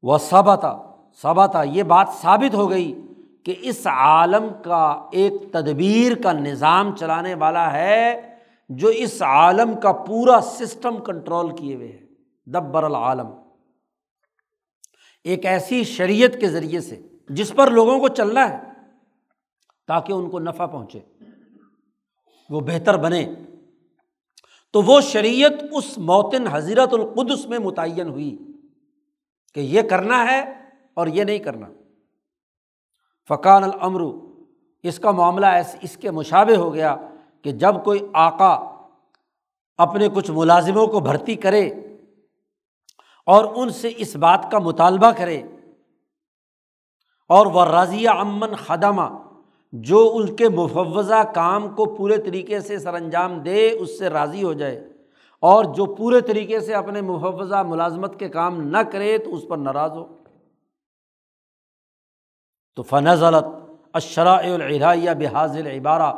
وہ 0.05 0.19
صبا 0.19 0.55
تھا 0.55 0.97
صبا 1.23 1.47
تھا 1.47 1.63
یہ 1.63 1.83
بات 1.83 2.09
ثابت 2.23 2.55
ہو 2.55 2.71
گئی 2.71 3.01
کہ 3.45 3.55
اس 3.61 3.87
عالم 3.87 4.47
کا 4.65 5.09
ایک 5.13 5.33
تدبیر 5.53 6.23
کا 6.23 6.33
نظام 6.33 6.97
چلانے 6.97 7.35
والا 7.35 7.73
ہے 7.73 8.37
جو 8.69 8.89
اس 8.89 9.23
عالم 9.23 9.81
کا 9.81 9.93
پورا 9.93 10.41
سسٹم 10.41 10.97
کنٹرول 10.97 11.57
کیے 11.57 11.75
ہوئے 11.75 11.89
ہے، 11.89 12.07
دبر 12.47 12.85
العالم۔ 12.85 13.27
ایک 15.25 15.47
ایسی 15.47 15.85
شریعت 15.85 16.41
کے 16.41 16.49
ذریعے 16.49 16.81
سے 16.81 17.03
جس 17.29 17.53
پر 17.55 17.71
لوگوں 17.71 17.99
کو 17.99 18.09
چلنا 18.09 18.49
ہے 18.49 18.59
تاکہ 19.87 20.13
ان 20.13 20.31
کو 20.31 20.39
نفع 20.39 20.67
پہنچے، 20.67 21.01
وہ 22.51 22.61
بہتر 22.61 22.97
بنے۔ 22.97 23.35
تو 24.73 24.83
وہ 24.83 25.01
شریعت 25.01 25.53
اس 25.73 25.99
موتن 25.99 26.47
حضرت 26.47 26.95
القدس 26.95 27.47
میں 27.47 27.59
متعین 27.59 28.09
ہوئی۔ 28.09 28.39
کہ 29.57 29.61
یہ 29.61 29.83
کرنا 29.83 30.25
ہے 30.25 30.41
اور 30.97 31.07
یہ 31.07 31.25
نہیں 31.25 31.39
کرنا۔ 31.39 31.67
فقان 33.31 33.65
العمر 33.65 34.03
اس 34.85 34.99
کا 34.99 35.11
معاملہ 35.11 35.47
ایسے 35.47 35.79
اس 35.83 35.97
کے 35.97 36.11
مشابے 36.11 36.57
ہو 36.57 36.73
گیا 36.75 36.95
کہ 37.45 37.53
جب 37.55 37.83
کوئی 37.85 38.01
آقا 38.21 38.53
اپنے 39.79 40.09
کچھ 40.15 40.31
ملازموں 40.31 40.87
کو 40.87 41.01
بھرتی 41.01 41.35
کرے 41.37 41.67
اور 43.27 43.45
ان 43.57 43.71
سے 43.73 43.93
اس 43.97 44.15
بات 44.17 44.51
کا 44.51 44.59
مطالبہ 44.59 45.11
کرے، 45.11 45.43
اور 47.31 47.47
وہ 47.47 47.65
رضیہ 47.67 48.11
امن 48.11 48.55
خدمہ 48.57 49.09
جو 49.73 50.01
ان 50.15 50.35
کے 50.37 50.49
مفوضہ 50.49 51.23
کام 51.35 51.69
کو 51.75 51.85
پورے 51.95 52.17
طریقے 52.23 52.61
سے 52.61 52.79
سر 52.79 52.95
انجام 52.95 53.39
دے، 53.39 53.71
اس 53.71 53.99
سے 53.99 54.09
راضی 54.11 54.43
ہو 54.43 54.53
جائے۔ 54.53 54.77
اور 55.45 55.65
جو 55.65 55.87
پورے 55.87 56.21
طریقے 56.21 56.61
سے 56.61 56.75
اپنے 56.75 57.01
مفوضہ 57.01 57.63
ملازمت 57.63 58.19
کے 58.19 58.29
کام 58.29 58.61
نہ 58.61 58.79
کرے 58.79 59.19
تو 59.19 59.35
اس 59.35 59.43
پر 59.49 59.57
ناراض 59.57 59.91
ہو۔ 59.91 60.17
تو 62.77 62.83
فنز 62.83 63.23
اشراء 63.93 64.43
الہیہ 64.43 65.11
بحاظ 65.19 65.57
العبارہ۔ 65.57 66.13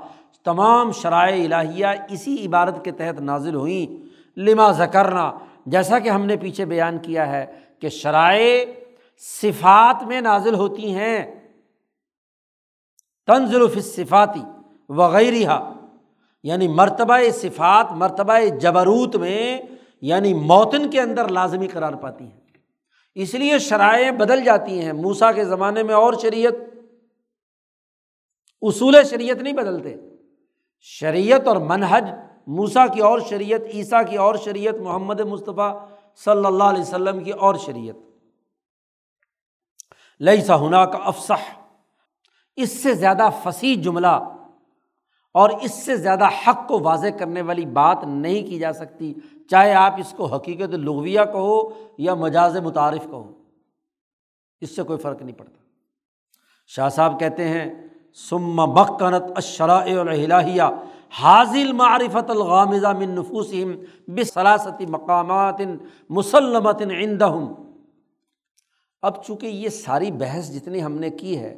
تمام 0.45 0.93
شرائع 0.93 1.45
الہیہ 1.45 1.87
اسی 2.09 2.47
عبارت 2.47 2.85
کے 2.85 2.91
تحت 2.91 3.21
نازل 3.21 3.55
ہوئیں۔ 3.55 4.07
لما 4.41 4.73
زکرنا 4.73 5.33
جیسا 5.67 5.99
کہ 5.99 6.09
ہم 6.09 6.27
نے 6.27 6.37
پیچھے 6.37 6.65
بیان 6.65 6.99
کیا 6.99 7.29
ہے 7.29 7.47
کہ 7.79 7.89
شرائع 7.89 8.65
صفات 9.19 10.03
میں 10.03 10.21
نازل 10.21 10.55
ہوتی 10.55 10.95
ہیں۔ 10.95 11.51
تنزل 13.27 13.63
و 13.63 13.69
صفاتی 13.69 14.43
وغیرہ 14.89 15.73
یعنی 16.47 16.69
مرتبہ 16.69 17.19
صفات، 17.35 17.87
مرتبہ 17.91 18.39
جبروت 18.61 19.17
میں 19.17 19.63
یعنی 20.01 20.35
موتن 20.35 20.91
کے 20.91 21.01
اندر 21.01 21.29
لازمی 21.29 21.67
قرار 21.67 21.93
پاتی 21.93 22.25
ہیں۔ 22.25 22.41
اس 23.15 23.35
لیے 23.35 23.59
شرائیں 23.59 24.11
بدل 24.11 24.45
جاتی 24.45 24.81
ہیں۔ 24.81 24.93
موسا 24.93 25.33
کے 25.33 25.45
زمانے 25.45 25.83
میں 25.83 25.95
اور 25.95 26.13
شریعت، 26.23 26.53
اصول 28.63 28.97
شریعت 29.11 29.37
نہیں 29.37 29.53
بدلتے۔ 29.53 29.95
شریعت 30.81 31.49
اور 31.49 31.57
منہج 31.57 32.05
موسا 32.47 32.87
کی 32.87 33.01
اور 33.01 33.21
شریعت، 33.21 33.61
عیسیٰ 33.75 34.03
کی 34.11 34.17
اور 34.17 34.35
شریعت، 34.35 34.75
محمد 34.75 35.21
مصطفیٰ 35.21 35.89
صلی 36.25 36.47
اللہ 36.47 36.65
علیہ 36.65 36.83
وسلم 36.83 37.25
کی 37.25 37.31
اور 37.31 37.55
شریعت۔ 37.55 37.97
لئی 40.21 40.43
سا 40.43 40.67
ہنا 40.67 40.85
کا 40.85 40.99
افسح 40.99 41.59
اس 42.57 42.83
سے 42.83 42.95
زیادہ 42.95 43.29
فصیح 43.43 43.77
جملہ 43.83 44.36
اور 45.37 45.51
اس 45.63 45.75
سے 45.85 45.97
زیادہ 45.97 46.29
حق 46.47 46.67
کو 46.69 46.79
واضح 46.81 47.07
کرنے 47.19 47.43
والی 47.43 47.65
بات 47.67 48.05
نہیں 48.05 48.47
کی 48.47 48.59
جا 48.59 48.73
سکتی۔ 48.73 49.13
چاہے 49.51 49.73
آپ 49.75 49.95
اس 49.99 50.15
کو 50.17 50.27
حقیقت 50.27 50.75
لغویہ 50.75 51.21
کہو 51.33 51.59
یا 51.99 52.15
مجاز 52.15 52.57
متعارف 52.57 53.05
کہو، 53.05 53.33
اس 54.61 54.77
سے 54.77 54.83
کوئی 54.83 54.99
فرق 54.99 55.23
نہیں 55.23 55.39
پڑتا۔ 55.39 55.59
شاہ 56.67 56.89
صاحب 56.89 57.19
کہتے 57.21 57.49
ہیں 57.49 57.71
سم 58.29 58.57
بکنت 58.75 59.23
اشرا 59.37 59.79
الہیہ 59.79 60.63
حاضل 61.23 61.73
معرفت 61.73 62.31
الغامزہ 62.31 62.93
من 62.99 63.11
نفوسم 63.11 63.75
بصلاثتی 64.09 64.87
مقامات 64.87 65.61
مسلمت 66.11 66.83
عندہم 66.83 67.53
اب 69.03 69.25
چونکہ 69.25 69.47
یہ 69.47 69.69
ساری 69.69 70.11
بحث 70.11 70.51
جتنی 70.51 70.83
ہم 70.83 70.99
نے 70.99 71.11
کی 71.11 71.39
ہے 71.39 71.55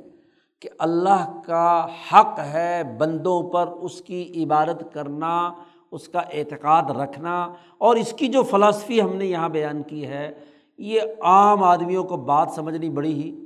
کہ 0.61 0.69
اللہ 0.79 1.41
کا 1.45 1.87
حق 2.13 2.39
ہے 2.39 2.83
بندوں 2.99 3.51
پر 3.51 3.67
اس 3.67 4.01
کی 4.01 4.45
عبادت 4.45 4.95
کرنا، 4.95 5.53
اس 5.91 6.09
کا 6.09 6.19
اعتقاد 6.19 6.83
رکھنا۔ 6.83 7.53
اور 7.79 7.97
اس 7.97 8.13
کی 8.13 8.29
جو 8.29 8.43
فلاسفی 8.43 9.03
ہم 9.03 9.17
نے 9.17 9.27
یہاں 9.27 9.49
بیان 9.49 9.83
کی 9.83 10.07
ہے، 10.07 10.33
یہ 10.79 11.01
عام 11.21 11.63
آدمیوں 11.63 12.05
کو 12.05 12.17
بات 12.17 12.51
سمجھنی 12.55 12.91
بڑی 12.91 13.13
ہی 13.13 13.45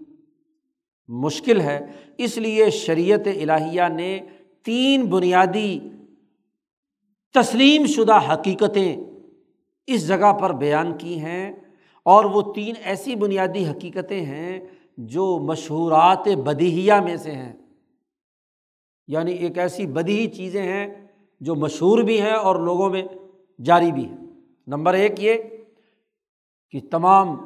مشکل 1.08 1.60
ہے۔ 1.60 1.86
اس 2.18 2.38
لیے 2.38 2.70
شریعت 2.70 3.26
الہیہ 3.26 3.88
نے 3.88 4.20
تین 4.64 5.06
بنیادی 5.06 5.80
تسلیم 7.34 7.86
شدہ 7.86 8.32
حقیقتیں 8.32 8.96
اس 9.86 10.08
جگہ 10.08 10.32
پر 10.32 10.52
بیان 10.52 10.98
کی 10.98 11.20
ہیں۔ 11.20 11.52
اور 12.02 12.24
وہ 12.24 12.52
تین 12.52 12.74
ایسی 12.84 13.14
بنیادی 13.14 13.66
حقیقتیں 13.66 14.20
ہیں 14.20 14.60
جو 14.96 15.38
مشہورات 15.38 16.28
بدیہیا 16.44 17.00
میں 17.00 17.16
سے 17.16 17.32
ہیں۔ 17.32 17.52
یعنی 19.06 19.32
ایک 19.32 19.58
ایسی 19.58 19.86
بدی 19.86 20.30
چیزیں 20.30 20.62
ہیں 20.62 21.06
جو 21.40 21.54
مشہور 21.54 21.98
بھی 21.98 22.22
ہیں 22.22 22.32
اور 22.32 22.56
لوگوں 22.56 22.90
میں 22.90 23.02
جاری 23.64 23.92
بھی 23.92 24.06
ہیں۔ 24.06 24.18
نمبر 24.66 24.94
ایک 24.94 25.12
یہ 25.18 25.34
کہ 26.70 26.80
تمام 26.90 27.36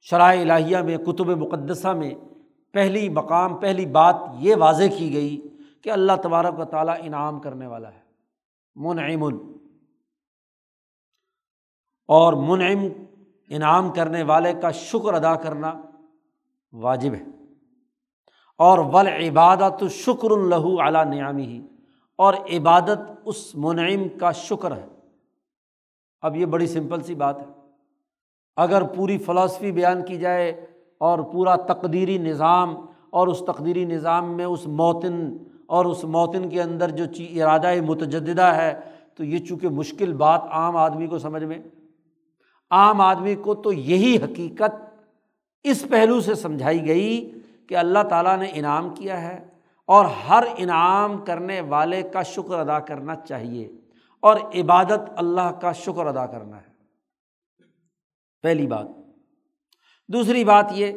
شرائع 0.00 0.40
الہیہ 0.40 0.78
میں، 0.78 0.96
کتب 0.96 1.26
مقدسہ 1.26 1.88
میں 1.88 2.10
پہلی 2.72 3.08
مقام، 3.08 3.56
پہلی 3.56 3.86
بات 3.86 4.16
یہ 4.38 4.54
واضح 4.56 4.84
کی 4.98 5.12
گئی 5.12 5.48
کہ 5.82 5.90
اللہ 5.90 6.12
تبارک 6.22 6.58
و 6.58 6.64
تعالیٰ 6.64 6.94
انعام 7.00 7.40
کرنے 7.40 7.66
والا 7.66 7.92
ہے۔ 7.92 8.00
منعم، 8.76 9.24
اور 12.08 12.32
منعم 12.32 12.78
انعام 13.48 13.92
کرنے 13.92 14.22
والے 14.22 14.52
کا 14.62 14.70
شکر 14.70 15.14
ادا 15.14 15.34
کرنا 15.34 15.74
واجب 16.72 17.14
ہے۔ 17.14 17.24
اور 18.58 18.78
ول 18.78 19.06
عبادت 19.06 19.84
شکر 19.90 20.30
اللہ 20.30 20.82
اعلیٰ 20.82 21.06
نیامی 21.06 21.44
ہی 21.44 21.66
اور 22.18 22.34
عبادت 22.34 22.98
اس 23.24 23.54
منعم 23.54 24.18
کا 24.18 24.32
شکر 24.32 24.76
ہے۔ 24.76 24.86
اب 26.20 26.36
یہ 26.36 26.46
بڑی 26.46 26.66
سمپل 26.66 27.00
سی 27.00 27.14
بات 27.14 27.38
ہے۔ 27.38 27.44
اگر 28.56 28.82
پوری 28.82 29.18
فلاسفی 29.18 29.72
بیان 29.72 30.04
کی 30.04 30.16
جائے 30.16 30.66
اور 30.98 31.18
پورا 31.18 31.56
تقدیری 31.56 32.18
نظام 32.18 32.76
اور 33.10 33.28
اس 33.28 33.42
تقدیری 33.46 33.84
نظام 33.84 34.36
میں 34.36 34.44
اس 34.44 34.66
موتن 34.66 35.36
اور 35.66 35.84
اس 35.84 36.04
موتن 36.04 36.48
کے 36.48 36.62
اندر 36.62 36.90
جو 36.90 37.06
چیز 37.06 37.42
ارادہ 37.42 37.80
متجدہ 37.80 38.42
ہے، 38.42 38.80
تو 39.14 39.24
یہ 39.24 39.38
چونکہ 39.38 39.68
مشکل 39.68 40.12
بات 40.12 40.40
عام 40.50 40.76
آدمی 40.76 41.06
کو 41.06 41.18
سمجھ 41.18 41.44
میں، 41.44 41.58
عام 42.70 43.00
آدمی 43.00 43.34
کو 43.34 43.54
تو 43.54 43.72
یہی 43.72 44.16
حقیقت 44.16 44.87
اس 45.62 45.84
پہلو 45.90 46.20
سے 46.20 46.34
سمجھائی 46.34 46.86
گئی 46.86 47.30
کہ 47.68 47.76
اللہ 47.76 47.98
تعالیٰ 48.10 48.38
نے 48.38 48.50
انعام 48.54 48.94
کیا 48.94 49.22
ہے 49.22 49.48
اور 49.84 50.04
ہر 50.04 50.44
انعام 50.56 51.24
کرنے 51.24 51.60
والے 51.60 52.02
کا 52.02 52.22
شکر 52.22 52.58
ادا 52.58 52.78
کرنا 52.78 53.16
چاہیے 53.16 53.68
اور 54.20 54.36
عبادت 54.36 55.10
اللہ 55.16 55.50
کا 55.60 55.72
شکر 55.72 56.06
ادا 56.06 56.26
کرنا 56.26 56.56
ہے۔ 56.56 56.68
پہلی 58.42 58.66
بات۔ 58.66 58.86
دوسری 60.08 60.44
بات 60.44 60.66
یہ 60.70 60.92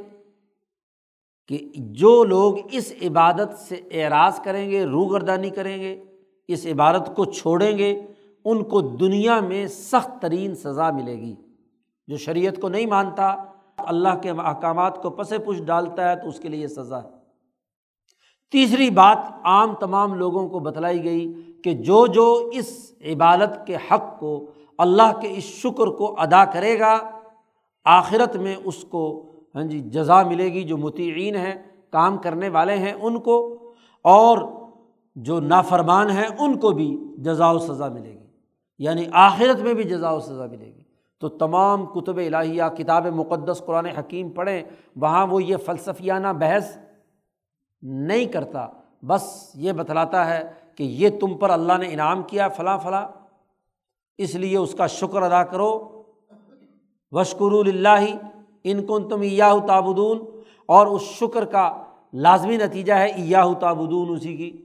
کہ 1.48 1.72
جو 1.76 2.24
لوگ 2.24 2.56
اس 2.72 2.94
عبادت 3.02 3.60
سے 3.60 3.76
اعراض 3.76 4.40
کریں 4.40 4.72
گے، 4.72 4.86
روگردانی 4.86 5.50
کریں 5.50 5.82
گے، 5.82 6.04
اس 6.48 6.66
عبادت 6.66 7.16
کو 7.16 7.26
چھوڑیں 7.26 7.78
گے، 7.78 8.02
ان 8.46 8.64
کو 8.64 8.82
دنیا 8.82 9.40
میں 9.40 9.68
سخت 9.68 10.22
ترین 10.22 10.56
سزا 10.56 10.92
ملے 10.92 11.14
گی 11.14 11.36
جو 12.08 12.18
شریعت 12.18 12.62
کو 12.62 12.70
نہیں 12.70 12.86
مانتا 12.86 13.36
اللہ 13.88 14.18
کے 14.22 14.30
احکامات 14.30 15.02
کو 15.02 15.10
پس 15.10 15.30
پش 15.30 15.62
ڈالتا 15.66 16.10
ہے 16.10 16.16
تو 16.16 16.28
اس 16.28 16.40
کے 16.40 16.50
لیے 16.50 16.68
سزا 16.68 17.04
ہے۔ 17.04 17.10
تیسری 18.52 18.90
بات 18.90 19.18
عام 19.44 19.76
تمام 19.76 20.14
لوگوں 20.14 20.50
کو 20.50 20.60
بتلائی 20.60 21.04
گئی 21.04 21.34
کہ 21.64 21.74
جو 21.74 22.08
جو 22.08 22.50
اس 22.54 22.94
عبادت 23.06 23.68
کے 23.68 23.76
حق 23.76 24.20
کو 24.20 24.46
اللہ 24.78 25.20
کے 25.22 25.28
اس 25.32 25.44
شکر 25.44 25.88
کو 25.88 26.16
ادا 26.20 26.46
کرے 26.46 26.80
گا، 26.80 26.98
آخرت 27.86 28.36
میں 28.36 28.56
اس 28.64 28.84
کو 28.84 29.32
ہاں 29.56 29.64
جی 29.64 29.80
جزا 29.80 30.24
ملے 30.24 30.54
گی۔ 30.54 30.64
جو 30.64 30.78
متعین 30.78 31.36
ہیں، 31.36 31.56
کام 31.90 32.18
کرنے 32.18 32.50
والے 32.50 32.76
ہیں 32.76 32.94
ان 32.94 33.20
کو، 33.20 33.58
اور 34.02 34.38
جو 35.16 35.40
نافرمان 35.40 36.10
ہیں 36.10 36.28
ان 36.40 36.60
کو 36.60 36.72
بھی 36.72 36.98
جزا 37.18 37.52
و 37.52 37.60
سزا 37.60 37.88
ملے 37.88 38.14
گی۔ 38.14 38.26
یعنی 38.80 39.06
آخرت 39.12 39.60
میں 39.60 39.74
بھی 39.74 39.84
جزا 39.84 40.12
و 40.12 40.20
سزا 40.20 40.46
ملے 40.46 40.66
گی۔ 40.66 40.82
تو 41.22 41.30
تمام 41.30 41.86
کتب 41.86 42.18
الہیہ، 42.18 42.64
کتاب 42.78 43.08
مقدس، 43.08 43.64
قرآن 43.66 43.86
حکیم 43.86 44.30
پڑھیں، 44.30 44.64
وہاں 44.96 45.28
وہ 45.28 45.44
یہ 45.44 45.58
فلسفیانہ 45.58 46.28
بحث 46.28 46.78
نہیں 47.82 48.26
کرتا، 48.26 48.68
بس 49.02 49.52
یہ 49.56 49.72
بتلاتا 49.72 50.30
ہے 50.30 50.52
کہ 50.76 50.84
یہ 50.84 51.10
تم 51.20 51.38
پر 51.38 51.50
اللہ 51.50 51.74
نے 51.78 51.94
انعام 51.94 52.24
کیا 52.24 52.48
فلاں 52.48 52.78
فلاں، 52.78 53.08
اس 54.18 54.36
لیے 54.36 54.58
اس 54.58 54.74
کا 54.74 54.88
شکر 54.88 55.22
ادا 55.22 55.44
کرو۔ 55.44 56.04
وشکر 57.12 57.68
اللہ 57.68 58.16
ان 58.64 58.86
کن 58.86 59.08
تم 59.08 59.22
ایاہ 59.22 59.54
تابدون 59.68 60.20
اور 60.66 60.88
اس 60.88 61.02
شکر 61.02 61.46
کا 61.46 61.84
لازمی 62.14 62.58
نتیجہ 62.58 62.94
ہے 62.94 63.06
ایاہ 63.06 63.54
تابدون 63.54 64.16
اسی 64.16 64.38
کی 64.38 64.62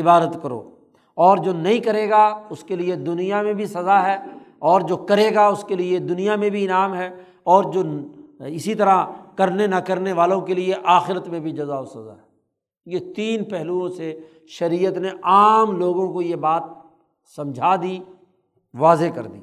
عبادت 0.00 0.38
کرو۔ 0.42 0.70
اور 1.14 1.36
جو 1.36 1.52
نہیں 1.52 1.78
کرے 1.78 2.10
گا، 2.10 2.42
اس 2.50 2.64
کے 2.64 2.76
لیے 2.76 2.96
دنیا 2.96 3.42
میں 3.42 3.52
بھی 3.52 3.66
سزا 3.66 4.02
ہے۔ 4.02 4.16
اور 4.64 4.80
جو 4.80 4.96
کرے 4.96 5.34
گا 5.34 5.46
اس 5.46 5.64
کے 5.64 5.74
لیے 5.74 5.98
دنیا 5.98 6.36
میں 6.36 6.50
بھی 6.50 6.64
انعام 6.64 6.94
ہے 6.94 7.10
اور 7.42 7.64
جو 7.64 7.82
اسی 8.38 8.74
طرح 8.74 9.06
کرنے 9.36 9.66
نہ 9.66 9.76
کرنے 9.76 10.12
والوں 10.12 10.40
کے 10.40 10.54
لیے 10.54 10.74
آخرت 10.84 11.28
میں 11.28 11.40
بھی 11.40 11.50
جزا 11.50 11.78
و 11.78 11.84
سزا 11.84 12.12
ہے۔ 12.12 12.26
یہ 12.86 12.98
تین 13.16 13.44
پہلوؤں 13.44 13.88
سے 13.88 14.20
شریعت 14.46 14.92
نے 14.92 15.08
عام 15.22 15.78
لوگوں 15.78 16.12
کو 16.12 16.22
یہ 16.22 16.36
بات 16.36 16.62
سمجھا 17.36 17.76
دی، 17.76 17.98
واضح 18.74 19.04
کر 19.14 19.26
دی۔ 19.26 19.38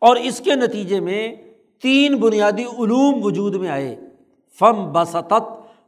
اور 0.00 0.16
اس 0.16 0.40
کے 0.40 0.54
نتیجے 0.54 1.00
میں 1.00 1.36
تین 1.82 2.16
بنیادی 2.16 2.64
علوم 2.64 3.20
وجود 3.24 3.54
میں 3.54 3.68
آئے۔ 3.68 3.96
فم 4.58 4.92
بسط 4.92 5.32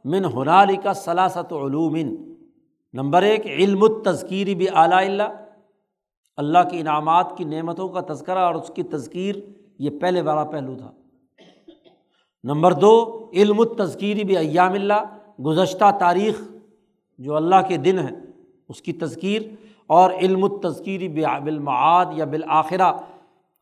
من 0.05 0.25
ہنالی 0.25 0.75
کا 0.75 0.93
سلاست 0.93 1.53
علوم 1.53 1.95
نمبر 2.93 3.21
ایک، 3.21 3.45
علم 3.45 4.01
تذکیری 4.05 4.55
بھی 4.55 4.65
اعلیٰ 4.73 4.97
اللہ۔ 4.97 5.42
اللہ 6.37 6.57
کی 6.71 6.79
انعامات 6.79 7.37
کی 7.37 7.43
نعمتوں 7.43 7.89
کا 7.89 8.13
تذکرہ 8.13 8.39
اور 8.39 8.55
اس 8.55 8.71
کی 8.75 8.83
تذکیر 8.83 9.35
یہ 9.79 9.89
پہلے 10.01 10.21
والا 10.21 10.43
پہلو 10.43 10.75
تھا۔ 10.77 10.91
نمبر 12.43 12.73
دو، 12.73 13.29
علم 13.33 13.63
تذکیری 13.63 14.23
بھی 14.23 14.37
ایام 14.37 14.73
اللہ، 14.73 15.17
گزشتہ 15.45 15.91
تاریخ 15.99 16.41
جو 17.17 17.35
اللہ 17.35 17.55
کے 17.67 17.77
دن 17.77 17.99
ہیں 17.99 18.15
اس 18.69 18.81
کی 18.81 18.93
تذکیر، 18.93 19.41
اور 19.87 20.11
علم 20.11 20.47
تذکیری 20.59 21.07
بالمعاد 21.07 22.05
یا 22.13 22.25
بالآخرہ، 22.25 22.91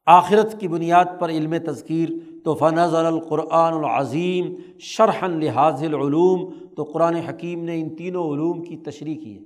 آخرت 0.05 0.59
کی 0.59 0.67
بنیاد 0.67 1.05
پر 1.19 1.29
علم 1.29 1.53
تذکیر۔ 1.65 2.09
تو 2.43 2.53
فنض 2.53 2.93
القرآن 2.93 3.73
العظیم 3.73 4.55
شرحن 4.79 5.39
لحاظ 5.39 5.83
العلوم، 5.83 6.53
تو 6.75 6.83
قرآن 6.83 7.15
حکیم 7.15 7.63
نے 7.63 7.81
ان 7.81 7.95
تینوں 7.95 8.33
علوم 8.33 8.63
کی 8.63 8.77
تشریح 8.77 9.19
کی 9.21 9.37
ہے۔ 9.37 9.43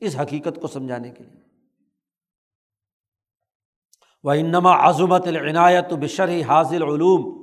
اس 0.00 0.20
حقیقت 0.20 0.60
کو 0.60 0.66
سمجھانے 0.66 1.10
کے 1.10 1.24
لیے۔ 1.24 1.43
وہ 4.24 4.32
انما 4.32 4.88
عظمت 4.88 5.26
العنایت 5.26 5.92
بشر 5.92 6.28
حاضل 6.48 6.82
علوم 6.82 7.42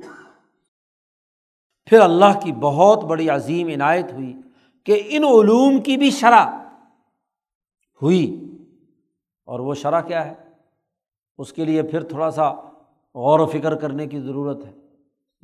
پھر 1.86 2.00
اللہ 2.00 2.40
کی 2.44 2.52
بہت 2.52 3.04
بڑی 3.04 3.30
عظیم 3.30 3.68
عنایت 3.68 4.14
ہوئی 4.14 4.34
کہ 4.84 5.04
ان 5.06 5.24
علوم 5.24 5.82
کی 5.82 5.98
بھی 5.98 6.12
شرح 6.12 6.46
ہوئی۔ 8.02 8.46
اور 9.44 9.60
وہ 9.60 9.74
شرح 9.74 10.02
کیا 10.02 10.26
ہے؟ 10.26 10.34
اس 11.38 11.54
کے 11.54 11.66
لیے 11.66 11.84
پھر 11.84 12.04
تھوڑا 12.04 12.32
سا 12.32 12.52
غور 13.16 13.40
و 13.40 13.46
فکر 13.46 13.76
کرنے 13.76 14.08
کی 14.08 14.20
ضرورت 14.20 14.58
ہے۔ 14.66 14.72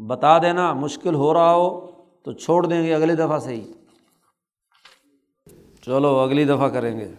بتا 0.08 0.38
دینا 0.38 0.74
مشکل 0.74 1.16
ہو 1.16 1.34
رہا 1.34 1.54
ہو 1.54 1.92
تو 2.24 2.34
چھوڑ 2.34 2.66
دیں 2.66 2.84
گے 2.84 2.94
اگلی 2.96 3.16
دفعہ 3.16 3.40
سے 3.40 3.56
ہی 3.56 3.74
چلو 5.82 6.20
اگلی 6.20 6.44
دفعہ 6.44 6.70
کریں 6.70 7.00
گے 7.00 7.14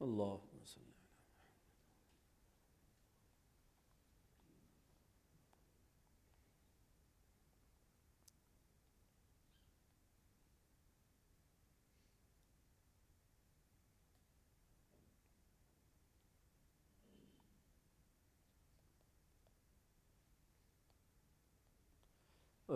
اللہ 0.00 0.34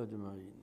اجمعین۔ 0.03 0.62